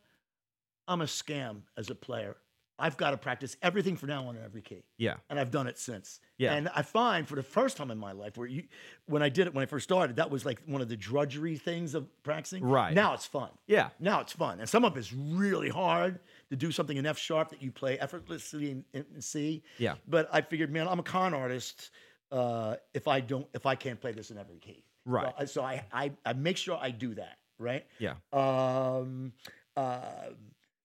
[0.89, 2.37] I'm a scam as a player.
[2.83, 5.15] I've got to practice everything from now on in every key, Yeah.
[5.31, 6.19] and I've done it since.
[6.37, 6.53] Yeah.
[6.55, 8.65] And I find for the first time in my life, where you,
[9.07, 11.57] when I did it when I first started, that was like one of the drudgery
[11.57, 12.65] things of practicing.
[12.65, 12.93] Right.
[12.93, 13.51] now, it's fun.
[13.69, 13.91] Yeah.
[14.01, 16.19] Now it's fun, and some of it's really hard
[16.51, 19.63] to do something in F sharp that you play effortlessly in, in C.
[19.79, 19.95] Yeah.
[20.09, 21.91] But I figured, man, I'm a con artist.
[22.33, 25.33] Uh, if I don't, if I can't play this in every key, Right.
[25.41, 27.85] So, so I, I, I make sure I do that, right?
[27.99, 28.15] Yeah.
[28.33, 29.33] Um,
[29.77, 30.01] uh,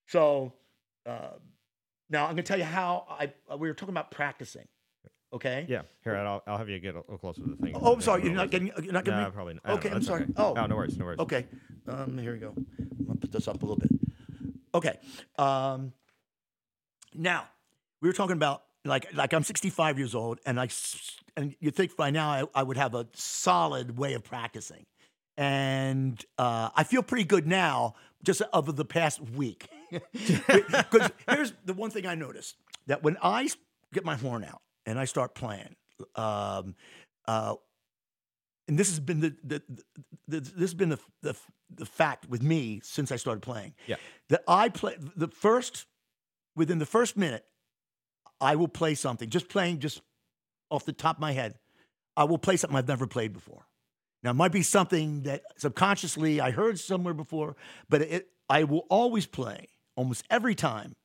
[0.07, 0.53] so
[1.05, 1.31] uh,
[2.09, 3.31] now I'm gonna tell you how I.
[3.51, 4.67] uh, We were talking about practicing.
[5.33, 5.65] Okay.
[5.67, 5.81] Yeah.
[6.05, 7.75] Here, I'll, I'll have you get a little closer to the thing.
[7.75, 8.23] Oh, I'm sorry.
[8.23, 8.71] You're not getting.
[8.81, 9.19] You're not getting.
[9.19, 9.31] No, me?
[9.33, 9.77] probably not.
[9.79, 9.89] Okay.
[9.89, 10.23] I'm sorry.
[10.23, 10.33] okay.
[10.37, 10.53] Oh.
[10.57, 10.97] Oh, no worries.
[10.97, 11.19] No worries.
[11.19, 11.45] Okay.
[11.87, 12.53] Um, here we go.
[12.55, 13.91] I'm gonna put this up a little bit.
[14.73, 14.97] Okay.
[15.37, 15.91] Um,
[17.13, 17.45] now
[18.01, 20.69] we were talking about like like I'm 65 years old, and I
[21.35, 24.85] and you think by now I, I would have a solid way of practicing,
[25.35, 29.67] and uh, I feel pretty good now, just over the past week.
[29.91, 32.55] Because here's the one thing I noticed
[32.87, 33.49] that when I
[33.93, 35.75] get my horn out and I start playing,
[36.15, 36.75] um,
[37.27, 37.55] uh,
[38.67, 39.61] and this has been the, the,
[40.27, 41.35] the, this has been the, the
[41.69, 43.73] the fact with me since I started playing.
[43.87, 43.97] Yeah.
[44.29, 45.85] That I play the first
[46.55, 47.45] within the first minute,
[48.39, 50.01] I will play something just playing just
[50.69, 51.55] off the top of my head.
[52.15, 53.67] I will play something I've never played before.
[54.23, 57.55] Now it might be something that subconsciously I heard somewhere before,
[57.89, 59.67] but it I will always play
[59.97, 60.95] almost every time.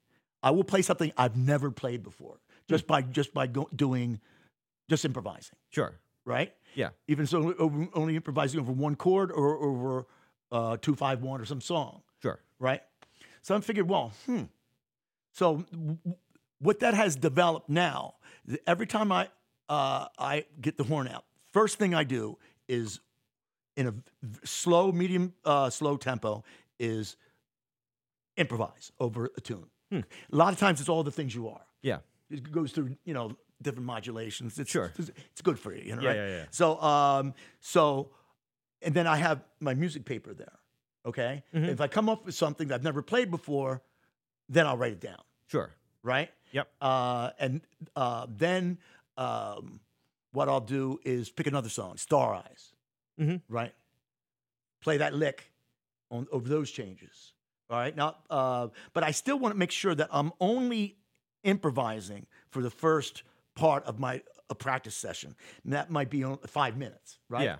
[0.44, 4.20] I will play something I've never played before just by just by go, doing
[4.88, 5.94] just improvising Sure.
[6.24, 6.52] right?
[6.74, 6.90] Yeah.
[7.06, 10.06] Even so, over- only improvising over one chord or over
[10.50, 12.40] uh, two five one or some song, Sure.
[12.58, 12.82] right?
[13.42, 14.42] So I figured, well, hmm.
[15.32, 15.98] So w-
[16.58, 18.14] what that has developed now,
[18.66, 19.28] every time I
[19.68, 22.36] uh, I get the horn out, first thing I do
[22.68, 22.98] is
[23.76, 23.94] in a
[24.44, 26.42] slow, medium, uh, slow tempo
[26.80, 27.16] is
[28.36, 29.66] improvise over a tune.
[29.92, 31.60] A lot of times it's all the things you are.
[31.82, 31.98] Yeah.
[32.30, 34.58] It goes through, you know, different modulations.
[34.58, 34.90] It's, Sure.
[34.98, 36.16] It's, it's good for you, you know, Yeah, right?
[36.16, 36.44] yeah, yeah.
[36.50, 38.10] So, um, so,
[38.80, 40.58] and then I have my music paper there.
[41.04, 41.42] Okay.
[41.54, 41.66] Mm-hmm.
[41.68, 43.82] If I come up with something that I've never played before,
[44.48, 45.20] then I'll write it down.
[45.48, 45.70] Sure.
[46.02, 46.30] Right.
[46.52, 46.68] Yep.
[46.80, 47.60] Uh, and
[47.94, 48.78] uh, then
[49.18, 49.80] um,
[50.32, 52.72] what I'll do is pick another song, Star Eyes.
[53.20, 53.42] Mhm.
[53.48, 53.74] Right.
[54.80, 55.52] Play that lick
[56.10, 57.34] on over those changes.
[57.72, 57.96] All right.
[57.96, 60.96] Now, uh, but I still want to make sure that I'm only
[61.42, 63.22] improvising for the first
[63.56, 65.34] part of my a practice session.
[65.64, 67.18] And that might be on five minutes.
[67.30, 67.44] Right.
[67.44, 67.56] Yeah.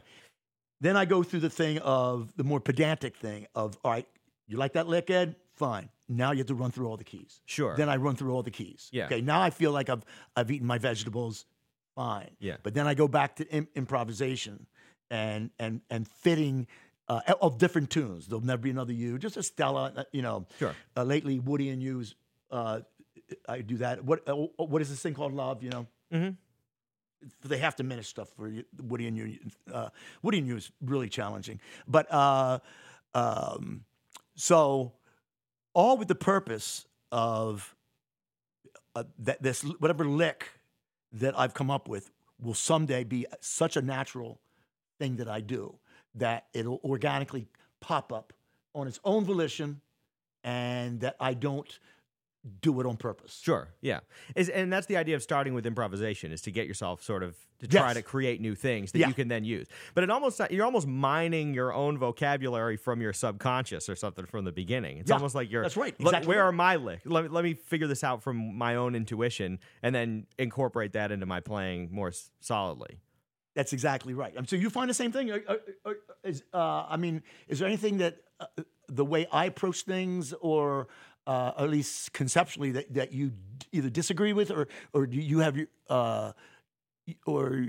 [0.81, 4.07] Then I go through the thing of the more pedantic thing of, all right,
[4.47, 5.37] you like that lick, Ed?
[5.55, 5.89] Fine.
[6.09, 7.41] Now you have to run through all the keys.
[7.47, 7.77] Sure.
[7.77, 8.91] Then I run through all the keys.
[8.93, 9.07] Yeah.
[9.07, 9.23] Okay.
[9.23, 10.05] Now I feel like I've
[10.37, 11.47] I've eaten my vegetables.
[11.95, 12.31] Fine.
[12.39, 12.57] Yeah.
[12.63, 14.67] But then I go back to Im- improvisation
[15.11, 16.67] and and and fitting
[17.27, 18.27] uh, of different tunes.
[18.27, 19.19] There'll never be another you.
[19.19, 19.93] Just a Stella.
[19.97, 20.47] uh, You know.
[20.59, 20.75] Sure.
[20.97, 22.15] Uh, lately, Woody and You's.
[22.51, 22.81] Uh,
[23.49, 24.05] I do that.
[24.05, 25.33] What uh, what is this thing called?
[25.33, 25.63] Love.
[25.63, 25.87] You know.
[26.13, 26.37] Mhm.
[27.45, 29.39] They have to minute stuff for you, Woody and you.
[29.73, 29.89] Uh,
[30.23, 32.59] Woody and you is really challenging, but uh,
[33.15, 33.85] um,
[34.35, 34.93] so
[35.73, 37.75] all with the purpose of
[38.97, 40.51] uh, that this whatever lick
[41.13, 42.11] that I've come up with
[42.41, 44.41] will someday be such a natural
[44.99, 45.79] thing that I do
[46.15, 47.47] that it'll organically
[47.81, 48.33] pop up
[48.75, 49.81] on its own volition,
[50.45, 51.79] and that I don't
[52.61, 53.39] do it on purpose.
[53.41, 53.69] Sure.
[53.81, 54.01] Yeah.
[54.35, 57.37] Is and that's the idea of starting with improvisation is to get yourself sort of
[57.61, 57.95] to try Yes.
[57.99, 59.07] to create new things that Yeah.
[59.07, 59.69] you can then use.
[59.95, 64.45] But it almost you're almost mining your own vocabulary from your subconscious or something from
[64.45, 64.99] the beginning.
[64.99, 67.07] It's Yeah, almost like you're that's right, "Look, exactly where are my licks?
[67.07, 71.13] Let, me- let me figure this out from my own intuition and then incorporate that
[71.13, 72.11] into my playing more
[72.41, 72.99] solidly.
[73.55, 74.37] That's exactly right.
[74.37, 75.31] Um, so you find the same thing?
[75.31, 78.47] Are- are- are- is, uh, I mean, is there anything that uh,
[78.89, 80.89] the way I approach things, or
[81.27, 83.33] uh, at least conceptually, that, that you
[83.73, 86.33] either disagree with, or or do you have your, uh,
[87.27, 87.67] or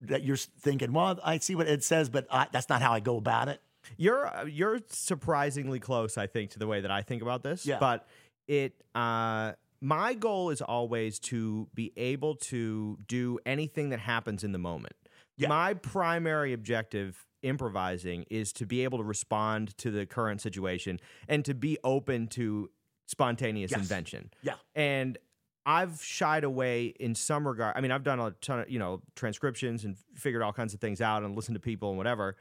[0.00, 3.00] that you're thinking, well, I see what Ed says, but I, that's not how I
[3.00, 3.60] go about it.
[3.96, 7.66] You're uh, you're surprisingly close, I think, to the way that I think about this.
[7.66, 7.78] Yeah.
[7.78, 8.06] But
[8.48, 14.52] it uh my goal is always to be able to do anything that happens in
[14.52, 14.94] the moment.
[15.36, 15.48] Yeah.
[15.48, 21.44] My primary objective improvising is to be able to respond to the current situation and
[21.44, 22.70] to be open to
[23.08, 23.80] spontaneous Yes.
[23.80, 24.30] invention.
[24.42, 24.54] Yeah.
[24.74, 25.18] And
[25.66, 27.76] I've shied away in some regard.
[27.76, 30.80] I mean, I've done a ton of, you know, transcriptions and figured all kinds of
[30.80, 32.36] things out and listened to people and whatever.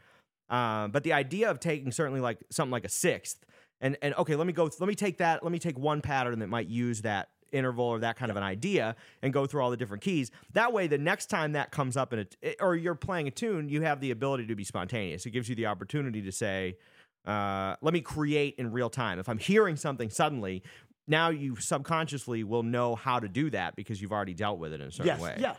[0.49, 3.45] Um, but the idea of taking certainly like something like a sixth
[3.80, 6.39] and, and okay, let me go, let me take that, let me take one pattern
[6.39, 9.69] that might use that interval or that kind of an idea and go through all
[9.72, 10.32] the different keys.
[10.53, 13.69] That way, the next time that comes up in a, or you're playing a tune,
[13.69, 15.26] you have the ability to be spontaneous.
[15.26, 16.78] It gives you the opportunity to say,
[17.26, 19.19] uh, let me create in real time.
[19.19, 20.64] If I'm hearing something suddenly,
[21.07, 24.82] now you subconsciously will know how to do that because you've already dealt with it
[24.82, 25.19] in a certain Yes.
[25.22, 25.38] way.
[25.40, 25.56] Yeah.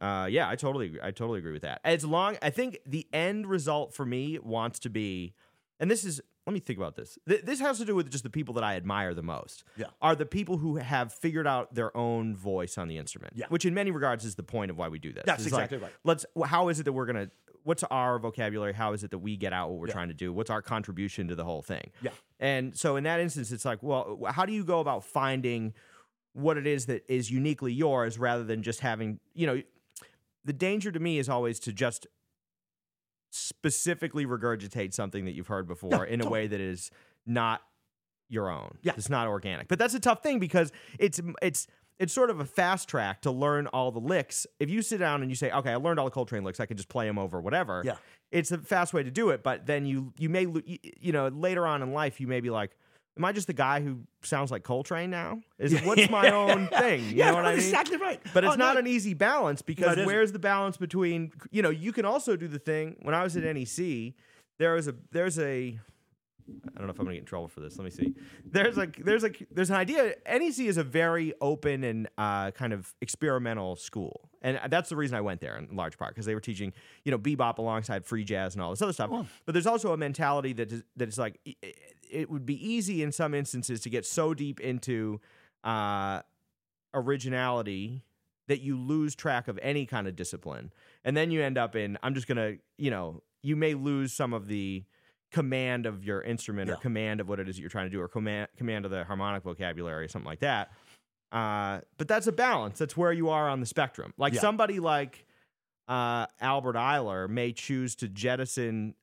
[0.00, 1.80] Uh, yeah, I totally, I totally agree with that.
[1.84, 5.34] As long, I think the end result for me wants to be,
[5.78, 7.18] and this is, let me think about this.
[7.28, 9.64] Th- this has to do with just the people that I admire the most.
[9.76, 9.86] Yeah.
[10.02, 13.32] are the people who have figured out their own voice on the instrument.
[13.36, 13.46] Yeah.
[13.48, 15.24] which in many regards is the point of why we do this.
[15.26, 15.92] That's It's like, exactly right.
[16.04, 16.26] Let's.
[16.44, 17.30] How is it that we're gonna?
[17.62, 18.74] What's our vocabulary?
[18.74, 19.94] How is it that we get out what we're Yeah.
[19.94, 20.32] trying to do?
[20.34, 21.90] What's our contribution to the whole thing?
[22.02, 22.10] Yeah.
[22.38, 25.72] And so in that instance, it's like, well, how do you go about finding
[26.34, 29.62] what it is that is uniquely yours rather than just having, you know,
[30.44, 32.06] the danger to me is always to just
[33.34, 36.90] specifically regurgitate something that you've heard before Yeah, in a way that is
[37.26, 37.62] not
[38.28, 38.78] your own.
[38.82, 38.92] Yeah.
[38.96, 39.68] It's not organic.
[39.68, 41.66] But that's a tough thing because it's it's
[41.98, 44.46] it's sort of a fast track to learn all the licks.
[44.58, 46.60] If you sit down and you say, "Okay, I learned all the Coltrane licks.
[46.60, 47.96] I can just play them over whatever." Yeah.
[48.30, 51.28] It's a fast way to do it, but then you you may you, you know,
[51.28, 52.76] later on in life you may be like,
[53.16, 55.40] "Am I just the guy who sounds like Coltrane now?
[55.58, 57.58] Is what's my own thing?" You yeah, know what I mean?
[57.64, 58.20] exactly right.
[58.32, 60.06] But it's Oh, not no, an easy balance because isn't.
[60.06, 63.36] where's the balance between you know you can also do the thing when I was
[63.36, 64.14] at NEC
[64.58, 65.78] there was a there's a
[66.46, 67.78] I don't know if I'm gonna get in trouble for this.
[67.78, 68.14] Let me see.
[68.44, 70.14] There's like there's like there's an idea.
[70.30, 75.16] NEC is a very open and uh, kind of experimental school, and that's the reason
[75.16, 78.24] I went there in large part because they were teaching you know bebop alongside free
[78.24, 79.08] jazz and all this other stuff.
[79.10, 79.26] Oh.
[79.46, 81.40] But there's also a mentality that is, that is like
[82.14, 85.20] it would be easy in some instances to get so deep into
[85.64, 86.20] uh,
[86.94, 88.02] originality
[88.46, 90.70] that you lose track of any kind of discipline.
[91.04, 94.12] And then you end up in, I'm just going to, you know, you may lose
[94.12, 94.84] some of the
[95.32, 98.00] command of your instrument or command of what it is that you're trying to do
[98.00, 100.70] or command, command of the harmonic vocabulary or something like that.
[101.32, 102.78] Uh, but that's a balance.
[102.78, 104.12] That's where you are on the spectrum.
[104.16, 104.40] Like Yeah.
[104.40, 105.26] somebody like
[105.88, 108.94] uh, Albert Ayler may choose to jettison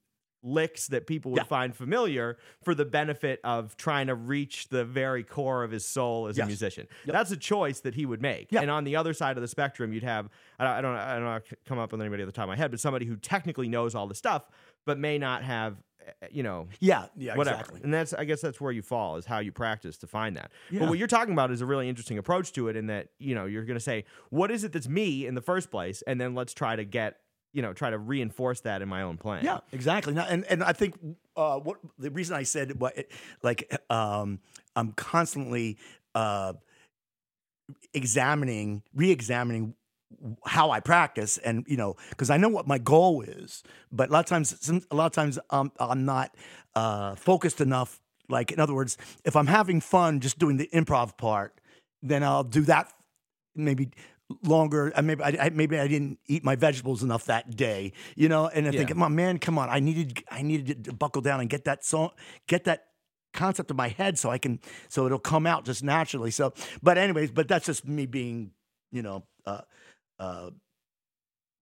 [0.43, 1.43] licks that people would Yeah.
[1.43, 6.27] find familiar for the benefit of trying to reach the very core of his soul
[6.27, 6.87] as a musician.
[7.05, 7.13] Yep.
[7.13, 8.51] That's a choice that he would make.
[8.51, 8.61] Yeah.
[8.61, 11.13] And on the other side of the spectrum, you'd have I don't I don't, I
[11.15, 13.15] don't know, come up with anybody at the top of my head, but somebody who
[13.17, 14.43] technically knows all the stuff,
[14.85, 15.77] but may not have,
[16.23, 17.59] eh, you know, Yeah, yeah, whatever.
[17.59, 17.81] exactly.
[17.83, 20.51] And that's I guess that's where you fall is how you practice to find that.
[20.71, 20.79] Yeah.
[20.79, 23.35] But what you're talking about is a really interesting approach to it in that, you
[23.35, 26.19] know, you're going to say, what is it that's me in the first place and
[26.19, 27.19] then let's try to get,
[27.53, 29.45] you know, try to reinforce that in my own playing.
[29.45, 30.13] Yeah, exactly.
[30.13, 30.95] Now, and and I think
[31.35, 32.97] uh, what the reason I said what
[33.43, 34.39] like um,
[34.75, 35.77] I'm constantly
[36.15, 36.53] uh,
[37.93, 39.75] examining, re-examining
[40.45, 44.13] how I practice, and you know, because I know what my goal is, but a
[44.13, 46.35] lot of times, some, a lot of times, um, I'm not
[46.75, 47.99] uh, focused enough.
[48.29, 51.59] Like in other words, if I'm having fun just doing the improv part,
[52.01, 52.91] then I'll do that
[53.55, 53.89] maybe
[54.43, 54.91] longer.
[54.95, 58.47] I maybe I, I maybe I didn't eat my vegetables enough that day, you know.
[58.47, 58.77] And I Yeah.
[58.79, 59.69] think, my man, come on.
[59.69, 62.11] I needed I needed to buckle down and get that song,
[62.47, 62.85] get that
[63.33, 64.59] concept in my head so I can
[64.89, 66.31] so it'll come out just naturally.
[66.31, 66.53] So,
[66.83, 68.51] but anyways, but that's just me being,
[68.91, 69.61] you know, uh,
[70.19, 70.51] uh,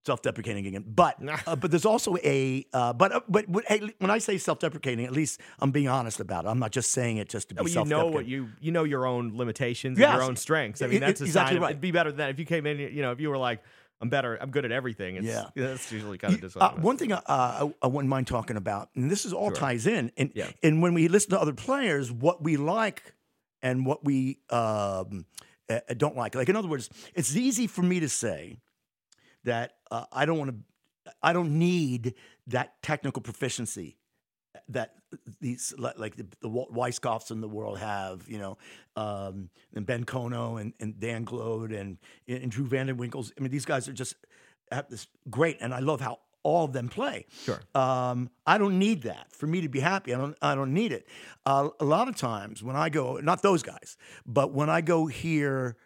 [0.09, 0.83] self-deprecating again.
[0.87, 1.15] But
[1.47, 5.05] uh, but there's also a uh, but uh, but when- hey, when I say self-deprecating,
[5.05, 6.47] at least I'm being honest about it.
[6.47, 8.71] I'm not just saying it just to be I mean, you know what you you
[8.71, 10.09] know your own limitations Yes.
[10.09, 10.81] and your own strengths.
[10.81, 11.61] I mean, it- that's a exactly sign.
[11.61, 11.69] Right.
[11.71, 12.79] It'd be better than that if you came in.
[12.79, 13.61] You know, if you were like,
[14.01, 14.35] I'm better.
[14.41, 15.17] I'm good at everything.
[15.17, 15.45] It's, Yeah.
[15.55, 16.81] that's usually kind of Uh, dishonest.
[16.83, 19.57] one thing uh, I, I wouldn't mind talking about, and this is all Sure.
[19.67, 20.49] ties in, and Yeah.
[20.63, 23.13] and when we listen to other players, what we like
[23.61, 25.25] and what we um,
[25.69, 26.33] uh, don't like.
[26.33, 28.57] Like in other words, it's easy for me to say
[29.43, 32.15] that uh, I don't want to, I don't need
[32.47, 33.97] that technical proficiency
[34.67, 34.95] that
[35.39, 38.57] these like the, the Weiskopfs in the world have, you know,
[38.95, 41.97] um, and Ben Kono and, and Dan Glode and,
[42.27, 43.31] and Drew Van Den Winkles.
[43.37, 44.15] I mean, these guys are just
[44.71, 47.25] have this great, and I love how all of them play.
[47.43, 47.59] Sure.
[47.75, 50.13] Um, I don't need that for me to be happy.
[50.13, 50.37] I don't.
[50.41, 51.07] I don't need it.
[51.45, 55.07] Uh, a lot of times when I go, not those guys, but when I go
[55.07, 55.77] hear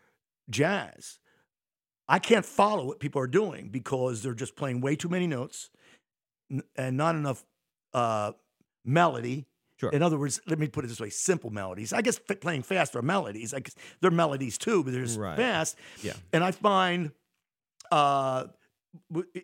[0.49, 1.19] jazz,
[2.07, 5.69] I can't follow what people are doing because they're just playing way too many notes
[6.75, 7.43] and not enough
[7.93, 8.33] uh,
[8.83, 9.45] melody.
[9.79, 9.89] Sure.
[9.91, 11.93] In other words, let me put it this way: simple melodies.
[11.93, 13.53] I guess playing fast are melodies.
[13.53, 15.37] I guess they're melodies too, but they're just Right.
[15.37, 15.77] fast.
[16.01, 16.13] Yeah.
[16.31, 17.11] And I find
[17.91, 18.45] uh,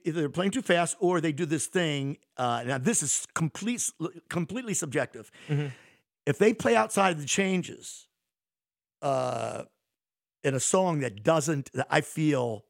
[0.06, 2.18] either they're playing too fast or they do this thing.
[2.38, 3.90] Uh, now, this is complete,
[4.30, 5.32] completely subjective.
[5.48, 5.72] Mhm.
[6.26, 8.08] If they play outside of the changes
[9.02, 9.64] uh,
[10.44, 12.64] in a song that doesn't, that I feel,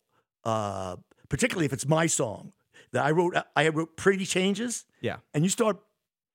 [0.44, 0.96] uh,
[1.30, 2.54] particularly if it's my song
[2.91, 5.18] that I wrote, I wrote pretty changes, Yeah.
[5.34, 5.78] and you start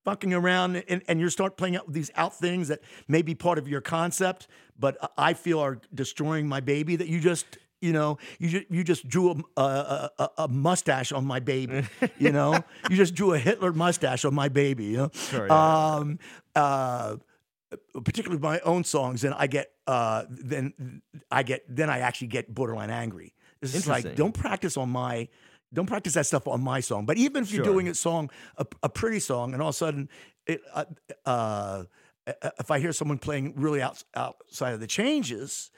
[0.04, 3.58] fucking around and, and you start playing out these out things that may be part
[3.58, 4.46] of your concept,
[4.78, 7.46] but I feel are destroying my baby that you just.
[7.80, 11.82] You know, you just, you just drew a, a, a, a mustache on my baby.
[12.18, 14.84] You know, you just drew a Hitler mustache on my baby.
[14.84, 15.94] You know, Sure, yeah.
[15.96, 16.18] um,
[16.54, 17.16] uh,
[18.04, 22.52] particularly my own songs, then I get uh, then I get then I actually get
[22.54, 23.34] borderline angry.
[23.62, 25.28] It's just like don't practice on my
[25.72, 27.04] don't practice that stuff on my song.
[27.06, 27.72] But even if you're Sure.
[27.72, 30.08] doing a song, a, a pretty song, and all of a sudden,
[30.46, 30.84] it, uh,
[31.26, 31.84] uh,
[32.60, 35.70] if I hear someone playing really out, outside of the changes,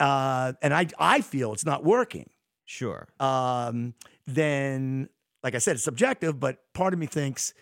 [0.00, 2.30] uh, and I I feel it's not working,
[2.64, 3.06] Sure.
[3.20, 3.94] um,
[4.26, 5.08] then
[5.42, 6.40] like I said, it's subjective.
[6.40, 7.54] But part of me thinks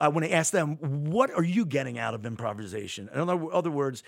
[0.00, 0.76] I want to ask them,
[1.10, 3.08] what are you getting out of improvisation?
[3.14, 4.02] In other, other words,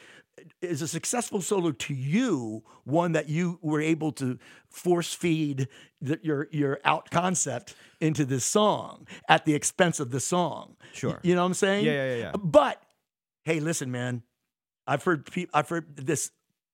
[0.61, 4.39] is a successful solo to you one that you were able to
[4.69, 5.69] force feed
[6.01, 10.77] the, your your out concept into this song at the expense of the song?
[10.93, 11.21] Sure.
[11.23, 11.87] You know what I'm saying?
[11.87, 12.33] Yeah, yeah, yeah.
[12.39, 12.83] But
[13.45, 14.23] hey, listen, man,
[14.87, 16.31] I've heard peop I've heard this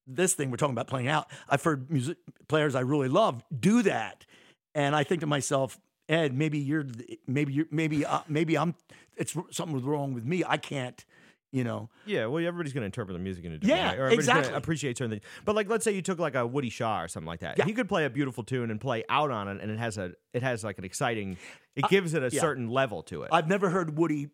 [0.06, 1.30] this thing we're talking about playing out.
[1.48, 2.18] I've heard music
[2.48, 4.26] players I really love do that,
[4.74, 5.78] and I think to myself,
[6.08, 6.86] Ed, maybe you're
[7.26, 8.74] maybe you're maybe uh, maybe I'm
[9.16, 10.42] it's something was wrong with me.
[10.46, 11.04] I can't,
[11.52, 11.88] you know.
[12.06, 13.96] Yeah, well, everybody's going to interpret the music in a different Yeah, way.
[13.98, 14.42] Or everybody's exactly.
[14.42, 15.22] going to appreciate certain things.
[15.44, 17.58] But like, let's say you took like a Woody Shaw or something like that.
[17.58, 17.64] Yeah.
[17.64, 20.12] He could play a beautiful tune and play out on it, and it has a
[20.32, 21.36] it has like an exciting.
[21.76, 22.40] It gives it a Uh, yeah.
[22.40, 23.30] certain level to it.
[23.32, 24.28] I've never heard Woody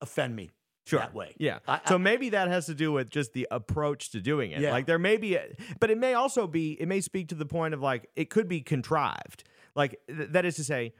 [0.00, 0.50] offend me
[0.86, 0.98] Sure.
[0.98, 1.34] that way.
[1.38, 1.58] Yeah.
[1.68, 4.60] I- so maybe that has to do with just the approach to doing it.
[4.60, 4.72] Yeah.
[4.72, 7.44] Like there may be, a, but it may also be, it may speak to the
[7.44, 9.44] point of like, it could be contrived.
[9.76, 10.94] Like th- that is to say,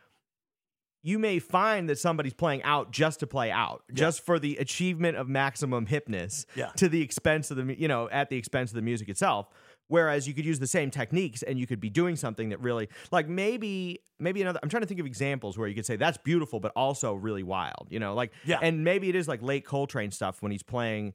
[1.02, 5.16] you may find that somebody's playing out just to play out, just for the achievement
[5.16, 6.66] of maximum hipness Yeah.
[6.76, 9.48] to the expense of the, you know, at the expense of the music itself.
[9.88, 12.88] Whereas you could use the same techniques and you could be doing something that really,
[13.10, 14.60] like maybe, maybe another.
[14.62, 17.42] I'm trying to think of examples where you could say that's beautiful, but also really
[17.42, 17.88] wild.
[17.90, 18.58] You know, like, Yeah.
[18.62, 21.14] and maybe it is like late Coltrane stuff when he's playing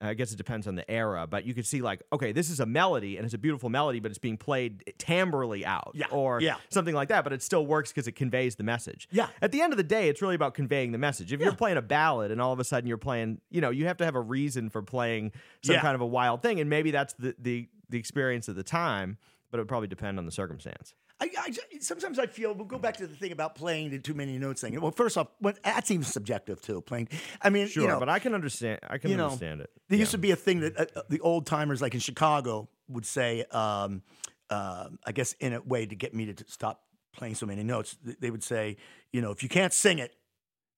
[0.00, 2.60] I guess it depends on the era, but you could see like, okay, this is
[2.60, 6.40] a melody and it's a beautiful melody, but it's being played timbrely out, Yeah, or
[6.40, 6.54] yeah.
[6.70, 7.24] something like that.
[7.24, 9.08] But it still works because it conveys the message.
[9.10, 9.26] Yeah.
[9.42, 11.32] At the end of the day, it's really about conveying the message.
[11.32, 13.86] If you're playing a ballad and all of a sudden you're playing, you know, you
[13.86, 15.32] have to have a reason for playing
[15.64, 15.80] some Yeah.
[15.80, 19.16] kind of a wild thing, and maybe that's the the the experience of the time,
[19.50, 20.94] but it would probably depend on the circumstance.
[21.20, 24.14] I, I sometimes I feel we'll go back to the thing about playing the too
[24.14, 24.80] many notes thing.
[24.80, 26.80] Well, first off, when, that seems subjective too.
[26.80, 27.08] Playing,
[27.42, 28.80] I mean, Sure, you know, but I can understand.
[28.88, 29.70] I can you know, understand it.
[29.88, 30.02] There Yeah.
[30.02, 33.06] used to be a thing that uh, uh, the old timers, like in Chicago, would
[33.06, 33.44] say.
[33.50, 34.02] Um,
[34.50, 36.82] uh, I guess in a way to get me to t- stop
[37.14, 38.78] playing so many notes, th- they would say,
[39.12, 40.14] you know, if you can't sing it,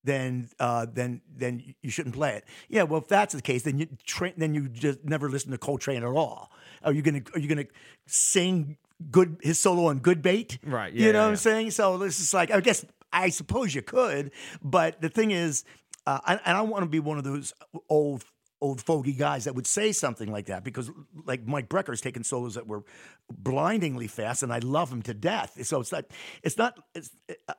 [0.03, 2.45] then uh, then then you shouldn't play it.
[2.69, 5.59] Yeah, well, if that's the case, then you tra- then you just never listen to
[5.59, 6.51] Coltrane at all.
[6.83, 7.67] Are you gonna are you gonna
[8.07, 8.77] sing
[9.11, 10.59] good his solo on Good Bait?
[10.65, 11.71] Right, you know yeah, what I'm saying?
[11.73, 14.33] So this is like I guess I suppose you could,
[14.63, 15.65] but the thing is,
[16.07, 17.53] uh, I, I don't want to be one of those
[17.89, 18.25] old
[18.63, 20.91] old fogey guys that would say something like that because
[21.25, 22.85] like Mike Brecker's taken solos that were
[23.31, 25.65] blindingly fast and I love him to death.
[25.67, 26.05] So it's not
[26.43, 27.11] it's not it's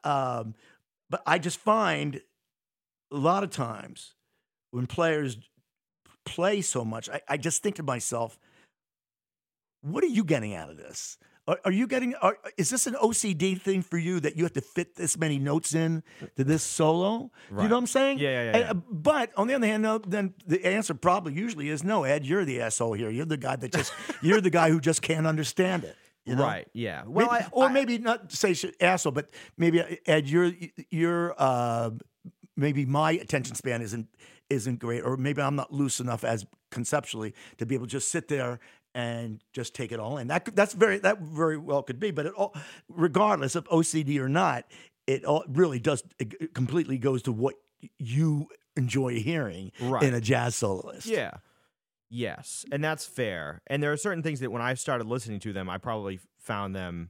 [0.03, 0.53] um
[1.09, 2.21] but I just find
[3.11, 4.13] a lot of times
[4.69, 5.37] when players
[6.25, 8.39] play so much, I, I just think to myself,
[9.81, 11.17] what are you getting out of this?
[11.51, 12.15] Are, are you getting?
[12.15, 15.37] Are, is this an OCD thing for you that you have to fit this many
[15.37, 16.01] notes in
[16.37, 17.29] to this solo?
[17.49, 18.19] You know what I'm saying?
[18.19, 18.71] Yeah, yeah, yeah, And, yeah.
[18.71, 22.05] uh, but on the other hand, no, then the answer probably usually is no.
[22.05, 23.09] Ed, you're the asshole here.
[23.09, 23.91] You're the guy that just
[24.21, 25.97] you're the guy who just can't understand it.
[26.25, 26.43] you know?
[26.43, 26.67] Right.
[26.73, 27.03] Yeah.
[27.05, 30.53] Well, Maybe- I, or I- maybe not say asshole, but maybe uh, Ed, you're
[30.89, 31.89] you're uh,
[32.55, 34.07] maybe my attention span isn't
[34.49, 38.09] isn't great, or maybe I'm not loose enough as conceptually to be able to just
[38.11, 38.59] sit there
[38.93, 40.27] and just take it all in.
[40.27, 42.53] That that's very that very well could be, but it all,
[42.89, 44.65] regardless of OCD or not,
[45.07, 47.55] it all really does it completely goes to what
[47.97, 50.03] you enjoy hearing Right.
[50.03, 51.07] in a jazz soloist.
[51.07, 51.31] Yeah.
[52.13, 53.61] Yes, and that's fair.
[53.67, 56.75] And there are certain things that when I started listening to them, I probably found
[56.75, 57.09] them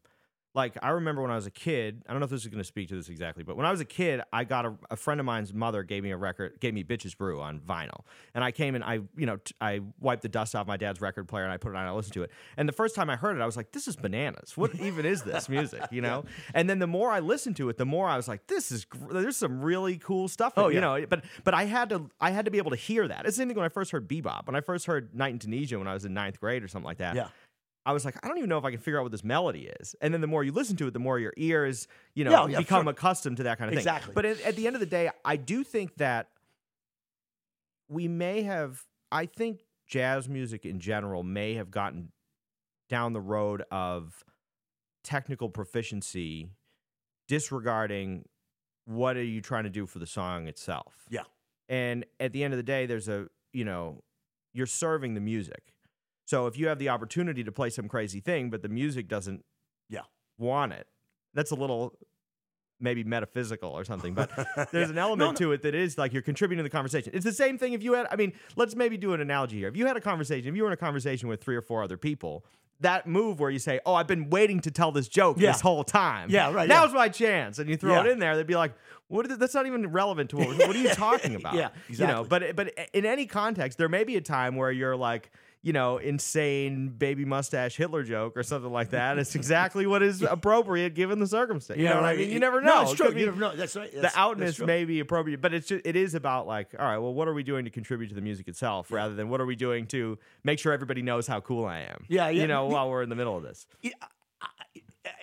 [0.54, 2.04] like I remember when I was a kid.
[2.08, 3.72] I don't know if this is going to speak to this exactly, but when I
[3.72, 6.60] was a kid, I got a, a friend of mine's mother gave me a record,
[6.60, 8.02] gave me Bitches Brew on vinyl,
[8.34, 11.00] and I came and I, you know, t- I wiped the dust off my dad's
[11.00, 12.32] record player and I put it on and I listened to it.
[12.58, 14.58] And the first time I heard it, I was like, "This is bananas!
[14.58, 16.26] What even is this music?" You know.
[16.54, 18.86] And then the more I listened to it, the more I was like, "This is
[18.86, 20.82] gr- there's some really cool stuff." Oh, you yeah.
[20.82, 23.26] know, but but I had to I had to be able to hear that.
[23.26, 24.48] It's the same thing when I first heard bebop.
[24.48, 26.88] When I first heard Night in Tunisia when I was in ninth grade or something
[26.88, 27.16] like that.
[27.16, 27.28] Yeah.
[27.86, 29.72] I was like, I don't even know if I can figure out what this melody
[29.80, 29.96] is.
[30.02, 32.48] And then the more you listen to it, the more your ears, you know, Yeah,
[32.48, 32.92] yeah, become sure.
[32.92, 33.80] accustomed to that kind of thing.
[33.80, 34.14] Exactly.
[34.14, 36.30] But at, at the end of the day, I do think that
[37.90, 38.84] we may have.
[39.12, 42.12] I think jazz music in general may have gotten
[42.88, 44.24] down the road of
[45.04, 46.50] technical proficiency,
[47.28, 48.26] disregarding
[48.86, 50.94] what are you trying to do for the song itself.
[51.10, 51.22] Yeah.
[51.68, 54.04] And at the end of the day, there's a, you know,
[54.54, 55.74] you're serving the music.
[56.26, 59.44] So if you have the opportunity to play some crazy thing, but the music doesn't
[59.90, 60.02] Yeah.
[60.38, 60.88] want it,
[61.34, 61.98] that's a little
[62.80, 64.14] maybe metaphysical or something.
[64.14, 64.32] But
[64.72, 64.94] there's Yeah.
[64.94, 67.12] an element No, to it that is like you're contributing to the conversation.
[67.14, 69.68] It's the same thing if you had, I mean, let's maybe do an analogy here.
[69.68, 71.84] If you had a conversation, if you were in a conversation with three or four
[71.84, 72.44] other people,
[72.80, 75.52] that move where you say, "Oh, I've been waiting to tell this joke Yeah.
[75.52, 76.32] this whole time.
[76.32, 76.74] Yeah, right, yeah.
[76.80, 78.74] Now's my chance." And you throw it in there, they'd be like,
[79.08, 79.30] "What?
[79.30, 82.22] Is, that's not even relevant to what, what are you talking about?" Yeah, You know,
[82.24, 82.54] exactly.
[82.56, 85.30] but but in any context, there may be a time where you're like,
[85.64, 89.20] you know, insane baby mustache Hitler joke or something like that.
[89.20, 91.80] It's exactly what is appropriate given the circumstance.
[91.80, 92.32] You know what I mean?
[92.32, 92.82] You never know.
[92.82, 93.12] No, it's true.
[93.14, 93.56] be- You never know.
[93.56, 93.90] That's right.
[93.92, 96.86] the That's- that's outness may be appropriate, but it's just, it is about like, all
[96.86, 99.40] right, well, what are we doing to contribute to the music itself, rather than what
[99.40, 102.06] are we doing to make sure everybody knows how cool I am?
[102.10, 102.42] Yeah, yeah.
[102.42, 103.68] You know, while we're in the middle of this.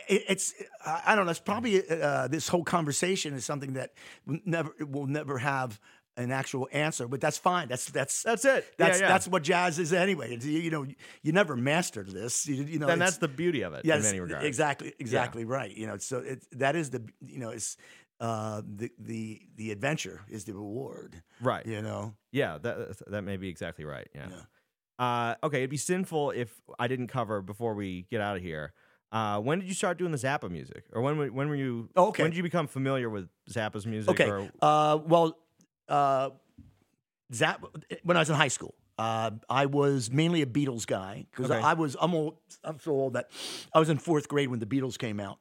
[0.09, 0.55] it's
[0.85, 1.31] I I don't know.
[1.31, 3.93] It's probably uh, this whole conversation is something that
[4.27, 5.79] never will never have
[6.19, 7.69] an actual answer, but that's fine.
[7.69, 8.67] That's that's That's it.
[8.77, 9.09] That's yeah.
[9.09, 10.35] that's what jazz is anyway.
[10.35, 10.85] It's, you, you know,
[11.23, 12.47] you never mastered this.
[12.47, 14.45] You, you know, it's- that's the beauty of it yes, in many regards.
[14.45, 15.75] exactly, exactly right.
[15.75, 17.77] You know, so it, that is the you know it's
[18.21, 21.23] uh, the the the adventure is the reward.
[21.41, 21.65] Right.
[21.65, 24.09] You know, Yeah, that that may be exactly right.
[24.15, 24.29] Yeah.
[24.99, 28.73] Uh, okay, it'd be sinful if I didn't cover before we get out of here.
[29.13, 31.89] Uh, when did you start doing the Zappa music, or when when were you?
[31.97, 32.25] Oh, okay.
[32.25, 34.11] When did you become familiar with Zappa's music?
[34.11, 34.29] Okay.
[34.29, 35.39] Or, Uh, well,
[35.89, 36.31] uh,
[37.33, 37.65] Zap,
[38.03, 41.61] when I was in high school, uh, I was mainly a Beatles guy because Okay.
[41.61, 42.39] I was I'm old.
[42.65, 43.31] I'm so old that
[43.73, 45.39] I was in fourth grade when the Beatles came out.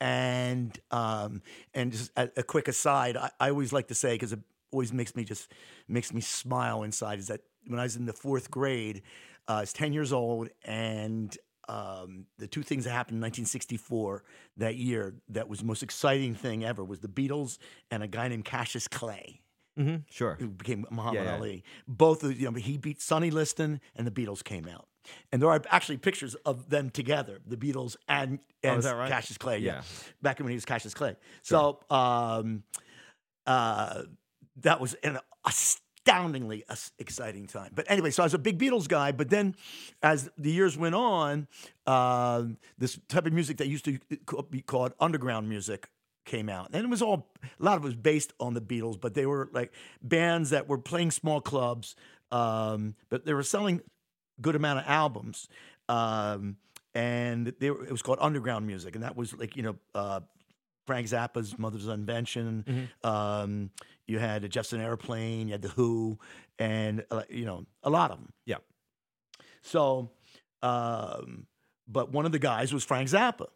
[0.00, 1.40] And um,
[1.72, 4.40] and just a, a quick aside, I, I always like to say because it
[4.70, 5.50] always makes me just
[5.88, 9.02] makes me smile inside is that when I was in the fourth grade,
[9.48, 11.36] uh, I was ten years old, and
[11.68, 14.22] um, the two things that happened in 1964
[14.58, 17.58] that year that was the most exciting thing ever was the Beatles
[17.90, 19.40] and a guy named Cassius Clay.
[19.78, 19.96] Mm-hmm.
[20.10, 20.36] Sure.
[20.38, 21.36] who became Muhammad Yeah, yeah.
[21.36, 21.64] Ali.
[21.86, 24.88] Both of you know, he beat Sonny Liston and the Beatles came out.
[25.30, 29.08] And there are actually pictures of them together, the Beatles and, and Oh, right?
[29.08, 29.58] Cassius Clay.
[29.58, 29.74] Yeah.
[29.74, 29.82] Yeah.
[30.22, 31.16] Back when he was Cassius Clay.
[31.42, 32.64] So um,
[33.46, 34.02] uh,
[34.62, 36.64] that was an astoundingly
[36.98, 37.70] exciting time.
[37.74, 39.12] But anyway, so I was a big Beatles guy.
[39.12, 39.54] But then
[40.02, 41.46] as the years went on,
[41.86, 42.44] uh,
[42.78, 43.98] this type of music that used to
[44.50, 45.88] be called underground music
[46.26, 46.70] came out.
[46.72, 49.24] And it was all, a lot of it was based on the Beatles, but they
[49.24, 49.72] were like
[50.02, 51.96] bands that were playing small clubs,
[52.30, 53.80] um, but they were selling
[54.40, 55.48] good amount of albums.
[55.88, 56.56] Um,
[56.94, 58.94] and they were, it was called underground music.
[58.94, 60.20] And that was like, you know, uh,
[60.86, 62.88] Frank Zappa's Mother's Invention.
[63.02, 63.70] Um,
[64.06, 66.18] you had a Jefferson Airplane, you had The Who,
[66.58, 68.32] and, uh, you know, a lot of them.
[68.44, 68.58] Yeah.
[69.62, 70.10] So,
[70.62, 71.46] um,
[71.88, 73.46] but one of the guys was Frank Zappa.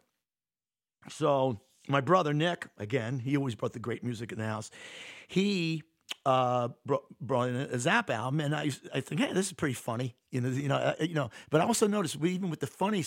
[1.09, 1.61] So
[1.91, 4.71] my brother Nick, again, he always brought the great music in the house.
[5.27, 5.83] He
[6.25, 9.73] uh, brought, brought in a Zappa album, and I, I think, hey, this is pretty
[9.75, 11.29] funny, you know, you know, uh, you know.
[11.49, 13.03] But I also noticed, we, even with the funny,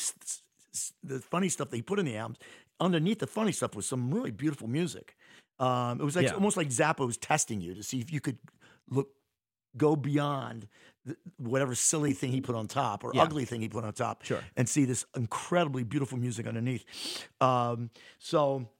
[1.02, 2.38] the funny stuff that he put in the albums,
[2.80, 5.16] underneath the funny stuff was some really beautiful music.
[5.58, 6.34] Um, it was like Yeah.
[6.34, 8.38] almost like Zappa was testing you to see if you could
[8.90, 9.08] look
[9.76, 10.68] go beyond
[11.36, 13.22] whatever silly thing he put on top or Yeah.
[13.22, 14.42] ugly thing he put on top Sure.
[14.56, 16.84] and see this incredibly beautiful music underneath.
[17.40, 18.70] Um, so,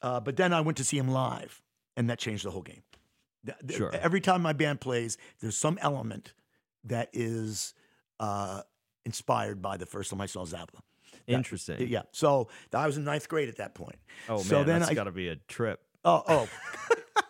[0.00, 1.60] uh, but then I went to see him live,
[1.96, 2.82] and that changed the whole game.
[3.68, 3.90] Sure.
[3.92, 6.32] Every time my band plays, there's some element
[6.84, 7.74] that is
[8.20, 8.62] uh,
[9.04, 10.80] inspired by the first time I saw Zappa.
[11.26, 11.88] Interesting.
[11.88, 12.02] Yeah.
[12.12, 13.98] So I was in ninth grade at that point.
[14.28, 15.80] Oh man, so then that's got to be a trip.
[16.04, 16.48] Oh, oh.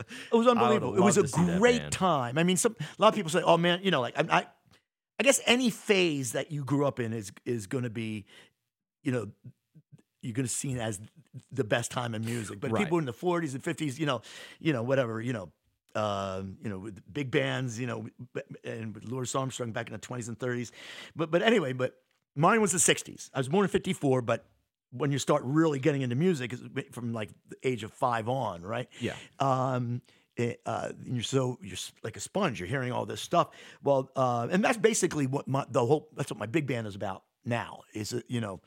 [0.00, 0.96] it was unbelievable.
[0.96, 2.38] It was a that great time.
[2.38, 4.46] I mean, some a lot of people say, "Oh man, you know, like I, I,
[5.18, 8.24] I guess any phase that you grew up in is is going to be,
[9.02, 9.28] you know,
[10.22, 11.00] you're going to see it as
[11.52, 12.84] the best time in music." But Right.
[12.84, 14.22] people in the 40s and 50s, you know,
[14.58, 15.50] you know, whatever, you know.
[15.96, 18.06] Um, you know, with big bands, you know,
[18.62, 20.70] and with Louis Armstrong back in the 20s and 30s.
[21.16, 21.96] But but anyway, but
[22.36, 23.28] mine was the 60s.
[23.34, 24.44] I was born in 54, but
[24.92, 26.52] when you start really getting into music,
[26.92, 28.88] from like the age of five on, right?
[29.00, 29.14] Yeah.
[29.38, 30.02] Um,
[30.36, 32.58] it, uh, and you're so you're like a sponge.
[32.60, 33.48] You're hearing all this stuff.
[33.82, 36.94] Well, uh, and that's basically what my the whole that's what my big band is
[36.94, 37.80] about now.
[37.94, 38.60] Is it you know,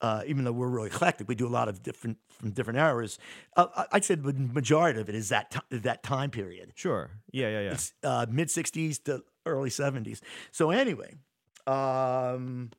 [0.00, 3.18] uh, even though we're really eclectic, we do a lot of different from different eras.
[3.56, 6.72] Uh, I- I'd say the majority of it is that ti- that time period.
[6.76, 7.10] Sure.
[7.30, 7.48] Yeah.
[7.50, 7.60] Yeah.
[7.60, 7.72] Yeah.
[7.72, 10.20] It's uh, mid '60s to early '70s.
[10.50, 11.14] So anyway,
[11.66, 12.70] um,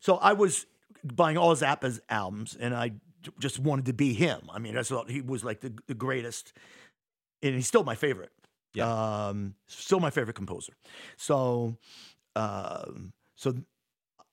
[0.00, 0.66] so I was
[1.04, 2.92] buying all Zappa's albums, and I
[3.38, 4.48] just wanted to be him.
[4.52, 6.52] I mean, that's what he was like the, the greatest,
[7.42, 8.32] and he's still my favorite.
[8.74, 9.28] Yeah.
[9.28, 10.74] Um, still my favorite composer.
[11.16, 11.78] So,
[12.34, 13.54] um, so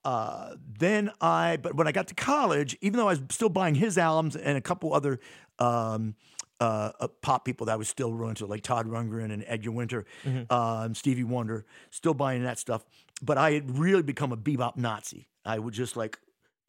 [0.04, 3.76] uh, then I, but when I got to college, even though I was still buying
[3.76, 5.20] his albums and a couple other
[5.60, 6.16] um,
[6.60, 9.72] uh, uh, pop people that I was still really into, like Todd Rundgren and Edgar
[9.72, 10.06] Winter,
[10.50, 12.84] um, Stevie Wonder, still buying that stuff.
[13.22, 15.28] But I had really become a bebop Nazi.
[15.46, 16.18] I would just like,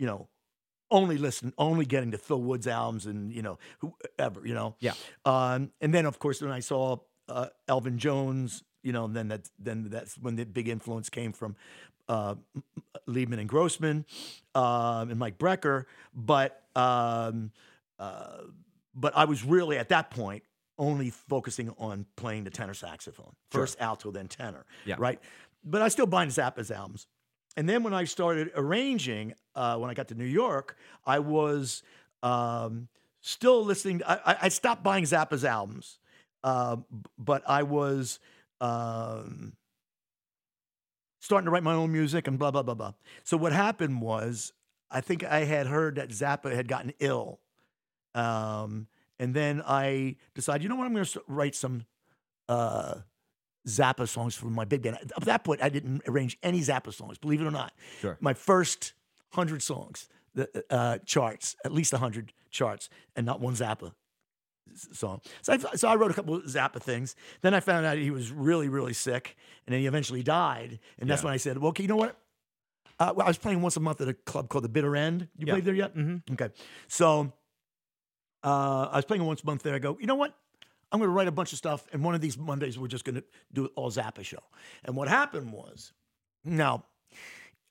[0.03, 0.29] you know,
[0.91, 4.75] only listen, only getting to Phil Woods albums and you know whoever, you know.
[4.81, 4.95] Yeah.
[5.25, 6.97] Um, and then of course when I saw
[7.29, 11.55] uh, Elvin Jones, you know, then that then that's when the big influence came from
[12.09, 12.35] uh,
[13.09, 14.05] Liebman and Grossman
[14.57, 15.85] um, and Mike Brecker.
[16.13, 17.53] But um,
[18.01, 18.39] uh,
[18.93, 20.43] but I was really at that point
[20.79, 24.67] only focusing on playing the tenor saxophone, first alto, then tenor.
[24.85, 24.97] Yeah.
[24.99, 25.21] Right.
[25.65, 27.07] But I still buying Zappa's albums.
[27.57, 31.83] And then when I started arranging, uh, when I got to New York, I was
[32.23, 32.89] um,
[33.21, 34.03] still listening.
[34.07, 35.99] I, I- I stopped buying Zappa's albums,
[36.45, 36.77] uh,
[37.19, 38.19] but I was
[38.61, 39.53] um,
[41.21, 42.93] starting to write my own music and blah blah blah blah.
[43.25, 44.53] So what happened was,
[44.91, 47.41] I think I had heard that Zappa had gotten ill,
[48.15, 48.87] um,
[49.19, 51.85] and then I decided, you know what, I'm going to write some.
[52.49, 52.97] Uh,
[53.67, 54.97] Zappa songs for my big band.
[55.17, 57.73] At that point, I didn't arrange any Zappa songs, believe it or not.
[58.01, 58.17] Sure.
[58.21, 58.95] My first
[59.31, 63.93] hundred songs, the uh, charts, at least hundred charts, and not one Zappa
[64.93, 65.21] song.
[65.43, 67.15] So I, so I wrote a couple of Zappa things.
[67.43, 69.37] Then I found out he was really, really sick,
[69.67, 70.79] and then he eventually died.
[70.99, 71.27] And that's Yeah.
[71.27, 72.17] when I said, "Well, okay, you know what?
[72.99, 75.29] Uh, well, I was playing once a month at a club called the Bitter End.
[75.39, 75.55] You Yeah.
[75.55, 75.97] played there yet?
[75.97, 76.35] Mm-hmm.
[76.35, 76.51] Okay.
[76.89, 77.33] So
[78.45, 79.75] uh, I was playing once a month there.
[79.75, 80.35] I go, you know what?
[80.93, 83.05] I'm going to write a bunch of stuff, and one of these Mondays we're just
[83.05, 84.39] going to do all Zappa show.
[84.85, 85.93] And what happened was,
[86.45, 86.85] now,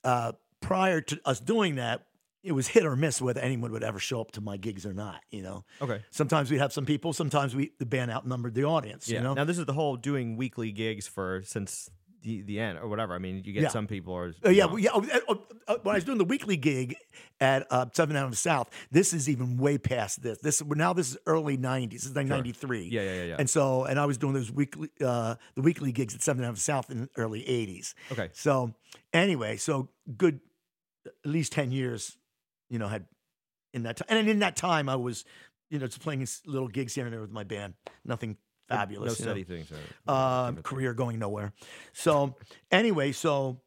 [0.03, 2.05] uh, prior to us doing that,
[2.43, 4.93] it was hit or miss whether anyone would ever show up to my gigs or
[4.93, 5.21] not.
[5.29, 6.01] You know, Okay.
[6.09, 9.07] sometimes we'd have some people, sometimes we the band outnumbered the audience.
[9.07, 9.17] Yeah.
[9.19, 11.91] You know, Now this is the whole doing weekly gigs for since
[12.21, 13.13] the the end or whatever.
[13.13, 13.69] I mean, you get Yeah.
[13.69, 14.33] some people are.
[14.45, 14.91] Uh, yeah, well, yeah.
[14.93, 15.35] oh, uh,
[15.67, 16.95] uh, when I was doing the weekly gig
[17.39, 20.39] at uh, Seventh Avenue South, this is even way past this.
[20.39, 21.91] This now this is early '90s.
[21.91, 22.89] This is like '93.
[22.91, 23.35] Yeah, yeah, yeah, yeah.
[23.39, 26.57] And so, and I was doing those weekly, uh, the weekly gigs at Seventh Avenue
[26.57, 27.93] South in the early '80s.
[28.11, 28.29] Okay.
[28.33, 28.73] So
[29.13, 30.39] anyway, so good,
[31.05, 32.17] at least ten years,
[32.69, 33.05] you know, had
[33.73, 35.25] in that time, and in that time, I was,
[35.69, 37.73] you know, just playing little gigs here and there with my band.
[38.05, 38.37] Nothing
[38.71, 39.19] no fabulous.
[39.19, 39.71] you know steady things.
[40.07, 41.53] uh, um, career going nowhere.
[41.93, 42.35] So
[42.71, 43.61] anyway, so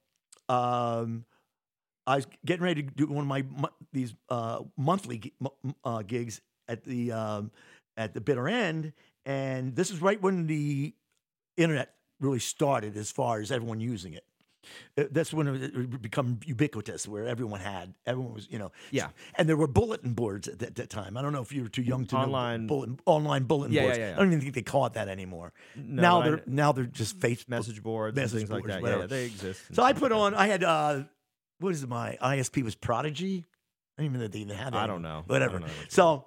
[0.48, 1.24] um,
[2.06, 3.44] I was getting ready to do one of my
[3.92, 7.50] these uh, monthly gi- mo- m- uh, gigs at the um,
[7.96, 8.92] at the bitter end,
[9.24, 10.94] and this is right when the
[11.56, 14.24] internet really started, as far as everyone using it.
[14.98, 19.08] Uh, That's when it would become ubiquitous, where everyone had, everyone was, you know, Yeah.
[19.36, 21.16] and there were bulletin boards at that, that time.
[21.16, 23.80] I don't know if you were too young to Online- know bulletin, online bulletin Yeah,
[23.82, 23.98] yeah, boards.
[23.98, 24.14] yeah, yeah.
[24.14, 25.52] I don't even think they call it that anymore.
[25.76, 28.82] No, now they're kn- now they're just Facebook message boards message things boards, like that.
[28.82, 28.98] whatever.
[29.00, 29.60] Yeah, yeah, they exist.
[29.72, 30.34] So I put like on.
[30.34, 31.02] I had uh,
[31.60, 31.88] what is it?
[31.88, 33.44] My ISP was Prodigy.
[33.96, 34.82] I don't even know they even had that.
[34.82, 35.22] I don't know.
[35.26, 35.58] Whatever.
[35.60, 36.26] don't know so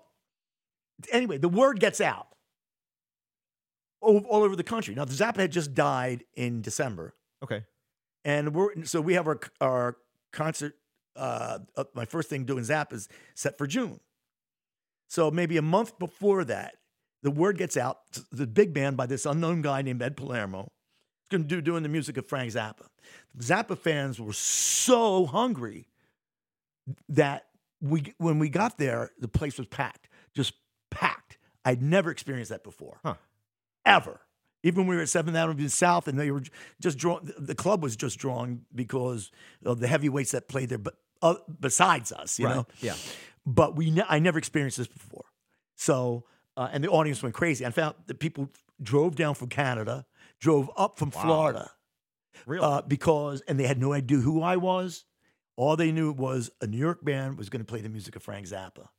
[1.11, 2.27] anyway, the word gets out
[4.01, 4.95] all, all over the country.
[4.95, 7.14] Now, the Zappa had just died in December.
[7.43, 7.64] Okay.
[8.27, 9.97] And we're so we have our our
[10.31, 10.75] concert.
[11.15, 11.59] Uh,
[11.95, 13.99] my first thing doing Zappa is set for June.
[15.07, 16.75] So maybe a month before that,
[17.23, 17.99] the word gets out.
[18.31, 20.63] The big band by this unknown guy named Ed Palermo
[21.23, 22.85] is going to do doing the music of Frank Zappa.
[23.39, 25.87] Zappa fans were so hungry
[27.09, 27.47] that
[27.81, 30.53] we when we got there, the place was packed, just
[30.91, 31.37] packed.
[31.65, 33.15] I'd never experienced that before, Huh.
[33.85, 34.19] ever.
[34.68, 36.44] Even when we were at Seventh Avenue South, and they were
[36.81, 37.31] just drawing.
[37.38, 39.31] The club was just drawing because
[39.65, 42.56] of the heavyweights that played there, but uh, besides us, you right.
[42.56, 42.95] know Yeah.
[43.45, 45.26] but we ne- I never experienced this before.
[45.76, 46.26] So
[46.56, 47.65] uh, and the audience went crazy.
[47.65, 48.49] I found that people
[48.81, 50.06] drove down from Canada,
[50.39, 51.22] drove up from Wow.
[51.22, 51.72] Florida
[52.45, 52.64] Really.
[52.64, 55.06] uh, because and they had no idea who I was.
[55.56, 58.22] All they knew was a New York band was going to play the music of
[58.23, 58.89] Frank Zappa,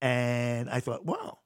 [0.00, 1.38] and I thought, wow,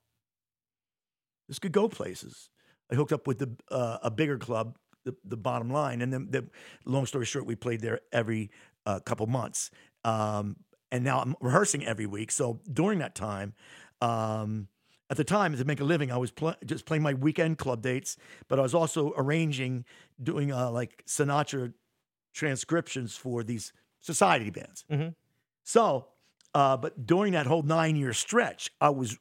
[1.49, 2.51] this could go places.
[2.91, 6.29] I hooked up with the uh, a bigger club, the, the Bottom Line, and then
[6.31, 6.47] the
[6.85, 8.51] long story short, we played there every
[8.87, 9.71] uh, couple months.
[10.05, 10.57] Um,
[10.93, 12.31] and now I'm rehearsing every week.
[12.31, 13.55] So during that time,
[14.01, 14.69] um,
[15.11, 17.83] at the time to make a living, I was pl- just playing my weekend club
[17.83, 18.17] dates,
[18.49, 19.85] but I was also arranging,
[20.23, 21.73] doing uh, like Sinatra
[22.33, 24.85] transcriptions for these society bands.
[24.91, 25.15] Mhm.
[25.63, 26.09] So,
[26.55, 29.19] uh, but during that whole nine year stretch, I was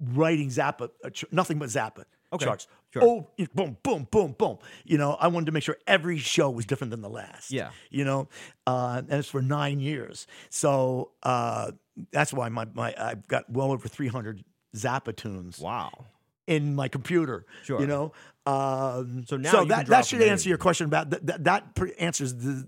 [0.00, 2.04] writing Zappa, uh, nothing but Zappa
[2.34, 2.66] Okay, charts.
[2.92, 3.02] sure.
[3.04, 4.58] Oh, boom, boom, boom, boom.
[4.84, 7.50] You know, I wanted to make sure every show was different than the last.
[7.50, 7.70] Yeah.
[7.90, 8.28] You know,
[8.66, 10.26] uh, and it's for nine years.
[10.50, 11.72] So uh,
[12.12, 14.44] that's why my, my I've got well over 300
[14.76, 16.06] Zappa tunes wow.
[16.46, 17.46] in my computer.
[17.62, 17.80] Sure.
[17.80, 18.12] You know,
[18.46, 21.26] um, So now so that that should answer your question about that.
[21.26, 22.66] That, that pre- answers the,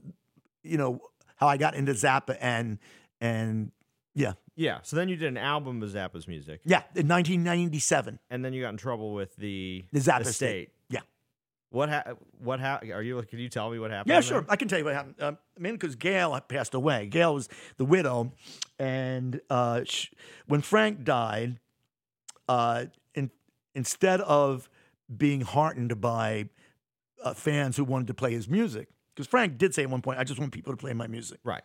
[0.62, 1.00] you know,
[1.36, 2.78] how I got into Zappa and
[3.20, 3.72] and
[4.14, 4.78] yeah, Yeah.
[4.82, 8.62] So then you did an album of Zappa's music, yeah, in 1997, and then you
[8.62, 10.28] got in trouble with the the Zappa estate.
[10.30, 10.70] estate.
[10.90, 11.00] Yeah.
[11.70, 12.04] What ha-
[12.38, 13.20] What ha- Are you?
[13.22, 14.10] Can you tell me what happened?
[14.14, 14.40] Yeah, sure.
[14.42, 14.50] that?
[14.50, 15.16] I can tell you what happened.
[15.20, 17.06] Um, I mean, because Gail passed away.
[17.06, 18.32] Gail was the widow,
[18.78, 20.06] and uh, sh-
[20.46, 21.58] when Frank died,
[22.48, 23.30] uh, in,
[23.74, 24.68] instead of
[25.14, 26.48] being heartened by
[27.22, 30.18] uh, fans who wanted to play his music, because Frank did say at one point,
[30.18, 31.62] "I just want people to play my music." Right.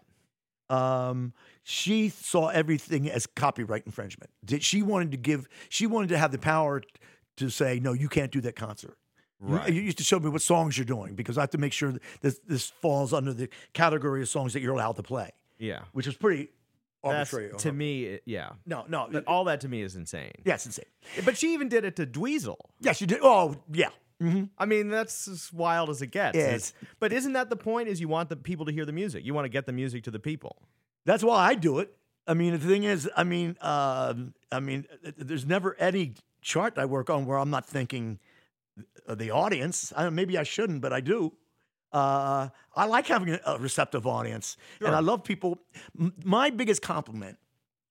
[0.72, 1.34] Um,
[1.64, 4.30] she saw everything as copyright infringement.
[4.43, 5.48] Did she wanted to give?
[5.69, 6.81] She wanted to have the power
[7.38, 8.98] to say, "No, you can't do that concert."
[9.43, 9.73] You- Right.
[9.73, 11.91] You, used to show me what songs you're doing because I have to make sure
[11.93, 15.80] that this, this falls under the category of songs that you're allowed to play, Yeah.
[15.93, 16.49] which is pretty
[17.03, 17.57] That's, arbitrary.
[17.57, 18.52] to me, it- yeah.
[18.68, 20.34] no, no, But all that to me is insane.
[20.45, 20.85] yeah, it's insane.
[21.26, 22.57] But she even did it to Dweezil.
[22.81, 23.19] Yes, you did.
[23.23, 23.89] Oh, yeah.
[24.22, 26.38] Hmm I mean, that's as wild as it gets.
[26.38, 27.88] Yeah, It's- but isn't that the point?
[27.89, 29.26] Is you want the people to hear the music.
[29.26, 30.61] You want to get the music to the people.
[31.06, 31.95] That's why I do it.
[32.27, 34.85] I mean, the thing is, I mean, um, I mean,
[35.18, 38.19] there's never any chart I work on where I'm not thinking
[39.07, 39.91] of the audience.
[39.98, 41.34] I, maybe I shouldn't, but I do.
[41.91, 45.57] Uh, I like having a, receptive audience, and I love people.
[45.99, 47.38] M- my biggest compliment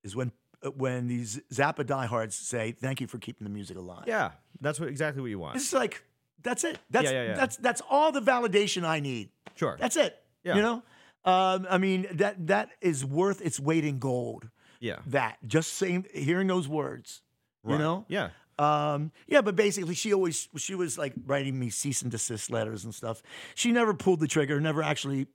[0.04, 0.32] is when
[0.62, 4.30] uh, when these Zappa diehards say, "Thank you for keeping the music alive." Yeah,
[4.60, 5.56] that's what exactly what you want.
[5.56, 6.02] It's like
[6.42, 6.78] that's it.
[6.90, 7.34] That's Yeah, yeah, yeah.
[7.34, 9.30] that's that's all the validation I need.
[9.56, 9.76] Sure.
[9.78, 10.16] That's it.
[10.44, 10.56] Yeah.
[10.56, 10.82] You know,
[11.24, 14.48] um, I mean that that is worth its weight in gold.
[14.80, 15.00] yeah.
[15.06, 17.22] That just saying, hearing those words,
[17.62, 17.74] Right.
[17.74, 18.06] you know.
[18.08, 18.30] Yeah.
[18.58, 22.84] Um, yeah, but basically, she always she was like writing me cease and desist letters
[22.84, 23.22] and stuff.
[23.54, 25.26] She never pulled the trigger, never actually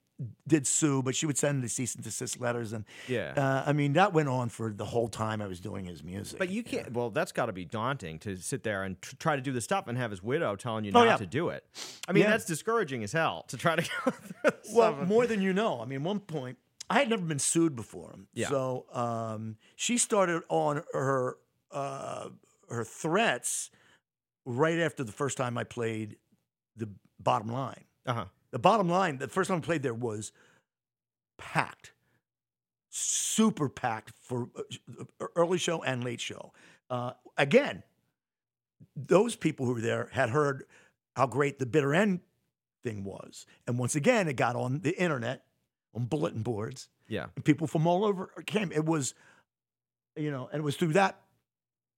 [0.47, 3.33] did sue, but she would send the cease and desist letters, and Yeah.
[3.35, 6.39] uh, I mean that went on for the whole time I was doing his music.
[6.39, 6.93] But you can't.
[6.93, 9.59] Well, that's got to be daunting to sit there and tr- try to do the
[9.59, 11.17] stuff and have his widow telling you Oh, not yeah.
[11.17, 11.65] to do it.
[12.07, 12.29] I mean, Yeah.
[12.29, 15.07] that's discouraging as hell to try to go through Well, stuff.
[15.07, 15.81] more than you know.
[15.81, 16.57] I mean, one point
[16.89, 18.47] I had never been sued before, Yeah.
[18.49, 21.37] so um, she started on her
[21.71, 22.29] uh,
[22.69, 23.69] her threats
[24.45, 26.15] right after the first time I played
[26.77, 26.87] the
[27.19, 27.83] Bottom Line.
[28.05, 28.25] Uh huh.
[28.55, 30.31] The Bottom Line, the first time I played there was
[31.37, 31.91] packed,
[32.89, 34.47] super packed for
[34.97, 36.53] uh, early show and late show.
[36.89, 37.83] Uh, again,
[38.95, 40.63] those people who were there had heard
[41.17, 42.21] how great the Bitter End
[42.81, 45.43] thing was, and once again, it got on the internet,
[45.93, 47.25] on bulletin boards, Yeah.
[47.35, 48.71] and people from all over came.
[48.71, 49.15] It was,
[50.15, 51.19] you know, and it was through that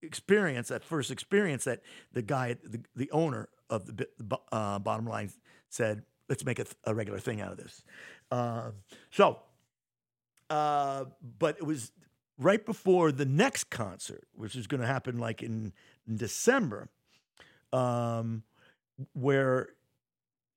[0.02, 1.82] experience, that first experience, that
[2.14, 4.08] the guy, the, the owner of the
[4.52, 5.32] uh, Bottom Line
[5.70, 7.84] said, let's make a, th- a regular thing out of this.
[8.32, 8.72] Uh,
[9.12, 9.40] so,
[10.50, 11.06] uh,
[11.40, 11.92] but it was
[12.38, 15.74] right before the next concert, which is going to happen like in,
[16.08, 16.90] in December,
[17.74, 18.44] um,
[19.14, 19.70] where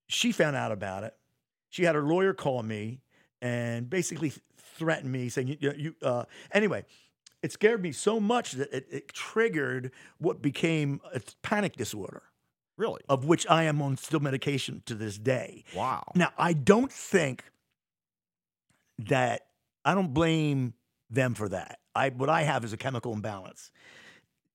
[0.08, 1.14] she found out about it.
[1.68, 3.00] She had her lawyer call me
[3.40, 6.84] and basically threatened me, saying, "You, you, you uh, anyway."
[7.42, 12.22] It scared me so much that it, it triggered what became a panic disorder,
[12.80, 13.02] Really?
[13.10, 15.64] of which I am on still medication to this day.
[15.76, 16.02] Wow.
[16.14, 17.44] Now, I don't think
[18.98, 19.42] that
[19.84, 20.72] I don't blame
[21.10, 21.78] them for that.
[21.94, 23.70] I what I have is a chemical imbalance.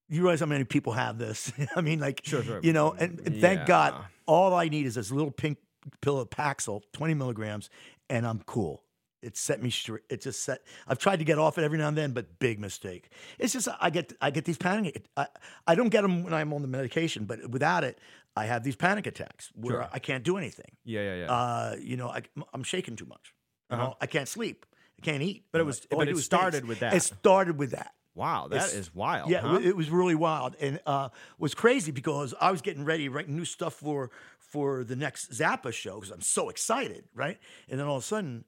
[0.09, 1.53] You realize how many people have this?
[1.75, 2.59] I mean, like Sure, sure.
[2.63, 3.93] you know, and, and thank God,
[4.25, 5.59] all I need is this little pink
[6.01, 7.69] pill of Paxil, twenty milligrams,
[8.09, 8.81] and I'm cool.
[9.25, 10.03] It set me straight.
[10.09, 10.61] It just set.
[10.87, 13.09] I've tried to get off it every now and then, but big mistake.
[13.39, 15.05] It's just I get I get these panic.
[15.17, 15.27] I,
[15.65, 17.97] I don't get them when I'm on the medication, but without it,
[18.37, 19.87] I have these panic attacks where Sure.
[19.91, 20.71] I can't do anything.
[20.83, 21.31] Yeah, yeah, yeah.
[21.31, 22.21] Uh, you know, I,
[22.53, 23.33] I'm shaking too much.
[23.69, 23.81] Uh-huh.
[23.83, 24.65] know, I can't sleep.
[24.99, 25.45] I can't eat.
[25.51, 26.67] But it was- but do it started dance.
[26.67, 26.93] with that.
[26.93, 27.93] It started with that.
[28.13, 29.29] wow, that it's- is wild.
[29.29, 29.55] Yeah, huh?
[29.55, 33.35] it, it was really wild, and uh, was crazy because I was getting ready, writing
[33.35, 37.37] new stuff for for the next Zappa show because I'm so excited, right?
[37.67, 38.45] And then all of a sudden,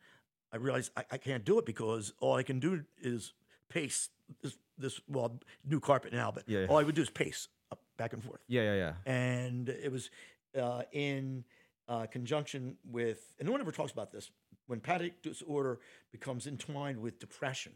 [0.51, 3.33] I realized I, I can't do it because all I can do is
[3.69, 4.09] pace
[4.41, 6.65] this this well new carpet now, but Yeah, yeah.
[6.67, 8.93] all I would do is pace up, back and forth, yeah, yeah, yeah.
[9.11, 10.09] and it was
[10.57, 11.43] uh, in
[11.89, 14.29] uh, conjunction with, and no one ever talks about this
[14.67, 15.79] when panic disorder
[16.11, 17.73] becomes entwined with depression.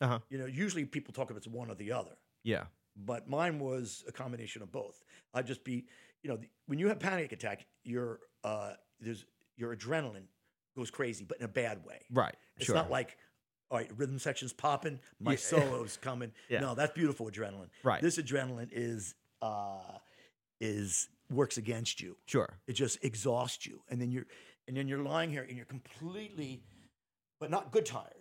[0.00, 0.18] Uh huh.
[0.28, 2.64] You know, usually people talk about it's one or the other Yeah.
[2.96, 5.02] but mine was a combination of both.
[5.34, 5.86] I'd just be,
[6.22, 9.24] you know, the, when you have panic attack, your uh, there's
[9.56, 10.26] your adrenaline
[10.76, 12.00] goes crazy, but in a bad way.
[12.12, 12.34] Right.
[12.56, 12.74] It's sure.
[12.74, 13.16] not like,
[13.70, 15.36] all right, rhythm section's popping, my Yeah.
[15.40, 16.32] solo's coming.
[16.48, 16.60] Yeah.
[16.60, 17.70] No, that's beautiful adrenaline.
[17.82, 18.00] Right.
[18.02, 19.98] This adrenaline is uh,
[20.60, 22.16] is works against you.
[22.26, 22.58] sure.
[22.68, 24.26] It just exhausts you, and then you're
[24.68, 26.62] and then you're lying here and you're completely,
[27.40, 28.12] but not good tired.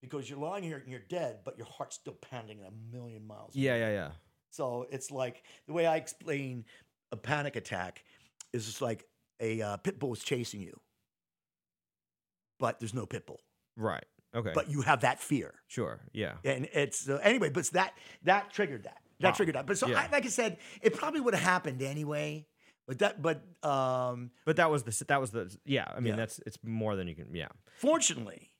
[0.00, 3.26] Because you're lying here and you're dead, but your heart's still pounding at a million
[3.26, 3.50] miles.
[3.54, 3.78] Yeah, hour.
[3.78, 4.10] yeah, yeah.
[4.50, 6.64] So it's like the way I explain
[7.10, 8.04] a panic attack
[8.52, 9.04] is just like
[9.40, 10.78] a uh, pit bull is chasing you,
[12.58, 13.40] but there's no pit bull,
[13.76, 14.04] Right.
[14.34, 14.52] Okay.
[14.54, 16.00] but you have that fear, sure.
[16.12, 16.34] Yeah.
[16.44, 17.50] and it's uh, anyway.
[17.50, 17.94] But that
[18.24, 19.32] that triggered that that Wow.
[19.34, 19.66] triggered that.
[19.66, 20.00] But so Yeah.
[20.00, 22.46] I, like I said, it probably would have happened anyway.
[22.86, 25.86] But that but um, But that was the that was the yeah.
[25.94, 26.16] I mean Yeah.
[26.16, 27.48] that's it's more than you can yeah.
[27.76, 28.50] fortunately,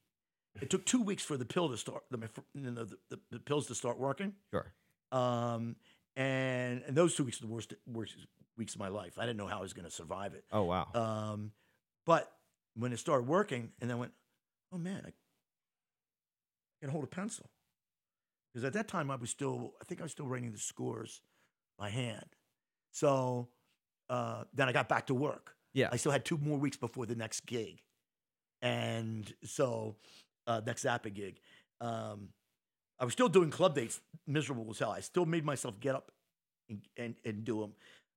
[0.61, 2.19] it took two weeks for the pill to start the
[2.55, 4.35] you know, the, the, the pills to start working.
[4.51, 4.73] Sure.
[5.13, 5.77] Um,
[6.17, 8.15] and and those two weeks were the worst worst
[8.57, 9.19] weeks of my life.
[9.19, 10.45] I didn't know how I was going to survive it.
[10.53, 10.89] Oh wow.
[10.95, 11.53] Um,
[12.05, 12.31] but
[12.79, 14.13] when it started working, and then I went,
[14.73, 15.13] oh man, I
[16.81, 17.51] can hold a pencil.
[18.53, 21.21] Because at that time, I was still, I think I was still writing the scores
[21.79, 22.25] by hand.
[22.93, 23.49] So
[24.09, 25.55] uh, then I got back to work.
[25.75, 25.89] yeah.
[25.93, 27.83] I still had two more weeks before the next gig.
[28.63, 29.97] And so,
[30.47, 31.41] uh, next Zappa gig.
[31.81, 32.29] Um,
[32.99, 34.91] I was still doing club dates, miserable as hell.
[34.91, 36.11] I still made myself get up
[36.69, 37.73] and, and, and do them.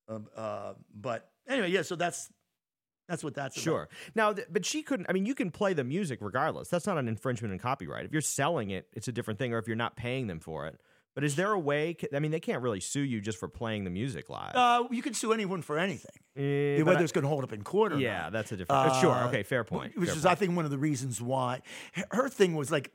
[0.08, 2.30] Um, uh, but anyway, yeah, so that's
[3.12, 3.64] that's what that's about.
[3.64, 3.90] Sure.
[4.16, 5.08] Now, th- but she couldn't.
[5.10, 6.70] I mean, you can play the music regardless.
[6.70, 8.06] That's not an infringement in copyright.
[8.06, 10.66] If you're selling it, it's a different thing, or if you're not paying them for
[10.68, 10.80] it.
[11.14, 11.98] But is there a way?
[12.16, 14.56] I mean, they can't really sue you just for playing the music live.
[14.56, 17.52] Uh, you can sue anyone for anything, but whether I- it's going to hold up
[17.52, 18.32] in court or yeah, not.
[18.32, 18.82] that's a different.
[18.92, 19.12] uh, sure.
[19.12, 19.44] Uh, Okay.
[19.44, 19.98] Fair point.
[19.98, 20.32] Which fair is, point.
[20.32, 21.62] I think, one of the reasons why
[21.96, 22.92] her- her thing was like,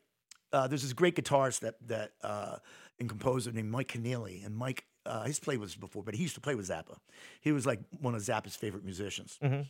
[0.52, 2.56] uh, there's this great guitarist that that uh,
[2.98, 6.36] and composer named Mike Keneally, and Mike, uh, his play was before, but he used
[6.36, 6.96] to play with Zappa.
[7.42, 9.66] He was like one of Zappa's favorite musicians, Mhm.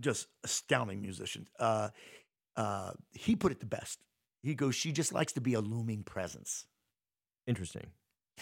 [0.00, 1.48] Just astounding musician.
[1.58, 1.90] Uh,
[2.56, 4.00] uh, he put it the best.
[4.42, 6.66] He goes, she just likes to be a looming presence.
[7.46, 7.88] Interesting.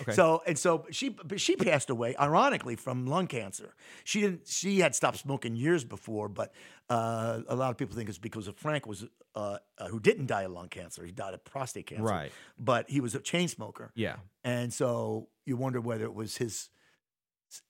[0.00, 0.12] Okay.
[0.12, 3.74] So and so she but she passed away ironically from lung cancer.
[4.04, 6.52] She didn't she had stopped smoking years before, but
[6.88, 9.04] uh, a lot of people think it's because of Frank was
[9.34, 11.04] uh, uh, who didn't die of lung cancer.
[11.04, 12.04] He died of prostate cancer.
[12.04, 12.30] Right.
[12.58, 13.90] But he was a chain smoker.
[13.96, 14.16] Yeah.
[14.44, 16.70] And so you wonder whether it was his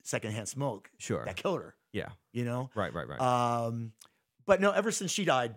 [0.02, 1.24] secondhand smoke Sure.
[1.24, 2.08] that killed her, Yeah.
[2.32, 2.70] you know?
[2.74, 2.92] Right.
[2.92, 3.08] Right.
[3.08, 3.20] Right.
[3.20, 3.92] Um,
[4.46, 5.54] but no, ever since she died,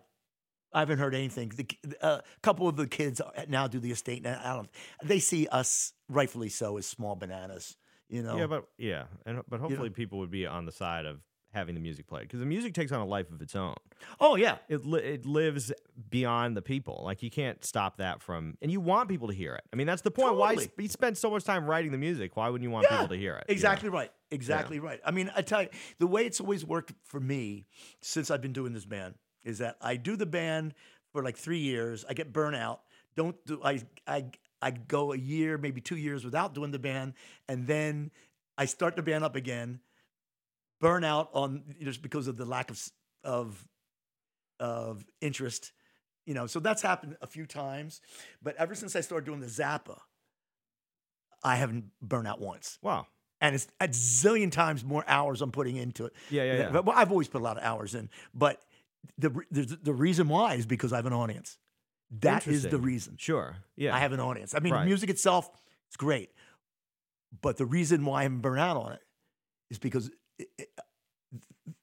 [0.74, 1.50] I haven't heard anything.
[1.50, 1.68] The,
[2.02, 4.26] a uh, couple of the kids now do the estate.
[4.26, 4.70] And I don't.
[5.04, 7.76] They see us, rightfully so, as small bananas.
[8.10, 8.38] You know.
[8.38, 11.22] Yeah, but yeah, and but hopefully people would be on the side of
[11.54, 13.76] having the music played because the music takes on a life of its own.
[14.20, 15.72] oh yeah, It li- it lives
[16.10, 17.02] beyond the people.
[17.04, 19.64] Like you can't stop that from, and you want people to hear it.
[19.72, 20.36] I mean, that's the point.
[20.36, 20.72] Why Totally.
[20.78, 22.36] you spend so much time writing the music?
[22.36, 23.46] Why wouldn't you want Yeah, people to hear it?
[23.48, 23.56] you know?
[23.56, 24.12] Exactly right.
[24.32, 25.00] Exactly right.
[25.06, 27.66] I mean, I tell you, the way it's always worked for me
[28.02, 30.74] since I've been doing this band is that I do the band
[31.12, 32.06] for like three years.
[32.08, 32.80] I get burnout.
[33.16, 34.26] Don't do I I
[34.62, 37.14] I go a year, maybe two years without doing the band,
[37.50, 38.12] and then
[38.58, 39.82] I start the band up again.
[40.80, 42.90] Burn out on just because of the lack of
[43.24, 43.68] of
[44.60, 45.74] of interest,
[46.26, 46.48] you know.
[46.48, 48.02] So that's happened a few times,
[48.42, 50.00] but ever since I started doing the Zappa,
[51.44, 53.08] I haven't burned out once Wow.
[53.42, 56.14] And it's a zillion times more hours I'm putting into it.
[56.30, 56.80] Yeah, yeah, yeah.
[56.80, 58.62] Well, I've always put a lot of hours in, but
[59.18, 61.58] the the, the reason why is because I have an audience.
[62.20, 63.16] That is the reason.
[63.18, 63.56] Sure.
[63.78, 63.96] Yeah.
[63.96, 64.54] I have an audience.
[64.54, 64.86] I mean, Right.
[64.86, 65.50] music itself
[65.90, 66.30] is great,
[67.42, 69.02] but the reason why I'm burnt out on it
[69.70, 70.70] is because it, it,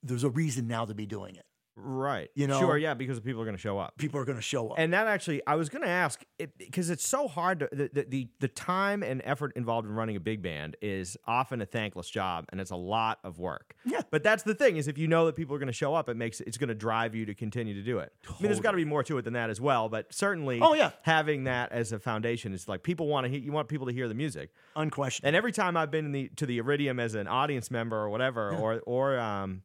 [0.02, 1.46] there's a reason now to be doing it.
[1.80, 2.28] Right.
[2.34, 2.76] you know- Sure.
[2.76, 3.96] Yeah, because people are going to show up.
[3.98, 4.78] People are going to show up.
[4.78, 6.22] And that actually, I was going to ask
[6.58, 10.20] because it's so hard to the, the the time and effort involved in running a
[10.20, 13.74] big band is often a thankless job, and it's a lot of work.
[13.84, 14.02] Yeah.
[14.10, 16.08] But that's the thing is, if you know that people are going to show up,
[16.08, 18.12] it makes it's going to drive you to continue to do it.
[18.28, 20.60] I mean, there's got to be more to it than that as well, but certainly,
[20.60, 20.90] Oh, yeah.
[21.02, 23.38] having that as a foundation is like people want to hear.
[23.40, 25.26] You want people to hear the music, Unquestioned.
[25.26, 28.08] and every time I've been in the to the Iridium as an audience member or
[28.10, 29.62] whatever, or or um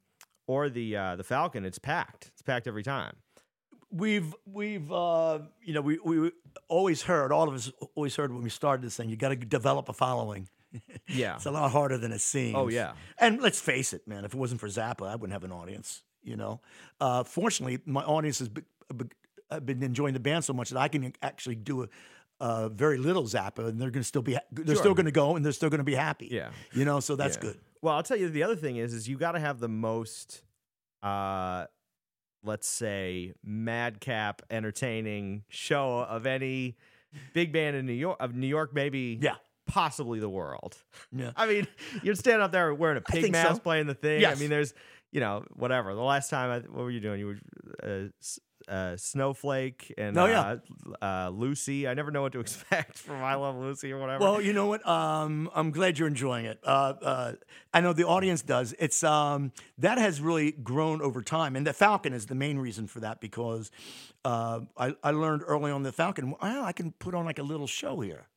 [0.47, 2.27] or the uh, the Falcon, it's packed.
[2.33, 3.15] It's packed every time.
[3.91, 6.31] we've we've uh, you know we we
[6.67, 9.35] always heard all of us always heard when we started this thing you got to
[9.35, 10.49] develop a following
[11.07, 11.35] Yeah.
[11.35, 12.93] it's a lot harder than it seems Oh, yeah.
[13.19, 16.01] and let's face it man if it wasn't for Zappa i wouldn't have an audience
[16.23, 16.59] you know
[16.99, 18.65] uh, fortunately my audience has been,
[19.51, 21.87] I've been enjoying the band so much that i can actually do a
[22.39, 24.83] uh, very little Zappa, and they're going to still be they're Sure.
[24.83, 26.27] still going to go, and they're still going to be happy.
[26.31, 26.49] Yeah.
[26.73, 27.41] you know, so that's Yeah.
[27.43, 27.57] good.
[27.83, 30.41] Well, I'll tell you the other thing is is you got to have the most
[31.03, 31.65] uh
[32.43, 36.77] let's say madcap entertaining show of any
[37.33, 39.35] big band in New York of New York maybe Yeah.
[39.67, 40.77] possibly the world.
[41.11, 41.31] Yeah.
[41.35, 41.67] I mean,
[42.01, 43.43] you'd stand up there wearing a pig think so.
[43.43, 44.25] mask playing the thing.
[44.25, 44.73] I mean, there's
[45.13, 45.93] you know, whatever.
[45.95, 47.19] The last time I what were you doing?
[47.19, 47.39] You were
[47.81, 50.57] uh, uh, Snowflake and Oh, yeah.
[51.01, 51.87] uh, uh, Lucy.
[51.87, 54.23] I never know what to expect from I Love Lucy or whatever.
[54.23, 54.85] Well, you know what?
[54.87, 56.59] Um, I'm glad you're enjoying it.
[56.63, 57.33] Uh, uh,
[57.73, 58.73] I know the audience does.
[58.79, 62.87] It's um, that has really grown over time, and the Falcon is the main reason
[62.87, 63.69] for that because
[64.25, 66.31] uh, I, I learned early on the Falcon.
[66.41, 68.27] Well, I can put on like a little show here.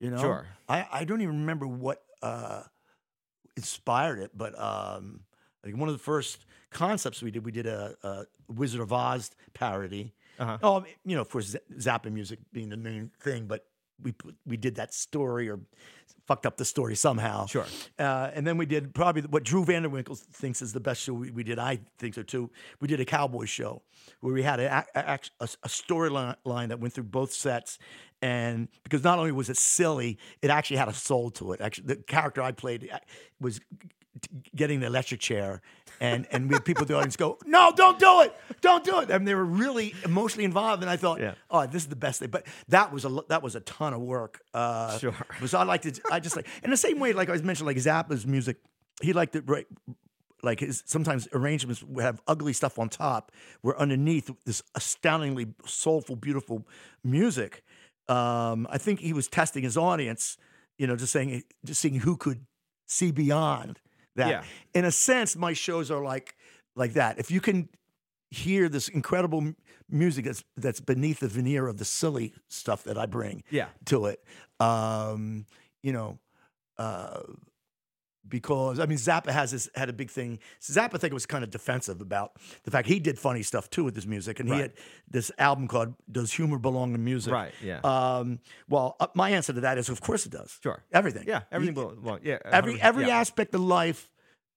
[0.00, 0.46] You know, Sure.
[0.68, 2.62] I, I don't even remember what uh,
[3.56, 5.20] inspired it, but um,
[5.64, 8.92] I think one of the first concepts we did, we did a, a Wizard of
[8.92, 10.12] Oz parody.
[10.38, 10.58] Uh-huh.
[10.62, 13.66] Oh, you know, of course, Zappa music being the main thing, but
[14.02, 14.14] we
[14.44, 15.60] we did that story or
[16.26, 17.46] fucked up the story somehow.
[17.46, 17.64] Sure.
[17.98, 21.30] Uh, and then we did probably what Drew Vanderwinkle thinks is the best show we,
[21.30, 21.58] we did.
[21.58, 22.50] I think so too.
[22.80, 23.82] We did a cowboy show
[24.20, 27.78] where we had a, a, a, a storyline that went through both sets.
[28.20, 31.60] And because not only was it silly, it actually had a soul to it.
[31.60, 32.98] Actually, the character I played uh,
[33.38, 33.60] was
[34.54, 35.60] getting the electric chair,
[36.00, 39.00] and and we had people in the audience go, "No, don't do it, don't do
[39.00, 41.34] it." And they were really emotionally involved, and I thought, Yeah.
[41.50, 44.00] "Oh, this is the best thing." But that was a that was a ton of
[44.00, 44.40] work.
[44.52, 45.12] Uh, Sure.
[45.28, 47.66] because I like to, I just like in the same way, like I was mentioned,
[47.66, 48.56] like Zappa's music,
[49.02, 49.66] he liked it right.
[50.42, 53.32] Like his sometimes arrangements would have ugly stuff on top,
[53.62, 56.66] where underneath this astoundingly soulful, beautiful
[57.02, 57.62] music.
[58.08, 60.36] Um, I think he was testing his audience,
[60.76, 62.44] you know, just saying, just seeing who could
[62.86, 63.80] see beyond
[64.16, 64.28] that.
[64.28, 64.42] Yeah.
[64.74, 66.36] In a sense, my shows are like
[66.76, 67.18] like that.
[67.18, 67.68] If you can
[68.30, 69.56] hear this incredible m-
[69.88, 73.68] music that's that's beneath the veneer of the silly stuff that I bring Yeah.
[73.86, 74.24] to it,
[74.60, 75.46] um,
[75.82, 76.18] you know,
[76.78, 77.20] uh,
[78.28, 80.38] because I mean Zappa has this had a big thing.
[80.60, 82.32] Zappa I think was kind of defensive about
[82.64, 84.72] the fact he did funny stuff too with his music, and he had
[85.10, 87.80] this album called "Does Humor Belong to Music?" Right, yeah.
[87.84, 90.58] Um, well, uh, my answer to that is, of course it does.
[90.62, 90.82] Sure.
[90.92, 91.24] Everything.
[91.26, 91.76] Yeah, everything.
[91.76, 93.18] You- well, yeah, every every yeah.
[93.18, 94.10] aspect of life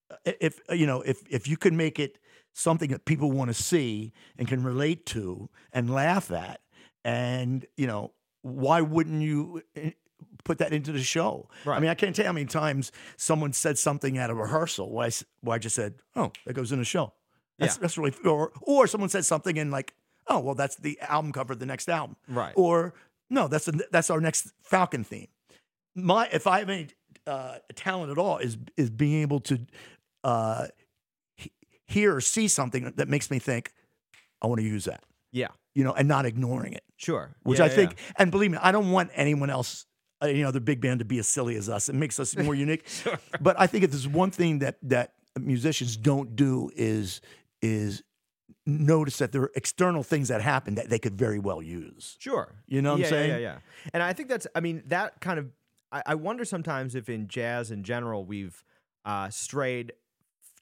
[0.09, 2.19] uh, if you know if if you can make it
[2.53, 6.61] something that people want to see and can relate to and laugh at
[7.03, 8.11] and you know
[8.41, 9.89] why wouldn't you uh,
[10.47, 11.49] put that into the show.
[11.65, 11.77] Right.
[11.77, 14.91] I mean, I can't tell you how many times someone said something at a rehearsal
[14.91, 15.11] where I,
[15.41, 17.13] where I just said, "Oh, that goes in the show."
[17.59, 17.81] That's Yeah.
[17.81, 19.93] that's really or or someone said something and like,
[20.27, 22.53] "Oh, well, that's the album cover of the next album." Right.
[22.55, 22.93] Or
[23.29, 25.27] no, that's the, that's our next Falcon theme.
[25.95, 26.87] My if I have any
[27.25, 29.59] uh, talent at all is is being able to
[30.23, 30.67] uh,
[31.35, 31.51] he-
[31.87, 33.73] hear or see something that makes me think,
[34.41, 35.47] I want to use that, Yeah.
[35.73, 36.83] you know, and not ignoring it.
[36.97, 37.35] Sure.
[37.43, 39.85] Which Yeah, I yeah, think, and believe me, I don't want anyone else,
[40.21, 41.89] uh, you know, the big band to be as silly as us.
[41.89, 42.87] It makes us more unique.
[42.87, 43.19] sure.
[43.39, 47.21] But I think if there's one thing that that musicians don't do is
[47.61, 48.03] is
[48.65, 52.17] notice that there are external things that happen that they could very well use.
[52.19, 52.53] Sure.
[52.67, 53.29] You know what I'm saying?
[53.29, 53.89] Yeah, yeah, yeah.
[53.93, 55.47] And I think that's, I mean, that kind of,
[55.91, 58.63] I, I wonder sometimes if in jazz in general we've
[59.05, 59.93] uh, strayed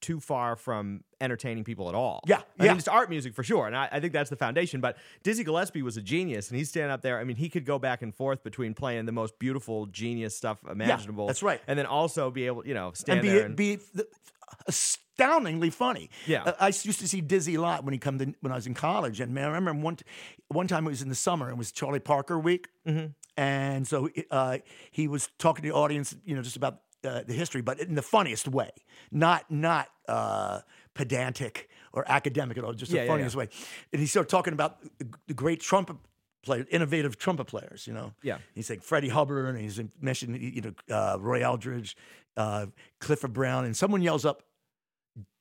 [0.02, 2.22] too far from entertaining people at all.
[2.28, 2.72] Yeah, I yeah.
[2.72, 3.66] mean, it's art music for sure.
[3.68, 4.82] And I, I think that's the foundation.
[4.82, 7.20] But Dizzy Gillespie was a genius and he's standing up there.
[7.20, 10.60] I mean, he could go back and forth between playing the most beautiful, genius stuff
[10.70, 11.28] imaginable.
[11.28, 11.62] that's right.
[11.68, 14.08] And then also be able, you know, stand and be there and, be th-
[14.68, 16.10] astoundingly funny.
[16.26, 16.44] Yeah.
[16.44, 18.68] Uh, I used to see Dizzy a lot when he come to, when I was
[18.68, 19.98] in college, and man, I remember one
[20.50, 21.50] one time it was in the summer.
[21.50, 23.08] It was Charlie Parker week, Mm-hmm.
[23.38, 24.60] and so uh,
[24.92, 27.96] he was talking to the audience, you know, just about uh, the history, but in
[27.96, 28.72] the funniest way,
[29.12, 30.62] not not uh,
[30.94, 33.50] pedantic or academic at all, just Yeah, the yeah, funniest way.
[33.94, 34.80] And he started talking about
[35.28, 35.98] the, great trumpet
[36.44, 38.14] players, innovative trumpet players, you know.
[38.22, 38.38] Yeah.
[38.54, 41.96] He's like Freddie Hubbard, and he's mentioned, you know, uh, Roy Eldridge,
[42.38, 42.68] uh,
[43.00, 44.44] Clifford Brown, and someone yells up,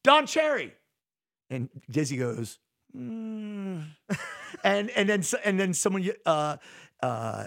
[0.03, 0.75] Don Cherry,
[1.51, 2.59] and Dizzy goes,
[2.97, 3.85] "Mm."
[4.65, 6.57] and and then and then someone uh,
[7.03, 7.47] uh,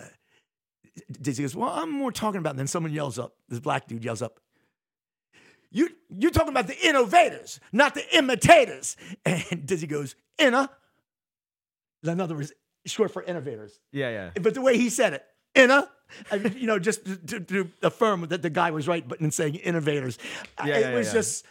[1.21, 2.51] Dizzy goes, well, I'm more talking about.
[2.51, 4.39] And then someone yells up, this black dude yells up.
[5.71, 8.95] You you're talking about the innovators, not the imitators.
[9.25, 10.69] And Dizzy goes, inna.
[12.05, 12.53] In other words,
[12.85, 13.79] short for innovators.
[13.91, 14.29] yeah, yeah.
[14.41, 15.23] But the way he said it,
[15.55, 15.89] inna,
[16.31, 19.19] I mean, you know, just to, to, to affirm that the guy was right, but
[19.19, 20.17] in saying innovators,
[20.63, 21.13] Yeah, it yeah, was yeah.
[21.13, 21.45] just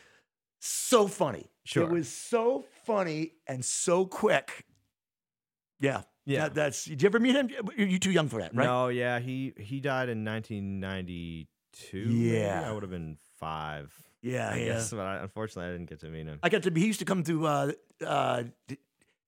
[0.61, 1.51] so funny.
[1.65, 1.83] Sure.
[1.85, 4.65] It was so funny and so quick.
[5.79, 6.03] Yeah.
[6.27, 6.43] Yeah.
[6.43, 7.49] That- that's, did you ever meet him?
[7.77, 8.65] You're you too young for that, right?
[8.65, 11.99] No, yeah, he he died in 1992.
[12.07, 12.15] maybe?
[12.15, 12.69] Yeah.
[12.69, 13.95] I would have been five.
[14.23, 14.65] Yeah, I yeah.
[14.67, 16.41] guess, but I, unfortunately, I didn't get to meet him.
[16.43, 17.73] I got to he used to come to, uh,
[18.05, 18.77] uh, to,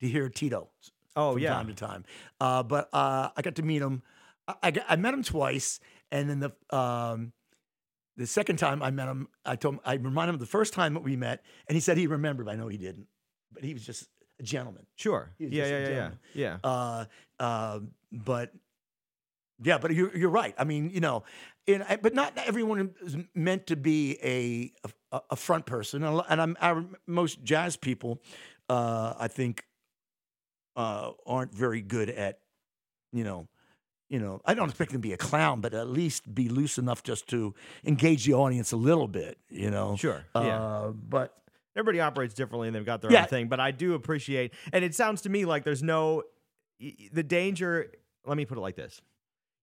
[0.01, 0.71] to hear Tito
[1.15, 2.05] Oh from yeah, time to time.
[2.41, 4.03] Uh, but uh, I got to meet him.
[4.47, 5.81] I, I, I met him twice,
[6.11, 7.33] and then the um,
[8.17, 10.73] the second time I met him, I told him, I reminded him of the first
[10.75, 12.49] time that we met, and he said he remembered.
[12.49, 13.07] I know he didn't,
[13.53, 14.09] but he was just
[14.39, 14.87] a gentleman.
[14.97, 15.31] sure.
[15.39, 16.57] Yeah, yeah, yeah, yeah, yeah.
[16.63, 17.05] Uh,
[17.41, 17.81] uh,
[18.13, 18.53] but
[19.63, 20.55] yeah, but you're you're right.
[20.59, 21.25] I mean, you know,
[21.67, 24.73] and I, but not everyone is meant to be a
[25.13, 28.21] a, a front person, and I'm I, most jazz people,
[28.69, 29.65] uh, I think,
[30.77, 32.41] uh, aren't very good at,
[33.13, 33.49] you know.
[34.11, 36.79] You know, I don't expect them to be a clown, but at least be loose
[36.79, 37.55] enough just to
[37.85, 39.37] engage the audience a little bit.
[39.51, 40.25] You know, Sure.
[40.35, 40.93] Uh, yeah.
[40.95, 41.35] But
[41.79, 43.23] Everybody operates differently and they've got their Yeah.
[43.23, 43.49] own thing.
[43.49, 46.25] But I do appreciate, and it sounds to me like there's no
[47.13, 47.93] the danger.
[48.27, 49.01] Let me put it like this: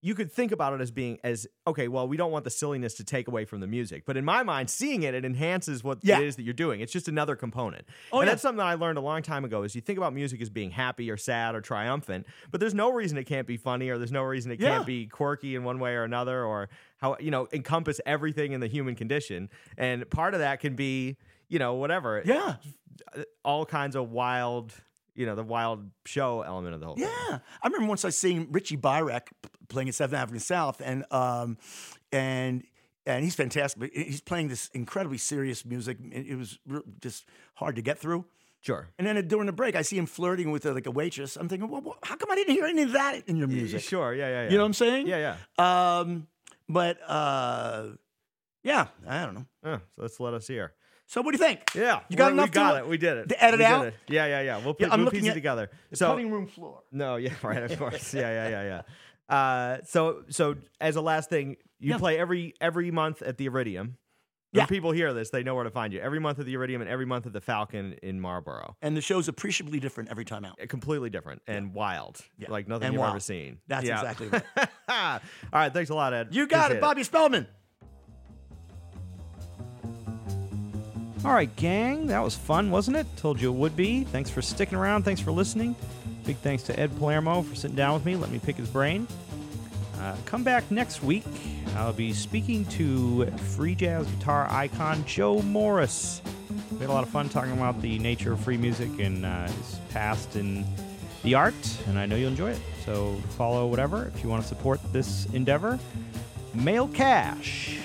[0.02, 1.88] you could think about it as being as okay.
[1.88, 4.44] Well, we don't want the silliness to take away from the music, but in my
[4.44, 6.20] mind, seeing it, it enhances what Yeah.
[6.20, 6.82] it is that you're doing.
[6.82, 7.86] It's just another component.
[8.12, 8.32] Oh, and yeah.
[8.34, 9.64] that's something that I learned a long time ago.
[9.64, 12.92] Is you think about music as being happy or sad or triumphant, but there's no
[12.92, 15.80] reason it can't be funny or there's no reason it can't be quirky in one
[15.80, 19.50] way or another or how you know encompass everything in the human condition.
[19.78, 21.18] And part of that can be
[21.48, 22.56] you know whatever yeah,
[23.44, 24.74] all kinds of wild,
[25.14, 27.06] you know, the wild show element of the whole thing.
[27.06, 29.30] Yeah, I remember once I seen Richie Beirach
[29.68, 31.58] playing at Seventh Avenue South, and um,
[32.12, 32.64] and
[33.06, 33.80] and he's fantastic.
[33.80, 35.98] But he's playing this incredibly serious music.
[36.12, 36.60] It was
[37.02, 38.26] just hard to get through.
[38.62, 38.88] Sure.
[38.98, 41.36] And then during the break, I see him flirting with a, like a waitress.
[41.36, 43.82] I'm thinking, well, well, how come I didn't hear any of that in your music?
[43.82, 44.12] Sure.
[44.12, 44.28] Yeah.
[44.28, 44.44] Yeah.
[44.44, 44.50] yeah.
[44.50, 45.06] You know what I'm saying?
[45.06, 45.38] Yeah.
[45.60, 46.00] Yeah.
[46.00, 46.26] Um,
[46.68, 47.90] but uh,
[48.64, 49.46] yeah, I don't know.
[49.64, 50.74] Uh, so let's let us hear.
[51.07, 51.61] So what do you think?
[51.76, 51.99] Yeah.
[52.10, 52.88] You got we, enough We got to- it.
[52.88, 53.30] We did it.
[53.30, 53.86] to edit we out?
[53.88, 53.94] it.
[54.07, 54.26] Yeah.
[54.26, 54.41] Yeah.
[54.41, 54.57] Yeah.
[54.64, 55.69] We'll, put, Yeah, I'm we'll looking piece it at together.
[55.91, 56.82] The so cutting room floor.
[56.91, 57.15] no.
[57.26, 57.34] Yeah.
[57.44, 57.64] Right.
[57.64, 58.14] Of course.
[58.14, 58.48] yeah.
[58.48, 58.64] Yeah.
[58.64, 58.82] Yeah.
[59.30, 59.36] Yeah.
[59.36, 61.98] Uh, so so as a last thing, you Yeah.
[61.98, 63.98] play every every month at the Iridium.
[64.52, 64.65] When Yeah.
[64.68, 65.99] people hear this, they know where to find you.
[65.99, 68.77] Every month at the Iridium and every month at the Falcon in Marlboro.
[68.82, 70.57] And the show's appreciably different every time out.
[70.61, 72.49] Uh, Completely different and wild, Yeah.
[72.52, 73.57] like nothing And you've ever seen.
[73.68, 73.99] That's Yeah.
[73.99, 74.44] exactly right.
[74.88, 75.19] All
[75.53, 76.30] right, thanks a lot, Ed.
[76.32, 77.48] You got Appreciate it, Bobby Spellman.
[81.26, 83.07] All right, gang, that was fun, wasn't it?
[83.18, 84.03] Told you it would be.
[84.03, 85.03] Thanks for sticking around.
[85.03, 85.76] Thanks for listening.
[86.23, 88.15] Big thanks to Ed Palermo for sitting down with me.
[88.15, 89.07] Let me pick his brain.
[89.99, 91.26] Uh, come back next week.
[91.77, 96.22] I'll be speaking to free jazz guitar icon Joe Morris.
[96.73, 99.47] We had a lot of fun talking about the nature of free music and uh,
[99.47, 100.64] his past and
[101.23, 101.56] the art,
[101.88, 102.61] and I know you'll enjoy it.
[102.85, 105.80] So follow whatever if you want to support this endeavor.
[106.53, 107.80] mail cash.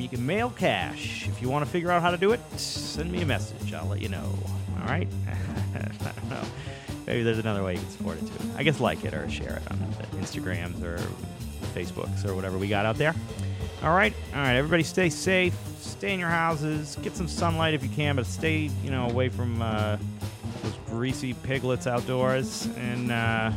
[0.00, 1.26] You can mail cash.
[1.28, 3.72] If you want to figure out how to do it, send me a message.
[3.72, 4.38] I'll let you know.
[4.80, 5.08] All right?
[5.74, 6.42] I don't know.
[7.06, 8.50] Maybe there's another way you can support it too.
[8.56, 10.98] I guess like it or share it on the Instagrams or
[11.74, 13.14] Facebooks or whatever we got out there.
[13.82, 14.54] All right, all right.
[14.56, 15.54] Everybody, stay safe.
[15.80, 16.96] Stay in your houses.
[17.02, 19.96] Get some sunlight if you can, but stay, you know, away from uh,
[20.62, 22.66] those greasy piglets outdoors.
[22.76, 23.52] And uh,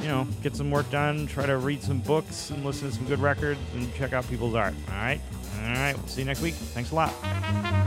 [0.00, 1.26] you know, get some work done.
[1.26, 4.54] Try to read some books and listen to some good records and check out people's
[4.54, 4.74] art.
[4.88, 5.20] All right,
[5.66, 5.96] all right.
[5.96, 6.54] We'll see you next week.
[6.54, 7.81] Thanks a lot.